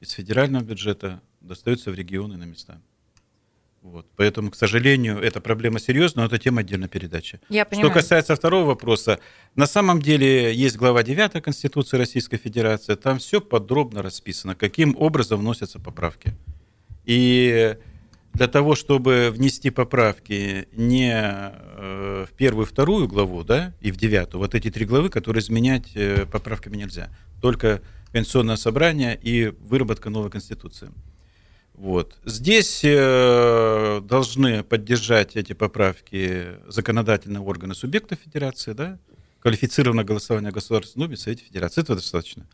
из 0.00 0.10
федерального 0.12 0.62
бюджета 0.62 1.20
достается 1.40 1.90
в 1.90 1.94
регионы 1.94 2.36
на 2.36 2.44
места. 2.44 2.80
Вот. 3.82 4.06
Поэтому, 4.16 4.50
к 4.50 4.54
сожалению, 4.54 5.18
эта 5.18 5.40
проблема 5.40 5.78
серьезная, 5.78 6.24
но 6.24 6.28
это 6.28 6.38
тема 6.38 6.60
отдельной 6.60 6.88
передачи. 6.88 7.38
Я 7.50 7.66
понимаю. 7.66 7.90
Что 7.90 8.00
касается 8.00 8.34
второго 8.34 8.66
вопроса, 8.66 9.18
на 9.56 9.66
самом 9.66 10.00
деле 10.00 10.54
есть 10.54 10.76
глава 10.76 11.02
9 11.02 11.42
Конституции 11.42 11.98
Российской 11.98 12.38
Федерации, 12.38 12.94
там 12.94 13.18
все 13.18 13.42
подробно 13.42 14.00
расписано, 14.00 14.54
каким 14.54 14.96
образом 14.96 15.40
вносятся 15.40 15.80
поправки. 15.80 16.32
И 17.04 17.76
для 18.34 18.48
того, 18.48 18.74
чтобы 18.74 19.30
внести 19.32 19.70
поправки 19.70 20.68
не 20.72 21.12
э, 21.14 22.26
в 22.28 22.36
первую 22.36 22.66
вторую 22.66 23.06
главу, 23.06 23.44
да, 23.44 23.72
и 23.80 23.92
в 23.92 23.96
девятую, 23.96 24.40
вот 24.40 24.54
эти 24.54 24.70
три 24.70 24.84
главы, 24.84 25.08
которые 25.08 25.40
изменять 25.40 25.92
э, 25.94 26.26
поправками 26.26 26.76
нельзя. 26.76 27.10
Только 27.40 27.80
Конституционное 28.12 28.56
собрание 28.56 29.18
и 29.20 29.46
выработка 29.46 30.10
новой 30.10 30.30
Конституции. 30.30 30.90
Вот. 31.74 32.16
Здесь 32.24 32.82
э, 32.84 34.00
должны 34.04 34.62
поддержать 34.64 35.36
эти 35.36 35.52
поправки 35.52 36.56
законодательные 36.68 37.40
органы 37.40 37.74
субъекта 37.74 38.16
Федерации, 38.16 38.72
да, 38.72 38.98
квалифицированное 39.40 40.04
голосование 40.04 40.50
в 40.50 40.54
Государственной 40.54 41.06
Думе, 41.06 41.16
Совете 41.16 41.44
Федерации. 41.44 41.82
Это 41.82 41.94
достаточно. 41.96 42.46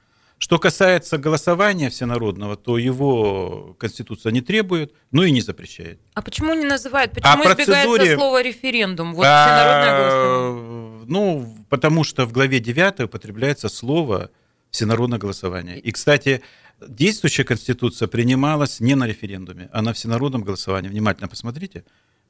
Что 0.42 0.58
касается 0.58 1.18
голосования 1.18 1.90
всенародного, 1.90 2.56
то 2.56 2.78
его 2.78 3.76
Конституция 3.78 4.32
не 4.32 4.40
требует, 4.40 4.94
но 5.10 5.22
и 5.22 5.30
не 5.30 5.42
запрещает. 5.42 6.00
А 6.14 6.22
почему 6.22 6.54
не 6.54 6.64
называют? 6.64 7.12
Почему 7.12 7.30
а 7.30 7.36
избегается 7.36 7.72
процедуре... 7.72 8.16
слово 8.16 8.42
референдум? 8.42 9.14
Вот 9.14 9.26
а, 9.28 9.98
голосование. 9.98 11.06
Ну, 11.08 11.56
потому 11.68 12.04
что 12.04 12.24
в 12.24 12.32
главе 12.32 12.58
9 12.58 13.00
употребляется 13.00 13.68
слово 13.68 14.30
всенародное 14.70 15.18
голосование. 15.18 15.78
И, 15.78 15.92
кстати, 15.92 16.40
действующая 16.80 17.44
Конституция 17.44 18.08
принималась 18.08 18.80
не 18.80 18.94
на 18.94 19.06
референдуме, 19.06 19.68
а 19.72 19.82
на 19.82 19.92
всенародном 19.92 20.42
голосовании. 20.42 20.88
Внимательно 20.88 21.28
посмотрите 21.28 21.84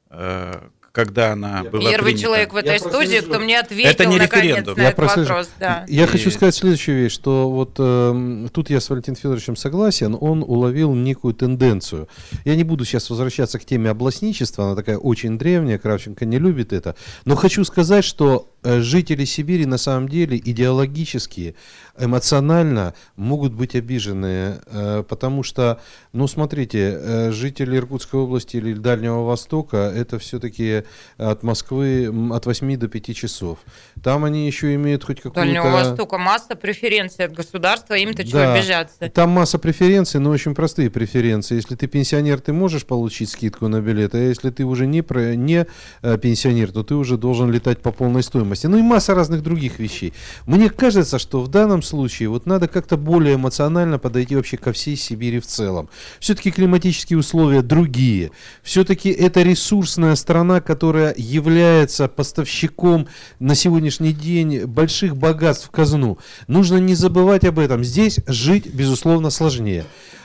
э, 0.09 0.67
когда 0.91 1.31
она 1.31 1.63
была 1.63 1.89
Первый 1.89 2.11
принята. 2.11 2.21
человек 2.21 2.53
в 2.53 2.57
этой 2.57 2.73
я 2.73 2.79
студии, 2.79 3.17
кто 3.19 3.39
мне 3.39 3.59
ответил 3.59 3.89
Это 3.89 4.05
не 4.05 4.19
референдум. 4.19 4.77
на 4.77 4.81
я 4.81 4.89
этот 4.89 5.17
вопрос. 5.17 5.49
Да. 5.59 5.85
Я 5.87 6.03
и... 6.03 6.07
хочу 6.07 6.29
сказать 6.31 6.53
следующую 6.53 7.03
вещь, 7.03 7.13
что 7.13 7.49
вот 7.49 7.75
э, 7.79 8.47
тут 8.53 8.69
я 8.69 8.81
с 8.81 8.89
Валентином 8.89 9.15
Федоровичем 9.15 9.55
согласен, 9.55 10.17
он 10.19 10.43
уловил 10.43 10.93
некую 10.93 11.33
тенденцию. 11.33 12.09
Я 12.43 12.55
не 12.55 12.63
буду 12.63 12.83
сейчас 12.83 13.09
возвращаться 13.09 13.57
к 13.57 13.65
теме 13.65 13.89
областничества, 13.89 14.65
она 14.65 14.75
такая 14.75 14.97
очень 14.97 15.37
древняя, 15.37 15.77
Кравченко 15.77 16.25
не 16.25 16.39
любит 16.39 16.73
это, 16.73 16.95
но 17.23 17.35
хочу 17.35 17.63
сказать, 17.63 18.03
что 18.03 18.49
э, 18.63 18.81
жители 18.81 19.23
Сибири 19.23 19.65
на 19.65 19.77
самом 19.77 20.09
деле 20.09 20.37
идеологически, 20.37 21.55
эмоционально 21.97 22.95
могут 23.15 23.53
быть 23.53 23.75
обижены, 23.75 24.59
э, 24.65 25.03
потому 25.07 25.43
что, 25.43 25.79
ну 26.11 26.27
смотрите, 26.27 26.97
э, 26.99 27.31
жители 27.31 27.77
Иркутской 27.77 28.19
области 28.19 28.57
или 28.57 28.73
Дальнего 28.73 29.23
Востока, 29.23 29.77
это 29.77 30.19
все-таки 30.19 30.80
от 31.17 31.43
Москвы 31.43 32.11
от 32.31 32.45
8 32.45 32.77
до 32.77 32.87
5 32.87 33.15
часов. 33.15 33.59
Там 34.03 34.23
они 34.23 34.47
еще 34.47 34.73
имеют 34.75 35.03
хоть 35.03 35.17
какую-то... 35.17 35.41
Дальнего 35.41 35.69
Востока 35.69 36.17
масса 36.17 36.55
преференций 36.55 37.25
от 37.25 37.33
государства, 37.33 37.95
им-то 37.95 38.23
да. 38.23 38.29
чего 38.29 38.51
обижаться? 38.53 39.09
Там 39.09 39.29
масса 39.29 39.59
преференций, 39.59 40.19
но 40.19 40.29
очень 40.29 40.55
простые 40.55 40.89
преференции. 40.89 41.55
Если 41.55 41.75
ты 41.75 41.87
пенсионер, 41.87 42.39
ты 42.39 42.53
можешь 42.53 42.85
получить 42.85 43.29
скидку 43.29 43.67
на 43.67 43.81
билет, 43.81 44.15
а 44.15 44.17
если 44.17 44.49
ты 44.49 44.65
уже 44.65 44.87
не, 44.87 45.01
про... 45.01 45.35
не 45.35 45.65
э, 46.01 46.17
пенсионер, 46.17 46.71
то 46.71 46.83
ты 46.83 46.95
уже 46.95 47.17
должен 47.17 47.51
летать 47.51 47.79
по 47.81 47.91
полной 47.91 48.23
стоимости. 48.23 48.67
Ну 48.67 48.77
и 48.77 48.81
масса 48.81 49.15
разных 49.15 49.43
других 49.43 49.79
вещей. 49.79 50.13
Мне 50.45 50.69
кажется, 50.69 51.19
что 51.19 51.41
в 51.41 51.47
данном 51.47 51.81
случае 51.81 52.29
вот 52.29 52.45
надо 52.45 52.67
как-то 52.67 52.97
более 52.97 53.35
эмоционально 53.35 53.99
подойти 53.99 54.35
вообще 54.35 54.57
ко 54.57 54.71
всей 54.71 54.95
Сибири 54.95 55.39
в 55.39 55.47
целом. 55.47 55.89
Все-таки 56.19 56.51
климатические 56.51 57.19
условия 57.19 57.61
другие. 57.61 58.31
Все-таки 58.63 59.09
это 59.09 59.41
ресурсная 59.41 60.15
страна, 60.15 60.61
которая 60.71 61.13
является 61.17 62.07
поставщиком 62.07 63.09
на 63.39 63.55
сегодняшний 63.55 64.13
день 64.13 64.63
больших 64.63 65.17
богатств 65.17 65.67
в 65.67 65.69
казну. 65.69 66.17
Нужно 66.47 66.77
не 66.77 66.95
забывать 66.95 67.43
об 67.43 67.59
этом. 67.59 67.83
Здесь 67.83 68.21
жить, 68.25 68.73
безусловно, 68.73 69.31
сложнее. 69.31 69.83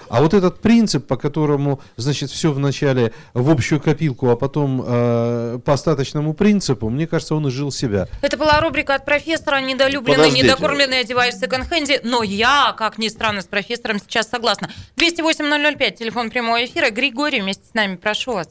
А 0.09 0.23
вот 0.23 0.35
этот 0.35 0.61
принцип, 0.61 1.09
по 1.09 1.17
которому, 1.17 1.81
значит, 1.97 2.31
все 2.31 2.53
вначале 2.53 3.13
в 3.35 3.51
общую 3.51 3.81
копилку, 3.81 4.31
а 4.31 4.37
потом 4.37 4.85
э, 4.87 5.59
по 5.65 5.73
остаточному 5.73 6.33
принципу, 6.33 6.91
мне 6.91 7.09
кажется, 7.09 7.35
он 7.35 7.49
изжил 7.49 7.73
себя. 7.73 8.07
Это 8.23 8.37
была 8.37 8.61
рубрика 8.61 8.95
от 8.95 9.05
профессора 9.05 9.61
«Недолюбленный, 9.61 10.27
Подождите. 10.27 10.47
недокормленный, 10.47 11.01
одеваюсь 11.01 11.35
в 11.35 11.41
секонд-хенде». 11.41 12.03
Но 12.05 12.23
я, 12.23 12.73
как 12.79 12.99
ни 12.99 13.09
странно, 13.09 13.41
с 13.41 13.47
профессором 13.47 13.99
сейчас 13.99 14.29
согласна. 14.29 14.71
208-005, 14.97 15.97
телефон 15.97 16.31
прямого 16.31 16.65
эфира. 16.65 16.91
Григорий 16.91 17.41
вместе 17.41 17.65
с 17.69 17.75
нами, 17.75 17.97
прошу 17.97 18.35
вас. 18.35 18.49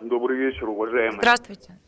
Добрый 0.00 0.38
вечер, 0.38 0.66
уважаемые. 0.66 1.18
Здравствуйте. 1.18 1.78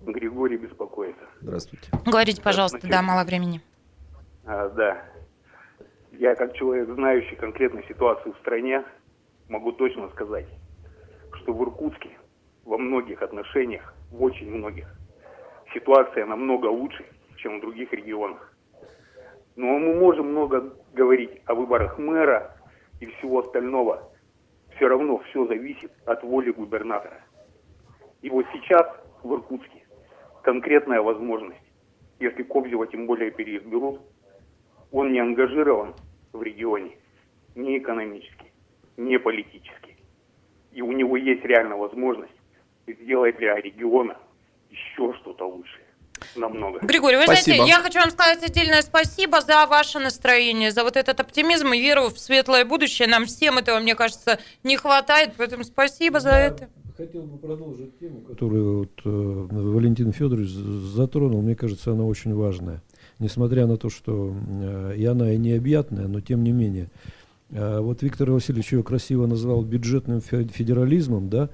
Григорий 0.00 0.56
беспокоит. 0.56 1.16
Здравствуйте. 1.42 1.90
Говорите, 2.06 2.40
пожалуйста, 2.40 2.78
Значит, 2.78 2.96
да, 2.96 3.02
мало 3.02 3.24
времени. 3.24 3.60
А, 4.46 4.70
да. 4.70 5.04
Я 6.12 6.34
как 6.34 6.54
человек, 6.54 6.88
знающий 6.88 7.36
конкретную 7.36 7.84
ситуацию 7.86 8.32
в 8.32 8.38
стране, 8.38 8.84
могу 9.48 9.72
точно 9.72 10.08
сказать, 10.10 10.46
что 11.34 11.52
в 11.52 11.62
Иркутске 11.62 12.10
во 12.64 12.78
многих 12.78 13.20
отношениях, 13.20 13.92
в 14.10 14.22
очень 14.22 14.50
многих, 14.50 14.86
ситуация 15.74 16.24
намного 16.24 16.66
лучше, 16.68 17.04
чем 17.36 17.58
в 17.58 17.60
других 17.60 17.92
регионах. 17.92 18.54
Но 19.56 19.78
мы 19.78 19.94
можем 19.94 20.30
много 20.30 20.72
говорить 20.94 21.42
о 21.44 21.54
выборах 21.54 21.98
мэра 21.98 22.56
и 23.00 23.06
всего 23.06 23.40
остального. 23.40 24.09
Все 24.80 24.88
равно 24.88 25.18
все 25.28 25.44
зависит 25.44 25.92
от 26.06 26.22
воли 26.22 26.52
губернатора. 26.52 27.22
И 28.22 28.30
вот 28.30 28.46
сейчас 28.50 28.86
в 29.22 29.30
Иркутске 29.34 29.84
конкретная 30.42 31.02
возможность, 31.02 31.60
если 32.18 32.42
Кобзева 32.42 32.86
тем 32.86 33.06
более 33.06 33.30
переизберут, 33.30 34.00
он 34.90 35.12
не 35.12 35.18
ангажирован 35.18 35.94
в 36.32 36.42
регионе 36.42 36.96
ни 37.54 37.76
экономически, 37.76 38.54
ни 38.96 39.18
политически. 39.18 39.98
И 40.72 40.80
у 40.80 40.92
него 40.92 41.18
есть 41.18 41.44
реальная 41.44 41.76
возможность 41.76 42.32
сделать 42.86 43.36
для 43.36 43.56
региона 43.56 44.16
еще 44.70 45.12
что-то 45.12 45.46
лучшее 45.46 45.84
намного. 46.36 46.80
Григорий, 46.80 47.16
вы 47.16 47.24
спасибо. 47.24 47.56
знаете, 47.56 47.70
я 47.70 47.80
хочу 47.80 47.98
вам 47.98 48.10
сказать 48.10 48.42
отдельное 48.42 48.82
спасибо 48.82 49.40
за 49.40 49.66
ваше 49.66 49.98
настроение, 49.98 50.72
за 50.72 50.84
вот 50.84 50.96
этот 50.96 51.20
оптимизм 51.20 51.72
и 51.72 51.80
веру 51.80 52.10
в 52.10 52.18
светлое 52.18 52.64
будущее. 52.64 53.08
Нам 53.08 53.26
всем 53.26 53.58
этого, 53.58 53.78
мне 53.80 53.94
кажется, 53.94 54.38
не 54.64 54.76
хватает, 54.76 55.32
поэтому 55.36 55.64
спасибо 55.64 56.20
за 56.20 56.30
это. 56.30 56.68
Хотел 56.96 57.22
бы 57.22 57.38
продолжить 57.38 57.98
тему, 57.98 58.20
которую 58.20 58.78
вот, 58.80 59.00
э, 59.04 59.08
Валентин 59.08 60.12
Федорович 60.12 60.50
затронул. 60.50 61.40
Мне 61.40 61.54
кажется, 61.54 61.92
она 61.92 62.04
очень 62.04 62.34
важная. 62.34 62.82
Несмотря 63.18 63.66
на 63.66 63.78
то, 63.78 63.88
что 63.88 64.34
э, 64.34 64.94
и 64.98 65.04
она 65.06 65.32
и 65.32 65.38
необъятная, 65.38 66.08
но 66.08 66.20
тем 66.20 66.44
не 66.44 66.52
менее. 66.52 66.90
Э, 67.52 67.80
вот 67.80 68.02
Виктор 68.02 68.30
Васильевич 68.30 68.72
ее 68.72 68.82
красиво 68.82 69.26
назвал 69.26 69.62
бюджетным 69.62 70.20
федерализмом, 70.20 71.30
да, 71.30 71.48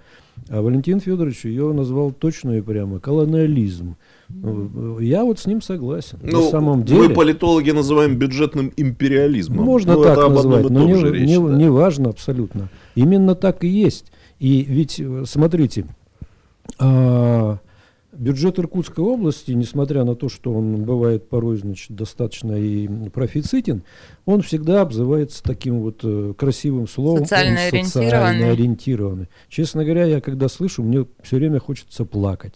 а 0.49 0.63
Валентин 0.63 1.01
Федорович 1.01 1.45
ее 1.45 1.73
назвал 1.73 2.13
точно 2.13 2.59
и 2.59 2.61
прямо 2.61 3.01
колониализм. 3.01 3.97
Ну, 4.29 4.99
я 4.99 5.25
вот 5.25 5.39
с 5.39 5.47
ним 5.47 5.63
согласен. 5.63 6.19
Ну, 6.23 6.45
на 6.45 6.51
самом 6.51 6.85
деле, 6.85 7.09
мы 7.09 7.15
политологи 7.15 7.71
называем 7.71 8.17
бюджетным 8.17 8.73
империализмом. 8.77 9.65
Можно 9.65 9.95
ну, 9.95 10.03
так 10.03 10.17
назвать, 10.17 10.69
но 10.71 10.85
не, 10.85 10.95
речь, 10.95 11.29
не, 11.29 11.39
да. 11.39 11.57
не 11.57 11.71
важно 11.71 12.11
абсолютно. 12.11 12.69
Именно 12.95 13.35
так 13.35 13.63
и 13.65 13.69
есть. 13.69 14.07
И 14.39 14.63
ведь, 14.63 15.01
э, 15.01 15.25
смотрите, 15.27 15.87
а, 16.79 17.59
бюджет 18.13 18.59
Иркутской 18.59 19.05
области, 19.05 19.53
несмотря 19.53 20.05
на 20.05 20.15
то, 20.15 20.29
что 20.29 20.53
он 20.53 20.85
бывает 20.85 21.29
порой 21.29 21.57
значит, 21.57 21.95
достаточно 21.95 22.53
и 22.53 22.89
профицитен, 23.11 23.83
он 24.25 24.43
всегда 24.43 24.83
обзывается 24.83 25.43
таким 25.43 25.81
вот 25.81 26.01
э, 26.03 26.35
красивым 26.37 26.89
словом. 26.89 27.21
Социально 27.21 27.61
ориентированный. 27.61 28.11
Социально 28.11 28.51
ориентированный. 28.51 29.29
Честно 29.49 29.85
говоря, 29.85 30.05
я 30.05 30.21
когда 30.21 30.49
слышу, 30.49 30.83
мне 30.83 31.07
все 31.23 31.37
время 31.37 31.61
хочется 31.61 32.05
плакать. 32.05 32.55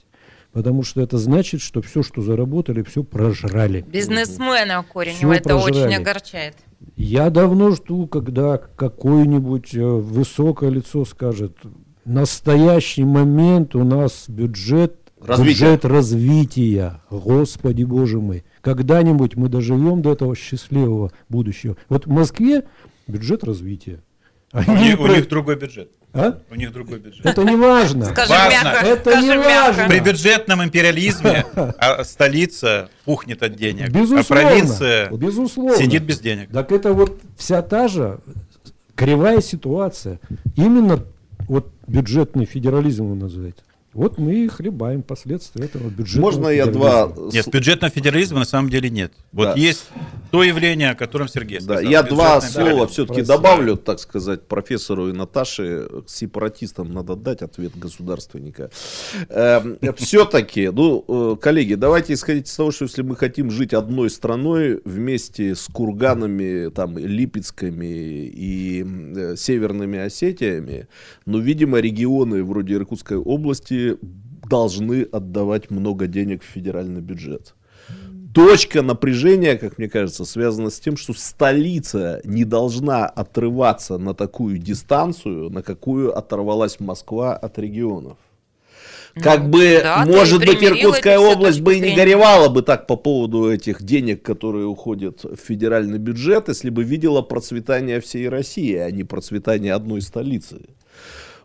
Потому 0.52 0.82
что 0.82 1.00
это 1.00 1.16
значит, 1.18 1.60
что 1.60 1.80
все, 1.80 2.02
что 2.02 2.22
заработали, 2.22 2.82
все 2.82 3.04
прожрали. 3.04 3.84
Бизнесмена 3.86 4.84
Коренева 4.92 5.32
это 5.32 5.50
прожрали. 5.50 5.84
очень 5.84 5.94
огорчает. 5.94 6.56
Я 6.96 7.30
давно 7.30 7.70
жду, 7.70 8.06
когда 8.06 8.58
какое-нибудь 8.58 9.74
э, 9.74 9.80
высокое 9.80 10.70
лицо 10.70 11.04
скажет, 11.04 11.56
настоящий 12.04 13.04
момент 13.04 13.76
у 13.76 13.84
нас 13.84 14.24
бюджет 14.28 14.96
Развитие. 15.20 15.52
Бюджет 15.52 15.84
развития, 15.84 17.02
Господи 17.10 17.84
Боже 17.84 18.20
мой. 18.20 18.42
Когда-нибудь 18.62 19.36
мы 19.36 19.50
доживем 19.50 20.00
до 20.00 20.12
этого 20.12 20.34
счастливого 20.34 21.12
будущего. 21.28 21.76
Вот 21.90 22.06
в 22.06 22.10
Москве 22.10 22.64
бюджет 23.06 23.44
развития. 23.44 24.02
А 24.50 24.64
у, 24.66 24.76
них, 24.76 24.98
у 24.98 25.06
них 25.06 25.28
другой 25.28 25.56
бюджет. 25.56 25.90
А? 26.12 26.38
У 26.50 26.54
них 26.56 26.72
другой 26.72 26.98
бюджет. 26.98 27.24
Это 27.24 27.44
не 27.44 27.54
важно. 27.54 28.06
Скажи 28.06 28.30
важно. 28.32 28.50
мягко. 28.64 28.86
Это 28.86 29.10
Скажи 29.10 29.26
не 29.26 29.38
важно. 29.38 29.88
При 29.88 30.00
бюджетном 30.00 30.64
империализме 30.64 31.44
а 31.54 32.02
столица 32.04 32.88
пухнет 33.04 33.42
от 33.42 33.54
денег, 33.54 33.88
а 33.88 33.90
Безусловно. 33.90 34.20
а 34.20 34.24
провинция 34.24 35.10
Безусловно. 35.10 35.76
сидит 35.76 36.02
без 36.02 36.18
денег. 36.20 36.50
Так 36.50 36.72
это 36.72 36.92
вот 36.92 37.20
вся 37.36 37.62
та 37.62 37.86
же 37.86 38.18
кривая 38.96 39.40
ситуация. 39.40 40.18
Именно 40.56 41.00
вот 41.48 41.72
бюджетный 41.86 42.44
федерализм 42.44 43.06
вы 43.06 43.14
называете. 43.16 43.62
Вот 43.92 44.18
мы 44.18 44.44
и 44.44 44.48
хлебаем 44.48 45.02
последствия 45.02 45.64
этого 45.64 45.88
бюджета. 45.88 46.20
Можно 46.20 46.46
я 46.46 46.66
два... 46.66 47.12
Нет, 47.32 47.48
бюджетного 47.48 47.92
федерализма 47.92 48.38
на 48.38 48.44
самом 48.44 48.70
деле 48.70 48.88
нет. 48.88 49.12
Вот 49.32 49.46
да. 49.46 49.54
есть 49.56 49.88
то 50.30 50.44
явление, 50.44 50.90
о 50.90 50.94
котором 50.94 51.26
Сергей 51.26 51.60
сказал. 51.60 51.82
Да, 51.82 51.88
я 51.88 52.04
два 52.04 52.40
слова 52.40 52.86
все-таки 52.86 53.22
добавлю, 53.22 53.76
так 53.76 53.98
сказать, 53.98 54.46
профессору 54.46 55.08
и 55.08 55.12
Наташе, 55.12 55.88
сепаратистам 56.06 56.92
надо 56.92 57.16
дать 57.16 57.42
ответ 57.42 57.76
государственника. 57.76 58.70
Эм, 59.28 59.76
все-таки, 59.96 60.68
ну, 60.68 61.04
э, 61.08 61.36
коллеги, 61.40 61.74
давайте 61.74 62.12
исходить 62.12 62.46
из 62.46 62.54
того, 62.54 62.70
что 62.70 62.84
если 62.84 63.02
мы 63.02 63.16
хотим 63.16 63.50
жить 63.50 63.74
одной 63.74 64.08
страной 64.08 64.80
вместе 64.84 65.56
с 65.56 65.66
Курганами, 65.66 66.70
там, 66.70 66.96
Липецками 66.96 67.86
и 68.32 68.86
э, 69.16 69.34
Северными 69.36 69.98
Осетиями, 69.98 70.86
ну, 71.26 71.40
видимо, 71.40 71.80
регионы 71.80 72.44
вроде 72.44 72.74
Иркутской 72.74 73.16
области 73.16 73.79
должны 74.48 75.02
отдавать 75.02 75.70
много 75.70 76.06
денег 76.06 76.42
в 76.42 76.46
федеральный 76.46 77.00
бюджет. 77.00 77.54
Точка 78.34 78.82
напряжения, 78.82 79.56
как 79.56 79.78
мне 79.78 79.88
кажется, 79.88 80.24
связана 80.24 80.70
с 80.70 80.78
тем, 80.78 80.96
что 80.96 81.12
столица 81.14 82.20
не 82.24 82.44
должна 82.44 83.06
отрываться 83.06 83.98
на 83.98 84.14
такую 84.14 84.58
дистанцию, 84.58 85.50
на 85.50 85.62
какую 85.62 86.16
оторвалась 86.16 86.78
Москва 86.78 87.34
от 87.34 87.58
регионов. 87.58 88.18
Ну, 89.16 89.22
как 89.22 89.50
бы, 89.50 89.80
да, 89.82 90.04
может 90.06 90.44
быть, 90.44 90.62
Иркутская 90.62 91.18
область 91.18 91.60
бы 91.60 91.76
и 91.76 91.80
не 91.80 91.96
горевала 91.96 92.48
бы 92.48 92.62
так 92.62 92.86
по 92.86 92.94
поводу 92.94 93.50
этих 93.50 93.82
денег, 93.82 94.22
которые 94.22 94.66
уходят 94.66 95.24
в 95.24 95.36
федеральный 95.36 95.98
бюджет, 95.98 96.46
если 96.48 96.70
бы 96.70 96.84
видела 96.84 97.22
процветание 97.22 98.00
всей 98.00 98.28
России, 98.28 98.76
а 98.76 98.90
не 98.92 99.02
процветание 99.02 99.74
одной 99.74 100.02
столицы. 100.02 100.60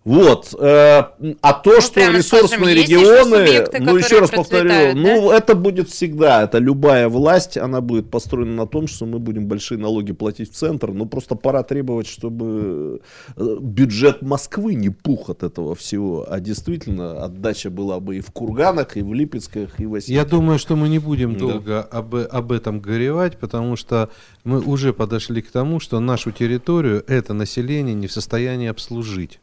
Вот. 0.05 0.53
Э, 0.59 1.03
а 1.41 1.53
то, 1.53 1.71
ну, 1.71 1.81
что 1.81 2.11
ресурсные 2.11 2.47
скажем, 2.47 2.67
регионы, 2.67 3.37
субъекты, 3.47 3.79
ну 3.81 3.97
еще 3.97 4.19
раз 4.19 4.29
повторю, 4.29 4.69
да? 4.69 4.91
ну 4.93 5.31
это 5.31 5.55
будет 5.55 5.89
всегда, 5.89 6.43
это 6.43 6.59
любая 6.59 7.09
власть, 7.09 7.57
она 7.57 7.81
будет 7.81 8.11
построена 8.11 8.53
на 8.53 8.67
том, 8.67 8.85
что 8.85 9.07
мы 9.07 9.17
будем 9.17 9.47
большие 9.47 9.79
налоги 9.79 10.13
платить 10.13 10.51
в 10.51 10.55
центр, 10.55 10.91
но 10.91 11.07
просто 11.07 11.33
пора 11.33 11.63
требовать, 11.63 12.05
чтобы 12.05 13.01
э, 13.35 13.57
бюджет 13.59 14.21
Москвы 14.21 14.75
не 14.75 14.91
пух 14.91 15.31
от 15.31 15.41
этого 15.41 15.73
всего, 15.73 16.23
а 16.29 16.39
действительно 16.39 17.23
отдача 17.23 17.71
была 17.71 17.99
бы 17.99 18.17
и 18.17 18.21
в 18.21 18.29
Курганах, 18.29 18.97
и 18.97 19.01
в 19.01 19.11
Липецках, 19.11 19.79
и 19.79 19.87
в 19.87 19.95
Осетии. 19.95 20.13
Я 20.13 20.25
думаю, 20.25 20.59
что 20.59 20.75
мы 20.75 20.87
не 20.87 20.99
будем 20.99 21.33
да. 21.33 21.39
долго 21.39 21.81
об, 21.81 22.13
об 22.13 22.51
этом 22.51 22.79
горевать, 22.79 23.39
потому 23.39 23.75
что 23.75 24.11
мы 24.43 24.61
уже 24.61 24.93
подошли 24.93 25.41
к 25.41 25.49
тому, 25.49 25.79
что 25.79 25.99
нашу 25.99 26.31
территорию 26.31 27.03
это 27.07 27.33
население 27.33 27.95
не 27.95 28.05
в 28.05 28.11
состоянии 28.11 28.67
обслужить. 28.67 29.39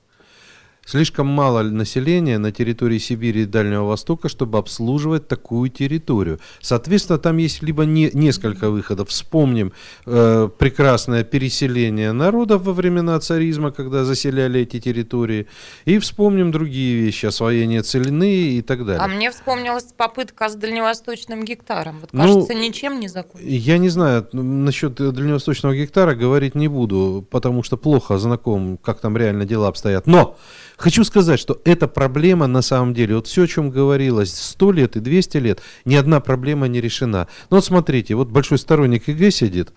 Слишком 0.84 1.28
мало 1.28 1.62
населения 1.62 2.38
на 2.38 2.50
территории 2.50 2.98
Сибири 2.98 3.42
и 3.42 3.46
Дальнего 3.46 3.84
Востока, 3.84 4.28
чтобы 4.28 4.58
обслуживать 4.58 5.28
такую 5.28 5.70
территорию. 5.70 6.40
Соответственно, 6.60 7.18
там 7.18 7.36
есть 7.36 7.62
либо 7.62 7.84
не, 7.84 8.10
несколько 8.12 8.68
выходов. 8.68 9.08
Вспомним 9.08 9.72
э, 10.06 10.48
прекрасное 10.58 11.22
переселение 11.22 12.10
народов 12.12 12.62
во 12.62 12.72
времена 12.72 13.18
царизма, 13.20 13.70
когда 13.70 14.04
заселяли 14.04 14.60
эти 14.60 14.80
территории. 14.80 15.46
И 15.84 15.98
вспомним 16.00 16.50
другие 16.50 16.96
вещи, 16.96 17.26
освоение 17.26 17.82
целины 17.82 18.32
и 18.32 18.62
так 18.62 18.84
далее. 18.84 19.02
А 19.02 19.06
мне 19.06 19.30
вспомнилась 19.30 19.84
попытка 19.96 20.48
с 20.48 20.56
дальневосточным 20.56 21.44
гектаром. 21.44 22.00
Вот 22.00 22.12
ну, 22.12 22.22
кажется, 22.22 22.54
ну, 22.54 22.60
ничем 22.60 22.98
не 22.98 23.06
закончилось. 23.06 23.54
Я 23.54 23.78
не 23.78 23.88
знаю, 23.88 24.26
насчет 24.32 24.94
дальневосточного 24.94 25.76
гектара 25.76 26.16
говорить 26.16 26.56
не 26.56 26.66
буду, 26.66 27.24
потому 27.30 27.62
что 27.62 27.76
плохо 27.76 28.18
знаком, 28.18 28.78
как 28.78 28.98
там 28.98 29.16
реально 29.16 29.44
дела 29.44 29.68
обстоят. 29.68 30.08
Но 30.08 30.36
Хочу 30.82 31.04
сказать, 31.04 31.38
что 31.38 31.60
эта 31.64 31.86
проблема 31.86 32.48
на 32.48 32.60
самом 32.60 32.92
деле, 32.92 33.14
вот 33.14 33.28
все, 33.28 33.44
о 33.44 33.46
чем 33.46 33.70
говорилось 33.70 34.36
100 34.36 34.72
лет 34.72 34.96
и 34.96 35.00
200 35.00 35.36
лет, 35.36 35.62
ни 35.84 35.94
одна 35.94 36.18
проблема 36.18 36.66
не 36.66 36.80
решена. 36.80 37.28
Но 37.50 37.58
вот 37.58 37.64
смотрите, 37.64 38.16
вот 38.16 38.30
большой 38.30 38.58
сторонник 38.58 39.06
ЕГЭ 39.06 39.30
сидит, 39.30 39.72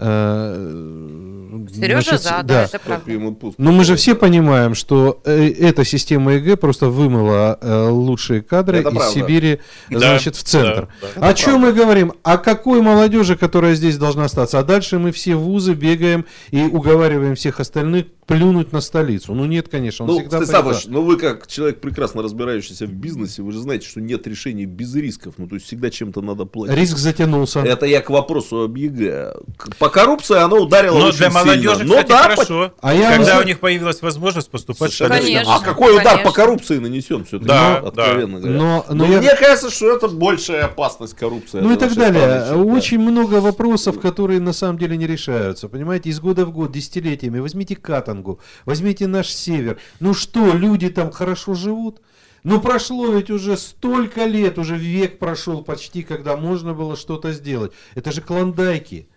Сережа 0.00 2.02
значит, 2.02 2.22
за, 2.22 2.30
да, 2.30 2.42
да, 2.42 2.64
это 2.64 2.78
правда. 2.78 3.12
Но 3.58 3.70
мы 3.70 3.84
же 3.84 3.96
все 3.96 4.14
понимаем, 4.14 4.74
что 4.74 5.20
э, 5.26 5.48
эта 5.48 5.84
система 5.84 6.32
ЕГЭ 6.34 6.56
просто 6.56 6.88
вымыла 6.88 7.58
э, 7.60 7.88
лучшие 7.88 8.40
кадры 8.40 8.78
это 8.78 8.88
из 8.88 8.94
правда. 8.94 9.12
Сибири, 9.12 9.60
да, 9.90 9.98
значит, 9.98 10.36
в 10.36 10.42
центр. 10.42 10.88
Да, 11.02 11.08
да. 11.16 11.28
О 11.28 11.34
чем 11.34 11.60
мы 11.60 11.74
говорим? 11.74 12.14
О 12.22 12.38
какой 12.38 12.80
молодежи, 12.80 13.36
которая 13.36 13.74
здесь 13.74 13.98
должна 13.98 14.24
остаться? 14.24 14.58
А 14.58 14.62
дальше 14.62 14.98
мы 14.98 15.12
все 15.12 15.34
вузы 15.34 15.74
бегаем 15.74 16.24
и 16.50 16.62
уговариваем 16.62 17.34
всех 17.34 17.60
остальных 17.60 18.06
плюнуть 18.30 18.72
на 18.72 18.80
столицу. 18.80 19.34
Ну 19.34 19.44
нет, 19.44 19.68
конечно, 19.68 20.04
он 20.04 20.12
ну, 20.12 20.18
всегда 20.18 20.36
Станиславович, 20.36 20.86
ну 20.86 21.02
вы 21.02 21.16
как 21.16 21.48
человек 21.48 21.80
прекрасно 21.80 22.22
разбирающийся 22.22 22.86
в 22.86 22.92
бизнесе, 22.92 23.42
вы 23.42 23.50
же 23.50 23.58
знаете, 23.58 23.88
что 23.88 24.00
нет 24.00 24.26
решений 24.28 24.66
без 24.66 24.94
рисков. 24.94 25.34
Ну 25.38 25.48
то 25.48 25.56
есть 25.56 25.66
всегда 25.66 25.90
чем-то 25.90 26.22
надо 26.22 26.44
платить. 26.44 26.76
Риск 26.76 26.96
затянулся. 26.96 27.60
Это 27.60 27.86
я 27.86 28.00
к 28.00 28.08
вопросу 28.08 28.62
об 28.62 28.76
ЕГЭ. 28.76 29.34
По 29.78 29.88
коррупции 29.88 30.36
оно 30.36 30.58
ударило 30.58 30.98
Но 30.98 31.06
очень 31.06 31.18
для 31.18 31.30
молодежи, 31.30 31.78
сильно. 31.80 31.90
кстати, 31.90 32.08
да, 32.08 32.22
хорошо. 32.22 32.72
А 32.80 32.94
я 32.94 33.16
когда 33.16 33.40
у 33.40 33.42
них 33.42 33.58
появилась 33.58 34.00
возможность 34.00 34.50
поступать 34.50 34.92
в 34.92 35.08
конечно, 35.08 35.56
А 35.56 35.60
какой 35.60 35.88
конечно. 35.88 36.12
удар 36.12 36.24
по 36.24 36.32
коррупции 36.32 36.78
нанесен 36.78 37.24
все-таки? 37.24 37.48
Да, 37.48 37.80
ну, 37.82 37.88
откровенно 37.88 38.40
да. 38.40 38.48
говоря. 38.48 38.58
Но, 38.58 38.84
но, 38.88 38.94
но 38.94 39.12
я... 39.12 39.18
мне 39.18 39.34
кажется, 39.34 39.70
что 39.70 39.94
это 39.94 40.08
большая 40.08 40.66
опасность 40.66 41.14
коррупции. 41.14 41.58
Ну 41.60 41.74
и 41.74 41.76
так 41.76 41.94
далее. 41.94 42.44
Страны, 42.44 42.64
очень 42.64 42.98
да. 42.98 43.10
много 43.10 43.34
вопросов, 43.40 43.98
которые 43.98 44.38
на 44.40 44.52
самом 44.52 44.78
деле 44.78 44.96
не 44.96 45.08
решаются. 45.08 45.68
Понимаете, 45.68 46.10
из 46.10 46.20
года 46.20 46.46
в 46.46 46.52
год, 46.52 46.70
десятилетиями. 46.70 47.40
Возьмите 47.40 47.74
Катангу, 48.20 48.40
возьмите 48.64 49.06
наш 49.06 49.28
север. 49.28 49.78
Ну 50.00 50.14
что, 50.14 50.52
люди 50.54 50.88
там 50.88 51.10
хорошо 51.10 51.54
живут? 51.54 52.00
Ну 52.42 52.60
прошло 52.60 53.12
ведь 53.12 53.30
уже 53.30 53.56
столько 53.56 54.24
лет, 54.24 54.58
уже 54.58 54.76
век 54.76 55.18
прошел 55.18 55.62
почти, 55.62 56.02
когда 56.02 56.36
можно 56.36 56.74
было 56.74 56.96
что-то 56.96 57.32
сделать. 57.32 57.72
Это 57.94 58.12
же 58.12 58.22
клондайки. 58.22 59.08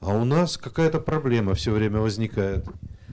А 0.00 0.16
у 0.16 0.24
нас 0.24 0.56
какая-то 0.56 1.00
проблема 1.00 1.54
все 1.54 1.70
время 1.70 2.00
возникает. 2.00 2.66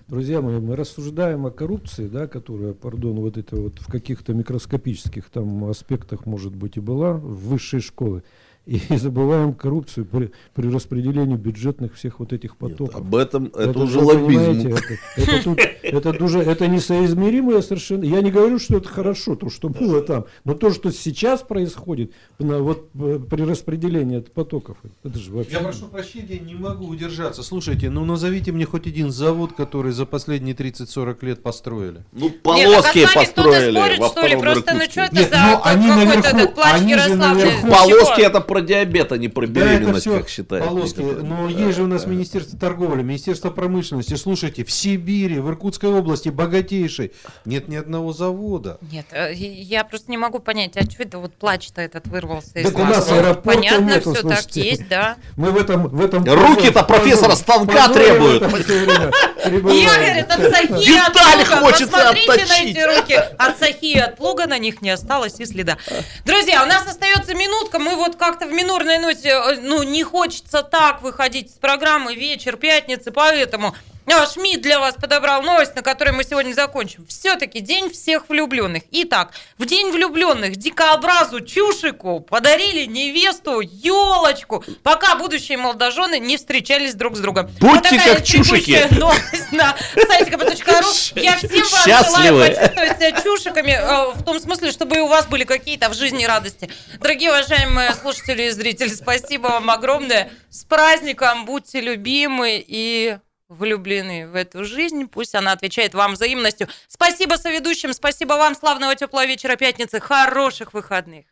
Друзья 0.07 0.41
мои, 0.41 0.59
мы 0.59 0.75
рассуждаем 0.75 1.45
о 1.45 1.51
коррупции, 1.51 2.07
да, 2.07 2.27
которая, 2.27 2.73
пардон, 2.73 3.17
вот 3.19 3.37
это 3.37 3.57
вот 3.57 3.79
в 3.79 3.91
каких-то 3.91 4.33
микроскопических 4.33 5.29
там 5.29 5.65
аспектах, 5.65 6.25
может 6.25 6.55
быть, 6.55 6.77
и 6.77 6.79
была 6.79 7.13
в 7.13 7.49
высшей 7.49 7.81
школе 7.81 8.23
и 8.69 8.79
забываем 8.97 9.53
коррупцию 9.53 10.05
при, 10.05 10.31
при 10.53 10.69
распределении 10.69 11.35
бюджетных 11.35 11.95
всех 11.95 12.19
вот 12.19 12.33
этих 12.33 12.55
потоков. 12.55 12.95
Нет, 12.95 13.03
об 13.03 13.15
этом 13.15 13.45
это, 13.47 13.71
это 13.71 13.79
уже 13.79 13.99
лоббизм. 13.99 14.67
Это, 14.67 14.77
это, 15.17 15.43
тут, 15.43 15.59
это, 15.81 16.23
уже, 16.23 16.39
это 16.39 16.67
несоизмеримое 16.67 17.61
совершенно. 17.63 18.03
Я 18.03 18.21
не 18.21 18.29
говорю, 18.29 18.59
что 18.59 18.77
это 18.77 18.87
хорошо, 18.87 19.35
то, 19.35 19.49
что 19.49 19.69
было 19.69 20.01
там, 20.01 20.25
но 20.43 20.53
то, 20.53 20.71
что 20.71 20.91
сейчас 20.91 21.41
происходит 21.41 22.11
на, 22.37 22.59
вот, 22.59 22.89
э, 22.93 23.19
при 23.27 23.41
распределении 23.41 24.19
потоков, 24.19 24.77
это 25.03 25.17
же 25.17 25.31
вообще... 25.31 25.53
Я 25.53 25.59
прошу 25.61 25.87
прощения, 25.87 26.39
не 26.39 26.53
могу 26.53 26.85
удержаться. 26.85 27.41
Слушайте, 27.41 27.89
ну 27.89 28.05
назовите 28.05 28.51
мне 28.51 28.65
хоть 28.65 28.85
один 28.85 29.11
завод, 29.11 29.53
который 29.53 29.93
за 29.93 30.05
последние 30.05 30.55
30-40 30.55 31.25
лет 31.25 31.41
построили. 31.41 32.03
Ну, 32.11 32.29
полоски 32.29 32.99
Нет, 32.99 33.13
построили. 33.15 33.79
Спорит, 33.79 34.11
что 34.11 34.27
ли? 34.27 34.35
Просто, 34.37 34.73
ну 34.75 34.81
что 34.81 35.01
это 35.01 35.15
Нет, 35.15 35.29
за 35.29 35.37
ну, 35.37 35.61
они 35.63 35.87
какой-то 35.87 36.29
этот 36.29 36.55
плач 36.55 36.81
Ярославля? 36.83 37.51
Полоски 37.67 38.21
это 38.21 38.41
про 38.41 38.58
диабет, 38.61 39.11
а 39.11 39.17
не 39.17 39.27
про 39.27 39.45
беременность, 39.47 40.05
да, 40.05 40.17
как 40.17 40.29
считают. 40.29 40.65
Полоски. 40.65 40.99
Но 40.99 41.49
есть 41.49 41.77
же 41.77 41.83
у 41.83 41.87
нас 41.87 42.05
Министерство 42.05 42.57
торговли, 42.57 43.01
Министерство 43.01 43.49
промышленности. 43.49 44.15
Слушайте, 44.15 44.63
в 44.63 44.71
Сибири, 44.71 45.39
в 45.39 45.49
Иркутской 45.49 45.89
области, 45.89 46.29
богатейшей, 46.29 47.13
нет 47.45 47.67
ни 47.67 47.75
одного 47.75 48.13
завода. 48.13 48.77
Нет, 48.91 49.05
э, 49.11 49.33
я 49.33 49.83
просто 49.83 50.11
не 50.11 50.17
могу 50.17 50.39
понять, 50.39 50.77
а 50.77 50.83
что 50.83 51.03
это 51.03 51.19
вот 51.19 51.33
плач-то 51.33 51.81
этот 51.81 52.07
вырвался 52.07 52.59
из 52.59 52.67
Так 52.67 52.79
у 52.79 52.83
нас 52.83 53.11
аэропорта 53.11 53.59
Понятно, 53.59 53.85
нету, 53.85 54.13
все 54.13 54.21
слушайте. 54.21 54.45
так 54.45 54.55
есть, 54.55 54.87
да. 54.87 55.17
Мы 55.35 55.51
в 55.51 55.57
этом... 55.57 55.87
В 55.87 56.01
этом 56.01 56.23
Руки-то 56.23 56.83
профессора 56.83 57.35
станка 57.35 57.89
требуют. 57.89 58.43
Я, 58.43 59.95
говорит, 59.95 60.31
от 60.31 60.41
Сахи 60.51 60.97
от 60.97 61.17
Луга. 61.17 61.71
Посмотрите 61.71 62.45
на 62.45 62.63
эти 62.63 62.99
руки. 62.99 63.13
От 63.37 63.59
Сахи 63.59 63.85
и 63.85 63.99
от 63.99 64.19
Луга 64.19 64.45
на 64.47 64.57
них 64.57 64.81
не 64.81 64.89
осталось 64.89 65.39
и 65.39 65.45
следа. 65.45 65.77
Друзья, 66.25 66.63
у 66.63 66.67
нас 66.67 66.85
остается 66.87 67.33
минутка. 67.33 67.79
Мы 67.79 67.95
вот 67.95 68.15
как-то 68.39 68.47
в 68.47 68.55
минорной 68.55 68.99
ноте, 68.99 69.29
э, 69.29 69.59
ну, 69.61 69.83
не 69.83 70.03
хочется 70.03 70.63
так 70.63 71.01
выходить 71.01 71.51
с 71.51 71.55
программы 71.55 72.15
вечер 72.15 72.55
пятницы, 72.55 73.11
поэтому 73.11 73.75
а, 74.13 74.27
Шмидт 74.27 74.61
для 74.61 74.79
вас 74.79 74.95
подобрал 74.95 75.41
новость, 75.41 75.75
на 75.75 75.81
которой 75.81 76.11
мы 76.11 76.23
сегодня 76.23 76.53
закончим. 76.53 77.05
Все-таки 77.07 77.59
День 77.59 77.89
всех 77.89 78.29
влюбленных. 78.29 78.83
Итак, 78.91 79.31
в 79.57 79.65
День 79.65 79.91
влюбленных 79.91 80.55
дикообразу 80.55 81.41
Чушику 81.41 82.19
подарили 82.19 82.85
невесту 82.85 83.59
елочку, 83.61 84.63
пока 84.83 85.15
будущие 85.15 85.57
молодожены 85.57 86.19
не 86.19 86.37
встречались 86.37 86.93
друг 86.95 87.17
с 87.17 87.19
другом. 87.19 87.47
Будьте 87.59 87.95
вот 87.95 88.03
как 88.03 88.25
чушики. 88.25 88.87
новость 88.91 89.51
на 89.51 89.75
сайте 90.07 90.31
kp.ru. 90.31 91.19
Я 91.21 91.37
всем 91.37 91.49
вам 91.49 92.05
желаю 92.13 92.55
почувствовать 92.55 92.97
себя 92.97 93.11
чушиками, 93.21 93.71
э, 93.71 94.13
в 94.13 94.23
том 94.23 94.39
смысле, 94.39 94.71
чтобы 94.71 94.99
у 94.99 95.07
вас 95.07 95.27
были 95.27 95.43
какие-то 95.43 95.89
в 95.89 95.93
жизни 95.93 96.25
радости. 96.25 96.69
Дорогие 96.99 97.29
уважаемые 97.29 97.93
слушатели 97.93 98.43
и 98.43 98.49
зрители, 98.49 98.89
спасибо 98.89 99.47
вам 99.47 99.69
огромное. 99.69 100.31
С 100.49 100.63
праздником, 100.63 101.45
будьте 101.45 101.81
любимы 101.81 102.63
и 102.65 103.17
влюблены 103.49 104.27
в 104.27 104.35
эту 104.35 104.63
жизнь. 104.63 105.07
Пусть 105.07 105.35
она 105.35 105.51
отвечает 105.51 105.93
вам 105.93 106.13
взаимностью. 106.13 106.67
Спасибо 106.87 107.35
соведущим, 107.35 107.93
спасибо 107.93 108.33
вам. 108.33 108.55
Славного 108.55 108.95
теплого 108.95 109.25
вечера 109.25 109.55
пятницы. 109.55 109.99
Хороших 109.99 110.73
выходных. 110.73 111.25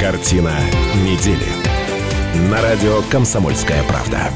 Картина 0.00 0.56
недели. 0.94 1.48
На 2.50 2.62
радио 2.62 3.02
«Комсомольская 3.10 3.82
правда». 3.82 4.30